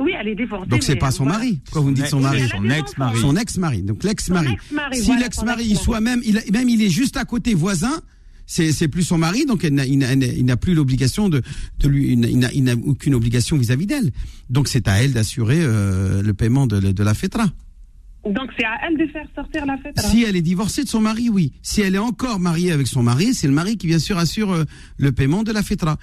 Oui, 0.00 0.12
elle 0.18 0.28
est 0.28 0.34
divorcée. 0.34 0.68
Donc 0.68 0.82
c'est 0.82 0.96
pas 0.96 1.10
son 1.10 1.24
voilà. 1.24 1.38
mari. 1.38 1.60
Pourquoi 1.64 1.80
vous 1.82 1.90
me 1.90 1.94
dites 1.94 2.06
son 2.06 2.18
ex- 2.20 2.26
mari 2.28 2.48
Son 2.50 2.70
ex-mari. 2.70 3.18
Son 3.20 3.36
ex-mari. 3.36 3.82
Donc 3.82 4.04
l'ex-mari. 4.04 4.56
Si 4.92 5.02
voilà, 5.06 5.22
l'ex-mari, 5.22 5.74
soit 5.76 6.00
même, 6.00 6.20
il, 6.24 6.38
a- 6.38 6.42
même 6.52 6.68
il 6.68 6.82
est 6.82 6.90
juste 6.90 7.16
à 7.16 7.24
côté 7.24 7.54
voisin, 7.54 8.00
c'est 8.44 8.72
c'est 8.72 8.88
plus 8.88 9.02
son 9.04 9.16
mari, 9.18 9.46
donc 9.46 9.64
elle 9.64 9.74
n'a- 9.74 9.86
il 9.86 9.98
n'a- 9.98 10.12
il 10.12 10.18
n'a 10.18 10.26
il 10.26 10.44
n'a 10.44 10.56
plus 10.56 10.74
l'obligation 10.74 11.28
de, 11.28 11.40
de 11.80 11.88
lui, 11.88 12.12
il 12.12 12.62
n'a- 12.64 12.74
aucune 12.84 13.14
obligation 13.14 13.56
vis-à-vis 13.56 13.86
d'elle. 13.86 14.10
Donc 14.50 14.68
c'est 14.68 14.86
à 14.86 15.02
elle 15.02 15.12
d'assurer 15.14 15.58
euh, 15.60 16.22
le 16.22 16.34
paiement 16.34 16.66
de, 16.66 16.78
de 16.78 17.02
la 17.02 17.14
fétra. 17.14 17.46
Donc 18.24 18.50
c'est 18.58 18.64
à 18.66 18.74
elle 18.88 18.98
de 18.98 19.06
faire 19.12 19.26
sortir 19.34 19.64
la 19.66 19.78
fête. 19.78 19.98
Si 20.00 20.24
elle 20.24 20.34
est 20.36 20.42
divorcée 20.42 20.82
de 20.84 20.88
son 20.88 21.00
mari, 21.00 21.28
oui. 21.30 21.52
Si 21.62 21.80
elle 21.80 21.94
est 21.94 21.98
encore 21.98 22.38
mariée 22.40 22.72
avec 22.72 22.86
son 22.88 23.02
mari, 23.02 23.34
c'est 23.34 23.46
le 23.46 23.52
mari 23.52 23.76
qui 23.78 23.86
bien 23.86 24.00
sûr 24.00 24.18
assure 24.18 24.52
euh, 24.52 24.64
le 24.98 25.12
paiement 25.12 25.42
de 25.44 25.52
la 25.52 25.62
fétra. 25.62 25.96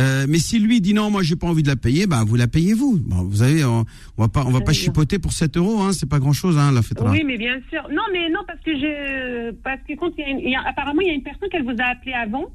Euh, 0.00 0.26
mais 0.28 0.38
si 0.38 0.58
lui 0.58 0.80
dit 0.80 0.92
non, 0.94 1.10
moi 1.10 1.22
j'ai 1.22 1.34
pas 1.34 1.46
envie 1.48 1.62
de 1.62 1.68
la 1.68 1.76
payer, 1.76 2.06
bah 2.06 2.22
vous 2.26 2.36
la 2.36 2.46
payez 2.46 2.74
vous. 2.74 2.98
Bon, 2.98 3.22
vous 3.22 3.36
savez, 3.36 3.64
on, 3.64 3.84
on 4.16 4.22
va 4.22 4.28
pas, 4.28 4.44
on 4.46 4.50
va 4.50 4.60
pas 4.60 4.72
chipoter 4.72 5.18
pour 5.18 5.32
7 5.32 5.56
euros, 5.56 5.80
hein, 5.80 5.92
c'est 5.92 6.08
pas 6.08 6.18
grand 6.20 6.32
chose, 6.34 6.58
hein, 6.58 6.70
la 6.72 6.82
fétra. 6.82 7.10
Oui, 7.10 7.22
mais 7.26 7.38
bien 7.38 7.58
sûr. 7.70 7.82
Non, 7.90 8.02
mais 8.12 8.28
non, 8.30 8.40
parce 8.46 8.60
que 8.60 8.72
je, 8.76 9.50
parce 9.62 9.80
que 9.88 9.94
quand 9.96 10.10
il 10.18 10.20
y 10.20 10.24
a, 10.24 10.28
une- 10.30 10.38
il 10.40 10.50
y 10.50 10.54
a- 10.54 10.62
apparemment 10.68 11.00
il 11.00 11.08
y 11.08 11.10
a 11.10 11.14
une 11.14 11.22
personne 11.22 11.48
qu'elle 11.50 11.64
vous 11.64 11.76
a 11.80 11.84
appelé 11.86 12.12
avant. 12.12 12.46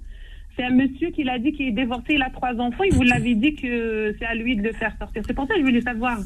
C'est 0.55 0.63
un 0.63 0.69
monsieur 0.75 1.09
qui 1.09 1.23
l'a 1.23 1.39
dit 1.39 1.51
qu'il 1.51 1.67
est 1.69 1.71
divorcé, 1.71 2.13
il 2.13 2.21
a 2.21 2.29
trois 2.29 2.53
enfants. 2.59 2.83
Il 2.83 2.93
vous 2.93 3.01
l'avait 3.01 3.33
dit 3.35 3.55
que 3.55 4.15
c'est 4.19 4.25
à 4.25 4.35
lui 4.35 4.55
de 4.55 4.61
le 4.61 4.71
faire 4.73 4.93
sortir. 4.99 5.23
C'est 5.27 5.33
pour 5.33 5.47
ça 5.47 5.55
que 5.55 5.59
je 5.61 5.65
voulais 5.65 5.81
savoir. 5.81 6.19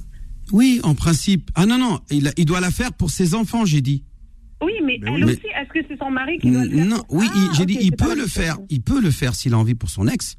Oui, 0.51 0.81
en 0.83 0.93
principe. 0.95 1.49
Ah 1.55 1.65
non, 1.65 1.77
non, 1.77 1.99
il, 2.11 2.27
a- 2.27 2.33
il 2.37 2.45
doit 2.45 2.59
la 2.59 2.69
faire 2.71 2.91
pour 2.91 3.09
ses 3.09 3.33
enfants, 3.33 3.63
j'ai 3.65 3.79
dit. 3.81 4.03
Oui, 4.61 4.73
mais 4.83 4.99
Mais 5.01 5.11
elle 5.15 5.23
oui. 5.25 5.31
aussi, 5.31 5.47
est-ce 5.55 5.69
que 5.69 5.79
c'est 5.87 5.97
son 5.97 6.11
mari 6.11 6.39
qui 6.39 6.51
doit 6.51 6.65
le 6.65 6.69
faire 6.71 6.85
Non, 6.85 6.97
pour- 7.03 7.17
oui, 7.19 7.25
Ah, 7.33 7.49
j'ai 7.57 7.65
dit, 7.65 7.77
il 7.79 7.95
peut 7.95 8.15
le 8.15 8.27
faire. 8.27 8.57
Il 8.69 8.81
peut 8.81 8.99
le 9.01 9.11
faire 9.11 9.33
s'il 9.33 9.53
a 9.53 9.57
envie 9.57 9.75
pour 9.75 9.89
son 9.89 10.07
ex. 10.07 10.35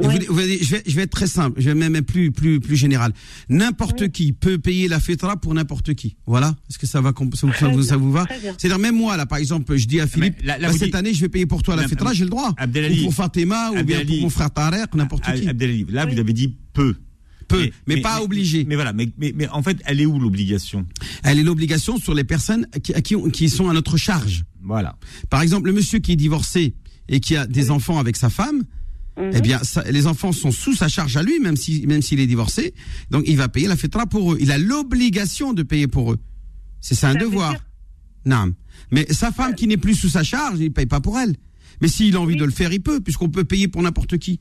Et 0.00 0.06
Oui. 0.06 0.18
vous- 0.28 0.34
vous 0.34 0.40
allez- 0.40 0.58
je, 0.62 0.70
vais, 0.76 0.82
je 0.86 0.94
vais 0.96 1.02
être 1.02 1.10
très 1.10 1.26
simple, 1.26 1.60
je 1.60 1.68
vais 1.68 1.74
même 1.74 1.96
être 1.96 2.06
plus, 2.06 2.30
plus, 2.32 2.60
plus 2.60 2.76
général. 2.76 3.12
N'importe 3.48 4.00
Oui. 4.02 4.10
qui 4.10 4.32
peut 4.32 4.58
payer 4.58 4.88
la 4.88 5.00
fitra 5.00 5.36
pour 5.36 5.54
n'importe 5.54 5.94
qui. 5.94 6.16
Voilà. 6.26 6.54
Est-ce 6.68 6.78
que 6.78 6.86
ça 6.86 7.00
va, 7.00 7.12
comp- 7.12 7.34
ça, 7.34 7.46
vous- 7.46 7.52
ça 7.54 7.68
vous- 7.68 7.82
ça 7.82 7.96
vous 7.96 8.12
va. 8.12 8.26
C'est-à-dire, 8.58 8.78
même 8.78 8.96
moi, 8.96 9.16
là, 9.16 9.26
par 9.26 9.38
exemple, 9.38 9.76
je 9.76 9.86
dis 9.86 10.00
à 10.00 10.06
Philippe, 10.06 10.36
là- 10.42 10.58
là, 10.58 10.68
bah, 10.70 10.74
cette 10.78 10.94
année, 10.94 11.14
je 11.14 11.20
vais 11.20 11.28
payer 11.28 11.46
pour 11.46 11.62
toi 11.62 11.76
la 11.76 11.86
fitra, 11.88 12.12
j'ai 12.12 12.24
le 12.24 12.30
droit. 12.30 12.54
Abdelali- 12.58 13.00
Ou 13.00 13.04
pour 13.04 13.14
Fatima, 13.14 13.70
ou 13.70 13.82
bien 13.84 13.98
Abdelali- 14.00 14.14
pour 14.16 14.22
mon 14.22 14.30
frère 14.30 14.50
Tarek, 14.50 14.94
n'importe 14.94 15.24
qui. 15.24 15.48
Abdelali, 15.48 15.86
là, 15.88 16.04
Oui. 16.06 16.14
vous 16.14 16.20
avez 16.20 16.32
dit 16.32 16.54
peu. 16.72 16.94
Peu, 17.48 17.70
mais 17.86 18.00
pas 18.00 18.22
obligé. 18.22 18.64
Mais 18.64 18.74
voilà, 18.74 18.92
mais, 18.92 19.08
mais, 19.18 19.32
mais 19.36 19.48
en 19.48 19.62
fait, 19.62 19.76
elle 19.86 20.00
est 20.00 20.06
où 20.06 20.18
l'obligation? 20.18 20.84
Elle 21.22 21.38
est 21.38 21.44
l'obligation 21.44 21.96
sur 21.96 22.12
les 22.12 22.24
personnes 22.24 22.66
qui, 22.82 22.92
à 22.92 23.00
qui, 23.00 23.14
qui 23.32 23.48
sont 23.48 23.68
à 23.68 23.72
notre 23.72 23.96
charge. 23.96 24.44
Voilà. 24.64 24.96
Par 25.30 25.42
exemple, 25.42 25.68
le 25.68 25.72
monsieur 25.72 26.00
qui 26.00 26.10
est 26.10 26.16
divorcé 26.16 26.74
et 27.08 27.20
qui 27.20 27.36
a 27.36 27.46
des 27.46 27.70
enfants 27.70 28.00
avec 28.00 28.16
sa 28.16 28.30
femme, 28.30 28.64
Mhm. 29.18 29.30
eh 29.34 29.40
bien, 29.40 29.58
ça- 29.62 29.82
les 29.90 30.06
enfants 30.06 30.32
sont 30.32 30.50
sous 30.50 30.74
sa 30.74 30.88
charge 30.88 31.16
à 31.16 31.22
lui, 31.22 31.38
même 31.40 31.56
si, 31.56 31.86
même 31.86 32.02
s'il 32.02 32.20
est 32.20 32.26
divorcé. 32.26 32.74
Donc, 33.10 33.24
il 33.26 33.36
va 33.36 33.48
payer 33.48 33.66
la 33.66 33.76
fitra 33.76 34.06
pour 34.06 34.32
eux. 34.34 34.38
Il 34.40 34.52
a 34.52 34.58
l'obligation 34.58 35.52
de 35.54 35.62
payer 35.62 35.86
pour 35.88 36.12
eux. 36.12 36.18
C'est 36.80 36.94
un 36.96 36.96
Ça 36.98 37.12
veut 37.12 37.18
devoir. 37.18 37.50
dire- 37.52 37.60
Non. 38.26 38.52
Mais 38.90 39.06
sa 39.12 39.32
femme 39.32 39.54
qui 39.54 39.66
n'est 39.66 39.76
plus 39.78 39.94
sous 39.94 40.08
sa 40.10 40.22
charge, 40.22 40.58
il 40.60 40.72
paye 40.72 40.86
pas 40.86 41.00
pour 41.00 41.18
elle. 41.18 41.34
Mais 41.80 41.88
s'il 41.88 42.14
a 42.16 42.20
envie 42.20 42.34
Oui. 42.34 42.40
de 42.40 42.44
le 42.44 42.50
faire, 42.50 42.72
il 42.72 42.80
peut, 42.82 43.00
puisqu'on 43.00 43.28
peut 43.30 43.44
payer 43.44 43.68
pour 43.68 43.82
n'importe 43.82 44.18
qui. 44.18 44.40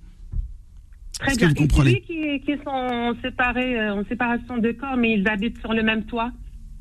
Très 1.19 1.27
Est-ce 1.31 1.35
que 1.35 1.39
bien. 1.45 1.49
vous 1.49 1.55
comprenez 1.55 1.91
Et 1.91 2.03
celui 2.07 2.39
qui, 2.41 2.45
qui 2.45 2.63
sont 2.65 3.15
séparés, 3.23 3.79
euh, 3.79 3.93
en 3.95 4.05
séparation 4.05 4.57
de 4.57 4.71
corps, 4.73 4.97
mais 4.97 5.13
ils 5.17 5.27
habitent 5.27 5.57
sur 5.59 5.71
le 5.73 5.81
même 5.83 6.03
toit 6.05 6.31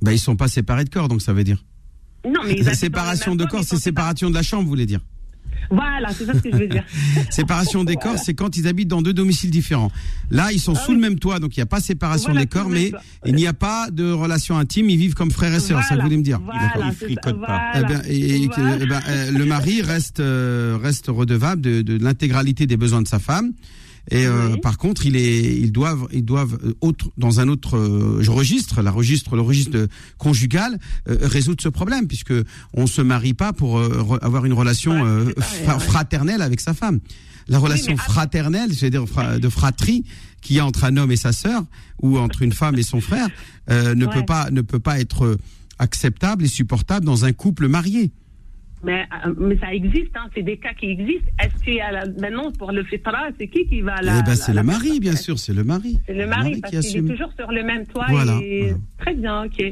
Ben, 0.03 0.11
ils 0.13 0.19
sont 0.19 0.35
pas 0.37 0.49
séparés 0.49 0.85
de 0.85 0.91
corps, 0.91 1.07
donc 1.09 1.23
ça 1.23 1.33
veut 1.33 1.45
dire. 1.45 1.65
Non, 2.27 2.41
mais 2.45 2.55
ils 2.59 2.65
le 2.65 2.75
séparation 2.75 3.37
de 3.37 3.45
corps, 3.45 3.63
c'est 3.65 3.77
séparation 3.77 4.31
de 4.31 4.35
la 4.35 4.43
chambre, 4.43 4.65
vous 4.65 4.71
voulez 4.71 4.87
dire. 4.87 5.01
Voilà, 5.71 6.11
c'est 6.13 6.27
ça 6.27 6.35
ce 6.35 6.39
que 6.41 6.51
je 6.53 6.57
veux 6.57 6.67
dire. 6.67 6.85
Séparation 7.31 7.85
des 7.85 7.97
corps, 7.97 8.19
c'est 8.19 8.35
quand 8.35 8.57
ils 8.57 8.67
habitent 8.69 8.89
dans 8.89 9.03
deux 9.03 9.13
domiciles 9.13 9.51
différents. 9.51 9.91
Là, 10.31 10.53
ils 10.53 10.61
sont 10.61 10.75
Ah 10.77 10.81
sous 10.81 10.91
oui. 10.93 10.97
le 10.97 11.01
même 11.03 11.19
toit, 11.19 11.39
donc 11.41 11.57
il 11.57 11.61
n'y 11.61 11.65
a 11.65 11.67
pas 11.67 11.81
séparation 11.81 12.31
Voilà, 12.31 12.43
des 12.43 12.47
corps, 12.47 12.69
mais 12.69 12.93
il 13.25 13.35
n'y 13.35 13.47
a 13.47 13.53
pas 13.53 13.89
de 13.91 14.11
relation 14.11 14.57
intime, 14.59 14.91
ils 14.91 14.97
vivent 14.99 15.15
comme 15.15 15.31
frères 15.31 15.55
et 15.55 15.61
sœurs, 15.61 15.83
ça 15.83 15.91
que 15.91 16.01
vous 16.01 16.07
voulez 16.07 16.17
me 16.19 16.23
dire. 16.23 16.41
Voilà, 16.45 16.89
ils 16.89 16.93
fricotent 16.95 17.41
pas. 17.41 17.63
Eh 17.75 17.79
voilà, 17.81 17.89
bien, 17.89 18.03
et- 18.09 18.43
et- 18.45 18.47
voilà. 18.49 18.77
eh 18.81 18.87
ben, 18.87 19.01
euh, 19.09 19.31
le 19.33 19.45
mari 19.45 19.83
reste 19.83 20.21
euh, 20.21 20.79
reste 20.81 21.07
redevable 21.09 21.61
de, 21.63 21.83
de 21.83 22.03
l'intégralité 22.03 22.67
des 22.67 22.77
besoins 22.77 23.03
de 23.03 23.09
sa 23.09 23.19
femme. 23.19 23.53
Et 24.11 24.27
euh, 24.27 24.53
Oui. 24.53 24.61
par 24.61 24.77
contre, 24.79 25.07
il 25.07 25.17
est, 25.17 25.57
ils 25.59 25.73
doivent, 25.73 26.07
ils 26.13 26.25
doivent 26.25 26.59
euh, 26.65 26.75
autre, 26.83 27.11
dans 27.17 27.41
un 27.41 27.49
autre 27.49 27.77
euh, 27.79 28.23
registre, 28.29 28.83
la 28.83 28.91
registre, 28.91 29.35
le 29.35 29.41
registre 29.43 29.89
conjugal, 30.19 30.79
euh, 31.09 31.17
résoudre 31.23 31.63
ce 31.63 31.69
problème, 31.71 32.07
puisque 32.07 32.35
on 32.75 32.87
se 32.87 33.01
marie 33.01 33.33
pas 33.35 33.53
pour 33.55 33.79
euh, 33.79 34.19
avoir 34.21 34.45
une 34.45 34.53
relation 34.53 34.93
Ouais, 34.93 35.09
euh, 35.09 35.25
c'est 35.27 35.35
pareil, 35.41 35.65
fra- 35.65 35.75
ouais. 35.75 35.81
fraternelle 35.81 36.43
avec 36.43 36.61
sa 36.61 36.75
femme. 36.75 37.01
La 37.49 37.59
relation 37.59 37.97
fraternelle, 37.99 38.75
c'est-à-dire 38.75 39.05
de 39.39 39.49
fratrie 39.51 40.05
qu'il 40.41 40.57
y 40.57 40.61
a 40.61 40.67
entre 40.67 40.85
un 40.85 40.97
homme 40.97 41.13
et 41.13 41.17
sa 41.17 41.33
sœur, 41.33 41.63
ou 42.03 42.19
entre 42.19 42.41
une 42.43 42.53
femme 42.53 42.79
et 42.79 42.83
son 42.83 43.01
frère, 43.03 43.29
euh, 43.71 43.95
ne 43.95 44.07
Ouais. 44.07 44.15
peut 44.15 44.25
pas 44.27 44.51
ne 44.51 44.61
peut 44.63 44.79
pas 44.79 44.99
être 45.01 45.37
acceptable 45.79 46.45
et 46.45 46.49
supportable 46.49 47.05
dans 47.05 47.25
un 47.25 47.33
couple 47.33 47.69
marié. 47.69 48.13
Mais, 48.85 49.05
euh, 49.27 49.35
mais 49.39 49.57
ça 49.59 49.73
existe, 49.73 50.15
hein, 50.17 50.29
c'est 50.35 50.43
des 50.43 50.57
cas 50.59 50.75
qui 50.79 50.87
existent. 50.91 51.31
Est-ce 51.43 51.63
qu'il 51.65 51.75
y 51.75 51.81
a 51.81 51.91
la- 51.93 52.07
maintenant 52.07 52.51
pour 52.53 52.71
le 52.73 52.85
fitra, 52.85 53.29
c'est 53.39 53.49
qui 53.49 53.67
qui 53.67 53.81
va 53.81 53.97
la. 54.03 54.19
eh 54.19 54.23
ben, 54.23 54.31
la- 54.31 54.37
c'est 54.37 54.53
le 54.53 54.63
mari, 54.63 55.01
bien 55.01 55.17
sûr, 55.17 55.39
c'est 55.39 55.53
le 55.55 55.65
mari. 55.65 55.99
C'est 56.07 56.15
le 56.15 56.27
mari, 56.27 56.61
parce 56.61 56.75
qui 56.77 56.81
qu'il 56.93 57.05
est 57.07 57.09
toujours 57.15 57.33
sur 57.39 57.51
le 57.51 57.63
même 57.65 57.87
toit. 57.87 58.07
Voilà, 58.09 58.39
Et... 58.43 58.61
voilà. 58.63 58.77
Très 58.99 59.15
bien, 59.15 59.45
ok. 59.45 59.63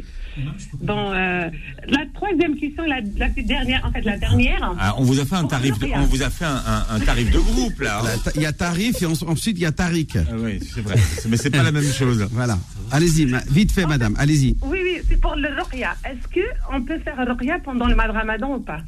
Bon, 0.83 1.13
euh, 1.13 1.49
la 1.89 1.99
troisième 2.15 2.57
question, 2.57 2.85
la, 2.85 3.01
la 3.17 3.29
dernière, 3.29 3.85
en 3.87 3.91
fait, 3.93 4.03
la 4.03 4.19
dernière. 4.19 4.75
Ah, 4.79 4.95
on 4.99 5.05
vous 5.05 5.21
a 5.21 5.25
fait 5.25 5.37
un 5.37 5.45
tarif, 5.45 5.79
de, 5.79 5.87
on 5.95 6.03
vous 6.03 6.23
a 6.23 6.29
fait 6.31 6.45
un, 6.45 6.57
un- 6.67 6.97
un 6.97 7.01
tarif 7.01 7.31
de 7.31 7.39
groupe 7.39 7.81
là. 7.81 8.03
Ta- 8.25 8.31
Il 8.35 8.43
y 8.43 8.47
a 8.47 8.53
tarif 8.53 9.01
et 9.03 9.07
en- 9.07 9.13
ensuite 9.29 9.57
il 9.59 9.63
y 9.63 9.67
a 9.67 9.73
Tariq. 9.73 10.17
Ah 10.17 10.35
oui, 10.39 10.59
c'est 10.61 10.81
vrai. 10.83 10.97
Mais 11.29 11.37
c'est 11.37 11.51
pas 11.51 11.63
la 11.63 11.73
même 11.73 11.85
chose. 11.85 12.27
Voilà. 12.33 12.59
Allez-y, 12.91 13.27
vite 13.51 13.73
fait, 13.73 13.87
madame, 13.87 14.15
allez-y. 14.19 14.55
Oui, 14.63 14.79
oui, 14.83 14.99
c'est 15.09 15.21
pour 15.21 15.35
le 15.37 15.49
ruqya. 15.49 15.95
Est-ce 16.05 16.29
qu'on 16.69 16.83
peut 16.83 16.99
faire 16.99 17.17
ruqya 17.27 17.59
pendant 17.65 17.87
le 17.87 17.95
mois 17.95 18.07
de 18.09 18.13
ramadan 18.13 18.57
ou 18.57 18.61
pas? 18.61 18.79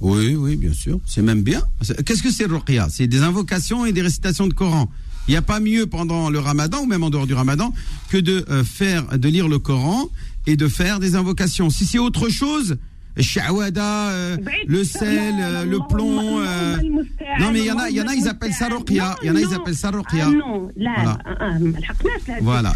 Oui, 0.00 0.34
oui, 0.34 0.56
bien 0.56 0.72
sûr. 0.72 1.00
C'est 1.06 1.22
même 1.22 1.42
bien. 1.42 1.62
Qu'est-ce 2.04 2.22
que 2.22 2.30
c'est 2.30 2.46
ruqya? 2.46 2.88
C'est 2.90 3.06
des 3.06 3.22
invocations 3.22 3.86
et 3.86 3.92
des 3.92 4.02
récitations 4.02 4.46
de 4.46 4.54
Coran. 4.54 4.90
Il 5.26 5.30
n'y 5.30 5.36
a 5.36 5.42
pas 5.42 5.60
mieux 5.60 5.86
pendant 5.86 6.28
le 6.28 6.38
ramadan 6.38 6.82
ou 6.82 6.86
même 6.86 7.02
en 7.02 7.10
dehors 7.10 7.26
du 7.26 7.34
ramadan 7.34 7.72
que 8.10 8.18
de 8.18 8.44
euh, 8.50 8.62
faire, 8.62 9.18
de 9.18 9.28
lire 9.28 9.48
le 9.48 9.58
Coran 9.58 10.08
et 10.46 10.56
de 10.56 10.68
faire 10.68 11.00
des 11.00 11.16
invocations. 11.16 11.70
Si 11.70 11.86
c'est 11.86 11.98
autre 11.98 12.28
chose, 12.28 12.76
الشعوذه 13.18 14.36
لو 14.68 14.84
سيل 14.84 15.70
لو 15.70 15.80
بلون 15.80 16.46
نو 17.40 17.50
مي 17.50 17.58
يانا 17.58 17.86
يانا 17.86 18.12
يزابيل 18.12 18.54
سا 18.54 18.68
رقيه 18.68 19.16
يانا 19.22 19.40
يزابيل 19.40 19.76
سا 19.76 19.90
رقيه 19.90 20.24
نو 20.24 20.72
لا 20.76 21.18
ما 21.60 21.78
لحقناش 21.78 22.40
فوالا 22.40 22.74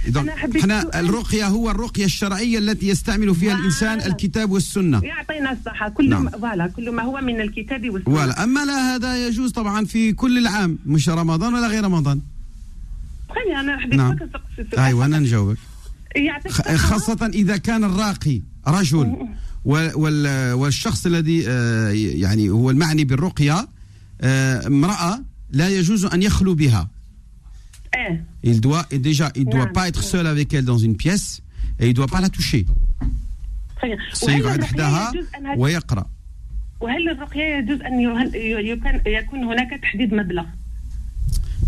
حنا 0.62 1.00
الرقيه 1.00 1.46
هو 1.46 1.70
الرقيه 1.70 2.04
الشرعيه 2.04 2.58
التي 2.58 2.88
يستعمل 2.88 3.34
فيها 3.34 3.58
الانسان 3.58 4.00
الكتاب 4.00 4.50
والسنة 4.50 5.04
يعطينا 5.04 5.52
الصحه 5.52 5.88
كل 5.88 6.30
فوالا 6.30 6.66
كل 6.66 6.90
ما 6.90 7.02
هو 7.02 7.20
من 7.20 7.40
الكتاب 7.40 7.90
والسنة 7.90 8.14
فوالا 8.14 8.44
اما 8.44 8.64
لا 8.64 8.94
هذا 8.94 9.26
يجوز 9.26 9.52
طبعا 9.52 9.84
في 9.84 10.12
كل 10.12 10.38
العام 10.38 10.78
مش 10.86 11.08
رمضان 11.08 11.54
ولا 11.54 11.66
غير 11.66 11.84
رمضان 11.84 12.20
خلي 13.28 13.60
أنا 13.60 13.78
حبيت 13.78 13.94
نعم. 13.94 14.16
أيوه 14.78 15.04
أنا 15.04 15.18
نجاوبك 15.18 15.58
خاصه 16.76 17.30
اذا 17.34 17.56
كان 17.56 17.84
الراقي 17.84 18.42
رجل 18.68 19.28
والشخص 19.64 21.06
الذي 21.06 21.44
آه، 21.48 21.90
يعني 21.90 22.50
هو 22.50 22.70
المعني 22.70 23.04
بالرقية 23.04 23.68
آه، 24.20 24.66
امرأة 24.66 25.20
لا 25.50 25.68
يجوز 25.68 26.04
أن 26.04 26.22
يخلو 26.22 26.54
بها. 26.54 26.88
Eh, 27.96 28.20
il 28.42 28.60
doit 28.60 28.84
et 28.90 28.98
déjà 28.98 29.32
il 29.34 29.46
doit 29.46 29.64
نعم. 29.64 29.72
pas 29.72 29.88
être 29.88 30.02
seul 30.02 30.26
avec 30.26 30.52
elle 30.54 30.64
dans 30.64 30.78
une 30.78 30.96
pièce 30.96 31.40
et 31.80 31.88
il 31.88 31.94
doit 31.94 32.06
pas 32.06 32.20
la 32.20 32.28
toucher. 32.28 32.64
وهل 33.82 33.98
سيقعد 34.12 34.64
حداها 34.64 35.12
ويقرأ. 35.56 36.06
وهل 36.80 37.10
الرقية 37.10 37.44
يجوز 37.44 37.80
أن 37.82 38.00
يكون 39.06 39.44
هناك 39.44 39.80
تحديد 39.82 40.14
مبلغ؟ 40.14 40.44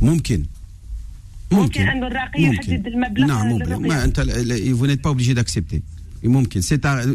ممكن. 0.03 0.45
ممكن 1.53 1.89
أن 1.89 2.05
الراقي 2.05 2.43
يحدد 2.43 2.87
المبلغ 2.87 3.27
نعم 3.27 3.49
ممكن. 3.49 3.89
ما 3.89 4.05
أنت 4.05 4.21
vous 4.73 4.87
n'êtes 4.87 5.03
pas 5.03 5.11
obligé 5.11 5.35
d'accepter. 5.35 5.81
ممكن 5.81 6.00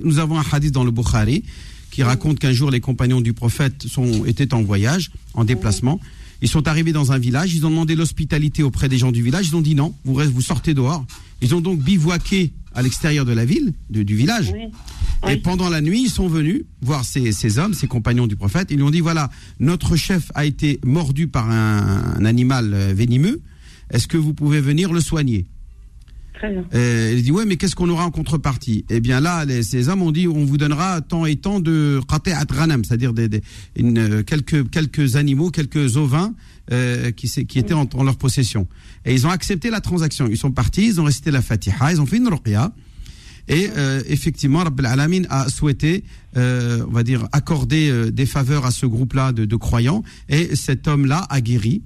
nous 0.03 0.19
avons 0.19 0.39
un 0.39 0.43
hadith 0.51 0.71
dans 0.73 0.83
le 0.83 0.91
Bukhari 0.91 1.43
qui 1.91 2.03
raconte 2.03 2.39
qu'un 2.39 2.51
jour 2.51 2.71
les 2.71 2.79
compagnons 2.81 3.21
du 3.21 3.33
prophète 3.33 3.83
sont 3.87 4.25
étaient 4.25 4.53
en 4.53 4.61
voyage 4.63 5.11
en 5.33 5.43
déplacement. 5.45 5.99
Ils 6.41 6.49
sont 6.49 6.67
arrivés 6.67 6.91
dans 6.91 7.11
un 7.13 7.17
village. 7.17 7.53
Ils 7.55 7.65
ont 7.65 7.69
demandé 7.69 7.95
l'hospitalité 7.95 8.61
auprès 8.63 8.89
des 8.89 8.97
gens 8.97 9.11
du 9.11 9.21
village. 9.23 9.47
Ils 9.47 9.55
ont 9.55 9.61
dit 9.61 9.75
non 9.75 9.93
vous 10.03 10.13
restez 10.15 10.33
vous 10.33 10.41
sortez 10.41 10.73
dehors. 10.73 11.05
Ils 11.41 11.55
ont 11.55 11.61
donc 11.61 11.79
bivouaqué 11.79 12.51
à 12.73 12.81
l'extérieur 12.81 13.23
de 13.25 13.31
la 13.31 13.45
ville 13.45 13.73
de- 13.89 14.03
du 14.03 14.15
village. 14.15 14.51
Oui. 14.53 15.31
et 15.31 15.37
pendant 15.37 15.69
la 15.69 15.79
nuit, 15.79 16.03
ils 16.03 16.09
sont 16.09 16.27
venus 16.27 16.63
voir 16.81 17.05
ces, 17.05 17.31
ces 17.31 17.57
hommes, 17.57 17.73
ces 17.73 17.87
compagnons 17.87 18.27
du 18.27 18.35
prophète. 18.35 18.67
Ils 18.71 18.75
lui 18.77 18.83
ont 18.83 18.89
dit 18.91 18.99
voilà, 18.99 19.29
notre 19.61 19.95
chef 19.95 20.29
a 20.35 20.43
été 20.45 20.79
mordu 20.85 21.27
par 21.27 21.49
un, 21.49 22.15
un 22.19 22.25
animal 22.25 22.73
euh, 22.73 22.93
venimeux. 22.93 23.41
Est-ce 23.89 24.07
que 24.09 24.17
vous 24.17 24.33
pouvez 24.33 24.59
venir 24.59 24.91
le 24.91 24.99
soigner? 24.99 25.45
Euh, 26.73 27.13
Il 27.15 27.23
dit 27.23 27.31
ouais, 27.31 27.45
mais 27.45 27.57
qu'est-ce 27.57 27.75
qu'on 27.75 27.89
aura 27.89 28.05
en 28.05 28.11
contrepartie? 28.11 28.85
Eh 28.89 28.99
bien 28.99 29.19
là, 29.19 29.45
ces 29.63 29.89
hommes 29.89 30.01
ont 30.01 30.11
dit 30.11 30.27
on 30.27 30.45
vous 30.45 30.57
donnera 30.57 31.01
tant 31.01 31.25
et 31.25 31.35
tant 31.35 31.59
de 31.59 31.99
qati'at 32.07 32.45
ghanam, 32.45 32.83
c'est-à-dire 32.83 33.13
euh, 33.17 34.23
quelques 34.23 34.69
quelques 34.69 35.15
animaux, 35.15 35.49
quelques 35.49 35.97
ovins 35.97 36.33
euh, 36.71 37.11
qui, 37.11 37.27
étaient 37.59 37.73
en, 37.73 37.87
leur 38.03 38.17
possession. 38.17 38.67
Et 39.05 39.13
ils 39.13 39.27
ont 39.27 39.29
accepté 39.29 39.69
la 39.69 39.81
transaction. 39.81 40.27
Ils 40.27 40.37
sont 40.37 40.51
partis, 40.51 40.87
ils 40.87 41.01
ont 41.01 41.03
récité 41.03 41.29
la 41.29 41.43
Fatiha, 41.43 41.91
ils 41.91 42.01
ont 42.01 42.07
fait 42.07 42.17
une 42.17 42.27
ruqya. 42.27 42.71
Et 43.47 43.69
euh, 43.77 44.01
effectivement, 44.07 44.63
Rabbil 44.63 44.87
Alamin 44.87 45.21
a 45.29 45.47
souhaité, 45.49 46.03
euh, 46.35 46.83
on 46.87 46.91
va 46.91 47.03
dire, 47.03 47.27
accorder 47.31 48.11
des 48.11 48.25
faveurs 48.25 48.65
à 48.65 48.71
ce 48.71 48.87
groupe-là 48.87 49.31
de 49.31 49.55
croyants. 49.55 50.03
Et 50.27 50.55
cet 50.55 50.87
homme-là 50.87 51.27
a 51.29 51.39
guéri. 51.39 51.83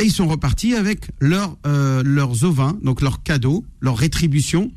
Et 0.00 0.04
ils 0.04 0.12
sont 0.12 0.26
repartis 0.26 0.74
avec 0.74 1.10
leur, 1.20 1.56
euh, 1.66 2.02
leurs 2.04 2.44
ovins, 2.44 2.78
donc 2.82 3.02
leurs 3.02 3.22
cadeaux, 3.22 3.64
leur 3.80 3.98
rétribution 3.98 4.70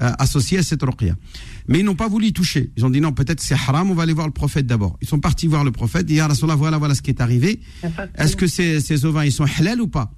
euh, 0.00 0.10
associée 0.18 0.58
à 0.58 0.62
cette 0.62 0.82
ruqya. 0.82 1.14
Mais 1.68 1.80
ils 1.80 1.84
n'ont 1.84 1.94
pas 1.94 2.08
voulu 2.08 2.28
y 2.28 2.32
toucher. 2.32 2.70
Ils 2.76 2.86
ont 2.86 2.90
dit 2.90 3.00
non, 3.02 3.12
peut-être 3.12 3.40
c'est 3.40 3.54
haram, 3.54 3.90
on 3.90 3.94
va 3.94 4.04
aller 4.04 4.14
voir 4.14 4.26
le 4.26 4.32
prophète 4.32 4.66
d'abord. 4.66 4.96
Ils 5.02 5.08
sont 5.08 5.20
partis 5.20 5.46
voir 5.46 5.64
le 5.64 5.70
prophète, 5.70 6.10
Ya 6.10 6.26
Rasulallah, 6.26 6.56
voilà, 6.56 6.78
voilà 6.78 6.94
ce 6.94 7.02
qui 7.02 7.10
est 7.10 7.20
arrivé. 7.20 7.60
Est-ce 8.16 8.36
que 8.36 8.46
ces, 8.46 8.80
ces 8.80 9.04
ovins, 9.04 9.24
ils 9.24 9.32
sont 9.32 9.44
halal 9.58 9.80
ou 9.82 9.88
pas? 9.88 10.10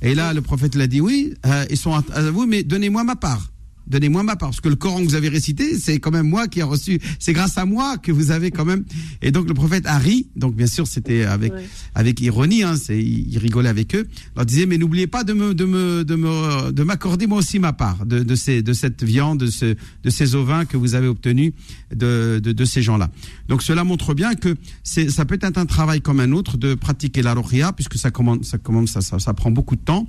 Et 0.00 0.14
là, 0.14 0.32
le 0.32 0.40
prophète 0.40 0.74
l'a 0.74 0.86
dit 0.86 1.00
oui, 1.00 1.34
euh, 1.44 1.64
ils 1.70 1.76
sont 1.76 1.92
à 1.94 2.02
à 2.14 2.30
vous, 2.30 2.46
mais 2.46 2.62
donnez-moi 2.62 3.04
ma 3.04 3.16
part. 3.16 3.50
Donnez-moi 3.86 4.22
ma 4.22 4.36
part, 4.36 4.50
parce 4.50 4.60
que 4.60 4.68
le 4.68 4.76
Coran 4.76 5.00
que 5.00 5.04
vous 5.08 5.14
avez 5.14 5.28
récité, 5.28 5.78
c'est 5.78 5.98
quand 5.98 6.10
même 6.10 6.28
moi 6.28 6.48
qui 6.48 6.60
ai 6.60 6.62
reçu, 6.62 7.00
c'est 7.18 7.32
grâce 7.32 7.56
à 7.58 7.64
moi 7.64 7.96
que 7.98 8.12
vous 8.12 8.30
avez 8.30 8.50
quand 8.50 8.64
même. 8.64 8.84
Et 9.22 9.30
donc 9.30 9.48
le 9.48 9.54
prophète 9.54 9.86
a 9.86 9.98
ri, 9.98 10.28
donc 10.36 10.54
bien 10.56 10.66
sûr 10.66 10.86
c'était 10.86 11.24
avec 11.24 11.52
Ouais. 11.52 11.64
avec 11.94 12.20
ironie, 12.20 12.62
hein, 12.62 12.76
c'est 12.76 13.00
il 13.02 13.38
rigolait 13.38 13.68
avec 13.68 13.94
eux, 13.94 14.06
leur 14.34 14.44
disait 14.46 14.66
mais 14.66 14.78
n'oubliez 14.78 15.06
pas 15.06 15.22
de 15.24 15.32
me 15.32 15.54
de 15.54 15.64
me 15.64 16.04
de 16.04 16.14
me 16.16 16.72
de 16.72 16.82
m'accorder 16.82 17.26
moi 17.26 17.38
aussi 17.38 17.58
ma 17.58 17.72
part 17.72 18.04
de 18.06 18.22
de 18.22 18.34
ces 18.34 18.62
de 18.62 18.72
cette 18.72 19.02
viande, 19.04 19.38
de 19.40 19.46
ce 19.46 19.74
de 20.02 20.10
ces 20.10 20.34
ovins 20.34 20.64
que 20.64 20.76
vous 20.76 20.94
avez 20.94 21.06
obtenus 21.08 21.52
de 21.94 22.40
de, 22.42 22.52
de 22.52 22.64
ces 22.64 22.82
gens-là. 22.82 23.10
Donc 23.48 23.62
cela 23.62 23.84
montre 23.84 24.14
bien 24.14 24.34
que 24.34 24.56
c'est 24.82 25.10
ça 25.10 25.24
peut 25.24 25.38
être 25.40 25.56
un 25.58 25.66
travail 25.66 26.00
comme 26.00 26.20
un 26.20 26.32
autre 26.32 26.56
de 26.56 26.74
pratiquer 26.74 27.22
la 27.22 27.34
ruqya 27.34 27.72
puisque 27.72 27.96
ça 27.96 28.10
commence 28.10 28.46
ça 28.46 28.58
commence 28.58 28.90
ça, 28.90 29.00
ça 29.00 29.18
ça 29.18 29.32
prend 29.34 29.50
beaucoup 29.50 29.76
de 29.76 29.80
temps. 29.80 30.06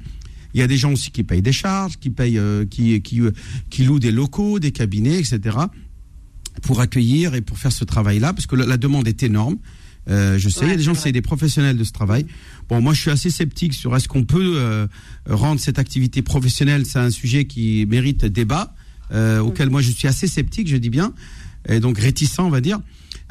Il 0.54 0.60
y 0.60 0.64
a 0.64 0.68
des 0.68 0.78
gens 0.78 0.94
aussi 0.94 1.12
qui 1.12 1.24
payent 1.24 1.42
des 1.42 1.52
charges, 1.52 1.98
qui 1.98 2.10
payent, 2.10 2.40
euh, 2.40 2.66
qui, 2.66 3.02
qui, 3.02 3.22
euh, 3.22 3.32
qui 3.70 3.84
louent 3.84 4.00
des 4.00 4.12
locaux, 4.12 4.60
des 4.60 4.72
cabinets, 4.72 5.20
etc. 5.20 5.58
pour 6.62 6.82
accueillir 6.82 7.36
et 7.36 7.42
pour 7.42 7.58
faire 7.58 7.72
ce 7.72 7.84
travail-là, 7.84 8.34
parce 8.34 8.48
que 8.48 8.56
la, 8.56 8.66
la 8.66 8.78
demande 8.78 9.08
est 9.08 9.24
énorme. 9.24 9.58
Euh, 10.10 10.38
je 10.38 10.50
sais, 10.50 10.66
il 10.66 10.70
y 10.70 10.74
a 10.74 10.78
des 10.78 10.84
gens, 10.84 10.94
c'est 10.94 11.12
des 11.12 11.22
professionnels 11.22 11.78
de 11.78 11.84
ce 11.84 11.92
travail. 11.92 12.26
Bon, 12.70 12.82
moi, 12.82 12.94
je 12.94 13.02
suis 13.02 13.12
assez 13.12 13.30
sceptique 13.30 13.74
sur 13.74 13.96
est-ce 13.96 14.08
qu'on 14.08 14.24
peut 14.24 14.54
euh, 14.56 14.88
rendre 15.30 15.60
cette 15.60 15.80
activité 15.80 16.22
professionnelle. 16.22 16.86
C'est 16.86 17.00
un 17.00 17.10
sujet 17.10 17.46
qui 17.46 17.86
mérite 17.88 18.26
débat, 18.26 18.74
euh, 19.12 19.40
auquel 19.40 19.70
moi 19.70 19.82
je 19.82 19.92
suis 19.92 20.08
assez 20.08 20.28
sceptique, 20.28 20.68
je 20.68 20.78
dis 20.78 20.90
bien, 20.90 21.14
et 21.68 21.80
donc 21.80 21.98
réticent, 22.00 22.40
on 22.40 22.50
va 22.50 22.62
dire. 22.62 22.80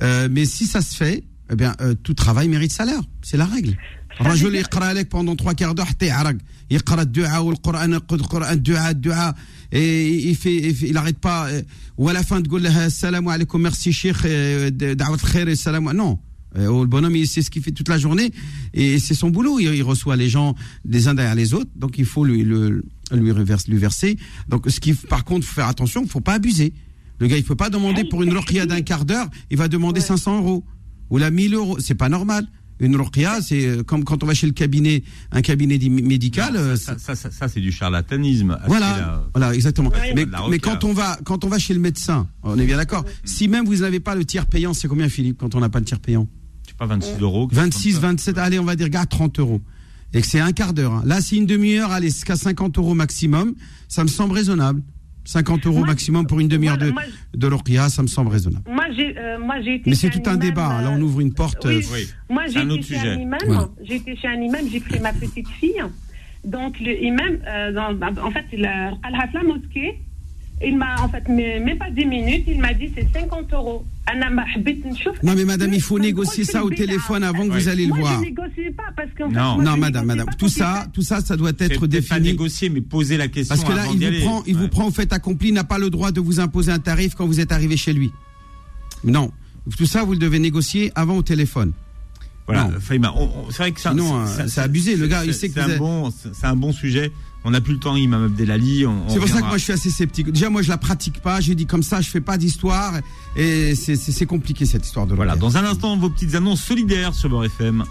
Mais 0.00 0.44
si 0.44 0.66
ça 0.66 0.82
se 0.82 0.94
fait, 0.94 1.24
eh 1.50 1.56
bien, 1.56 1.74
tout 2.02 2.12
travail 2.12 2.48
mérite 2.48 2.72
salaire. 2.72 3.00
C'est 3.22 3.38
la 3.38 3.46
règle. 3.46 3.78
رجل 4.21 4.55
يقرا 4.55 4.93
لك 4.93 5.09
pendant 5.15 5.35
trois 5.35 5.53
quarts 5.53 5.73
d'heure 5.75 5.85
حتى 5.87 6.05
يعرق 6.05 6.35
يقرا 6.71 7.01
الدعاء 7.01 7.43
والقران 7.43 7.91
يقرا 7.93 8.17
القران 8.19 8.53
الدعاء 8.53 8.91
الدعاء 8.91 9.35
et 9.73 10.29
il 10.29 10.35
fait 10.35 10.55
il 10.69 10.75
fait- 10.75 10.89
il 10.89 10.97
arrête 10.97 11.17
pas 11.19 11.47
euh, 11.49 11.61
ou 11.97 12.09
à 12.09 12.13
la 12.13 12.23
fin 12.23 12.41
تقول 12.41 12.63
له 12.63 12.85
السلام 12.85 13.29
عليكم 13.29 13.69
merci 13.69 13.91
cheikh 13.93 14.25
euh, 14.25 14.69
دعوه 14.93 15.15
الخير 15.15 15.47
السلام 15.47 15.91
non 15.97 16.17
Euh, 16.53 16.67
oh, 16.67 16.81
le 16.81 16.87
bonhomme, 16.87 17.15
il 17.15 17.27
sait 17.29 17.41
ce 17.41 17.49
qu'il 17.49 17.63
fait 17.63 17.71
toute 17.71 17.87
la 17.87 17.97
journée 17.97 18.29
et 18.73 18.99
c'est 18.99 19.13
son 19.13 19.29
boulot. 19.29 19.57
Il, 19.61 19.73
il 19.73 19.83
reçoit 19.83 20.17
les 20.17 20.27
gens 20.27 20.53
les 20.83 21.07
uns 21.07 21.13
derrière 21.13 21.33
les 21.43 21.53
autres, 21.53 21.71
donc 21.77 21.97
il 21.97 22.03
faut 22.03 22.25
lui, 22.25 22.43
le- 22.43 22.83
lui, 23.13 23.31
reverse- 23.31 23.69
lui 23.69 23.77
verser. 23.77 24.17
Donc, 24.49 24.61
ce 24.75 24.81
qui, 24.83 24.91
par 24.93 25.23
contre, 25.23 25.47
faut 25.47 25.53
faire 25.61 25.69
attention, 25.75 25.99
il 26.03 26.09
faut 26.09 26.19
pas 26.29 26.33
abuser. 26.33 26.73
Le 27.19 27.27
gars, 27.27 27.37
il 27.37 27.45
peut 27.45 27.55
pas 27.55 27.69
demander 27.69 28.03
pour 28.03 28.21
une 28.21 28.33
ruqya 28.37 28.65
d'un 28.65 28.81
quart 28.81 29.05
d'heure, 29.05 29.29
il 29.49 29.55
va 29.63 29.69
demander 29.69 30.01
500 30.01 30.39
euros 30.41 30.65
ou 31.09 31.17
la 31.17 31.31
1000 31.31 31.53
euros. 31.53 31.77
C'est 31.79 31.95
pas 32.03 32.09
normal. 32.09 32.43
Une 32.78 32.94
ruqya, 32.96 33.40
c'est 33.40 33.66
euh, 33.66 33.82
comme 33.82 34.04
quand 34.04 34.22
on 34.22 34.26
va 34.26 34.34
chez 34.34 34.46
le 34.46 34.52
cabinet, 34.52 35.02
un 35.32 35.40
cabinet 35.42 35.78
di- 35.78 35.88
médical. 35.88 36.52
Non, 36.54 36.60
euh, 36.60 36.76
ça, 36.76 36.98
ça, 36.98 37.14
ça, 37.14 37.30
ça, 37.30 37.48
c'est 37.48 37.60
du 37.60 37.72
charlatanisme. 37.72 38.58
Voilà, 38.66 38.86
la- 38.98 39.24
voilà, 39.34 39.54
exactement. 39.54 39.90
Ouais, 39.90 40.12
mais, 40.14 40.26
mais 40.50 40.58
quand 40.58 40.84
on 40.84 40.92
va, 40.92 41.18
quand 41.24 41.44
on 41.44 41.48
va 41.48 41.58
chez 41.58 41.72
le 41.74 41.80
médecin, 41.80 42.26
on 42.42 42.58
est 42.58 42.66
bien 42.66 42.76
d'accord. 42.76 43.04
Si 43.24 43.48
même 43.48 43.64
vous 43.64 43.76
n'avez 43.76 44.00
pas 44.00 44.14
le 44.14 44.24
tiers 44.24 44.46
payant, 44.46 44.74
c'est 44.74 44.88
combien, 44.88 45.08
Philippe, 45.08 45.38
quand 45.40 45.54
on 45.54 45.60
n'a 45.60 45.68
pas 45.70 45.78
le 45.78 45.84
tiers 45.86 46.00
payant? 46.00 46.28
Je 46.64 46.70
sais 46.70 46.76
pas, 46.76 46.86
26 46.86 47.20
euros. 47.20 47.46
quelque 47.46 47.54
chose 47.56 47.64
26, 47.64 47.92
comme 47.94 48.00
ça. 48.02 48.06
27, 48.08 48.38
allez, 48.38 48.58
on 48.58 48.64
va 48.64 48.76
dire, 48.76 48.88
gars, 48.90 49.06
30 49.06 49.38
euros. 49.38 49.60
Et 50.12 50.20
que 50.20 50.26
c'est 50.26 50.40
un 50.40 50.52
quart 50.52 50.72
d'heure. 50.74 50.92
hein. 50.92 51.02
Là, 51.06 51.20
c'est 51.20 51.36
une 51.36 51.46
demi-heure, 51.46 51.90
allez, 51.92 52.10
c'est 52.10 52.24
qu'à 52.26 52.36
50 52.36 52.76
euros 52.78 52.94
maximum, 52.94 53.54
ça 53.88 54.02
me 54.04 54.08
semble 54.08 54.34
raisonnable. 54.34 54.82
50 55.26 55.66
euros 55.66 55.78
Moi, 55.78 55.86
maximum 55.88 56.26
pour 56.26 56.40
une 56.40 56.48
demi-heure 56.48 56.78
de, 56.78 56.86
voilà, 56.90 57.08
de 57.34 57.46
l'orqia, 57.46 57.88
ça 57.88 58.02
me 58.02 58.06
semble 58.06 58.30
raisonnable. 58.30 58.64
Moi, 58.70 58.84
j'ai 58.96 59.16
euh, 59.18 59.38
moi, 59.38 59.60
j'ai 59.60 59.74
été 59.76 59.90
Mais 59.90 59.96
c'est 59.96 60.08
tout 60.10 60.22
un 60.26 60.36
débat. 60.36 60.66
hein. 60.68 60.82
Là, 60.82 60.90
on 60.92 60.98
euh, 60.98 61.02
ouvre 61.02 61.20
une 61.20 61.34
porte. 61.34 61.64
oui. 61.66 61.74
euh, 61.76 61.80
Oui. 61.92 62.08
Moi, 62.30 62.42
C'est 62.46 62.52
j'ai 62.54 62.58
un 62.60 62.70
autre 62.70 62.78
été 62.80 62.88
chez 62.94 62.98
sujet. 63.00 63.10
un 63.12 63.18
imam. 63.20 63.38
Voilà. 63.46 63.68
J'ai 63.84 63.96
été 63.96 64.16
chez 64.16 64.28
un 64.28 64.40
imam, 64.40 64.60
j'ai 64.70 64.80
pris 64.80 65.00
ma 65.00 65.12
petite 65.12 65.48
fille. 65.60 65.82
Donc, 66.44 66.78
le 66.80 67.02
imam, 67.02 67.38
euh, 67.46 67.72
dans- 67.72 68.22
en 68.24 68.30
fait, 68.30 68.44
il 68.52 68.64
a 68.64 68.92
al 69.02 69.12
la 69.34 69.42
mosquée. 69.42 69.98
Il 70.64 70.78
m'a 70.78 71.02
en 71.02 71.08
fait 71.08 71.28
même 71.28 71.76
pas 71.76 71.90
10 71.90 72.06
minutes, 72.06 72.44
il 72.46 72.60
m'a 72.60 72.72
dit 72.72 72.90
c'est 72.94 73.06
50 73.12 73.52
euros. 73.52 73.84
Non 75.22 75.34
mais 75.34 75.44
madame, 75.44 75.74
il 75.74 75.82
faut 75.82 75.98
négocier 75.98 76.44
ça 76.44 76.64
au 76.64 76.70
téléphone 76.70 77.24
avant 77.24 77.46
que 77.46 77.52
ah, 77.52 77.58
vous 77.58 77.68
allez 77.68 77.86
le 77.86 77.88
moi, 77.88 77.98
voir. 77.98 78.22
Je 78.22 78.28
négocie 78.28 78.70
pas 78.74 78.84
parce 78.96 79.08
qu'en 79.18 79.28
non. 79.28 79.56
Fait, 79.56 79.62
moi, 79.62 79.64
non, 79.64 79.76
madame, 79.76 80.06
madame, 80.06 80.28
tout 80.38 80.48
ça, 80.48 80.86
tout 80.92 81.02
ça, 81.02 81.20
ça 81.20 81.36
doit 81.36 81.50
être 81.58 81.86
défini. 81.86 82.08
Pas 82.08 82.20
négocier, 82.20 82.68
mais 82.68 82.80
poser 82.80 83.16
la 83.16 83.28
question. 83.28 83.54
Parce 83.54 83.68
que 83.68 83.76
là, 83.76 83.84
il 83.92 83.98
vous 83.98 84.24
prend, 84.24 84.42
il 84.46 84.56
vous 84.56 84.68
prend 84.68 84.86
au 84.86 84.90
fait 84.90 85.12
accompli, 85.12 85.52
n'a 85.52 85.64
pas 85.64 85.78
le 85.78 85.90
droit 85.90 86.12
de 86.12 86.20
vous 86.20 86.40
imposer 86.40 86.70
un 86.72 86.78
tarif 86.78 87.14
quand 87.14 87.26
vous 87.26 87.40
êtes 87.40 87.52
arrivé 87.52 87.76
chez 87.76 87.92
lui. 87.92 88.12
Non, 89.04 89.32
tout 89.76 89.86
ça, 89.86 90.04
vous 90.04 90.12
le 90.12 90.18
devez 90.18 90.38
négocier 90.38 90.92
avant 90.94 91.16
au 91.16 91.22
téléphone. 91.22 91.72
Voilà, 92.46 92.70
c'est 92.80 92.98
vrai 93.58 93.72
que 93.72 93.80
ça, 93.80 93.90
Sinon, 93.90 94.20
euh, 94.20 94.26
ça, 94.26 94.46
ça, 94.46 94.62
abusé. 94.62 94.94
Le 94.94 95.08
gars, 95.08 95.24
il 95.24 95.34
sait 95.34 95.48
que 95.48 95.54
c'est 95.54 95.60
un 95.60 95.78
bon, 95.78 96.12
c'est 96.12 96.46
un 96.46 96.54
bon 96.54 96.72
sujet 96.72 97.10
on 97.48 97.52
n'a 97.52 97.60
plus 97.60 97.74
le 97.74 97.78
temps, 97.78 97.94
Imam 97.94 98.24
Abdelali. 98.24 98.84
on- 98.86 99.04
on 99.06 99.08
C'est 99.08 99.20
pour 99.20 99.28
ça 99.28 99.40
que 99.40 99.46
moi 99.46 99.56
je 99.56 99.62
suis 99.62 99.72
assez 99.72 99.88
sceptique. 99.90 100.30
Déjà 100.32 100.50
moi 100.50 100.62
je 100.62 100.68
la 100.68 100.78
pratique 100.78 101.20
pas, 101.22 101.40
j'ai 101.40 101.54
dit 101.54 101.64
comme 101.64 101.84
ça, 101.84 102.00
je 102.00 102.10
fais 102.10 102.20
pas 102.20 102.36
d'histoire 102.38 102.94
et 103.36 103.74
c'est- 103.76 103.94
c'est 103.94 104.10
c'est 104.10 104.26
compliqué 104.26 104.66
cette 104.66 104.84
histoire 104.84 105.06
de 105.06 105.14
Voilà, 105.14 105.36
dans 105.36 105.56
un 105.56 105.64
instant, 105.64 105.96
vos 105.96 106.10
petites 106.10 106.34
annonces 106.34 106.60
solidaires 106.62 107.14
sur 107.14 107.28
Beurre 107.30 107.44
FM. 107.44 107.84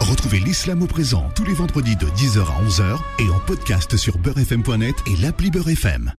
Retrouvez 0.00 0.38
l'islam 0.40 0.82
au 0.82 0.86
présent 0.86 1.28
tous 1.34 1.44
les 1.44 1.52
vendredis 1.52 1.96
de 1.96 2.06
10h 2.16 2.48
à 2.50 2.62
11h 2.62 3.02
et 3.18 3.28
en 3.28 3.38
podcast 3.40 3.96
sur 3.96 4.16
beurrefm.net 4.18 4.94
et 5.06 5.16
l'appli 5.16 5.50
Beurre 5.50 5.68
FM. 5.70 6.12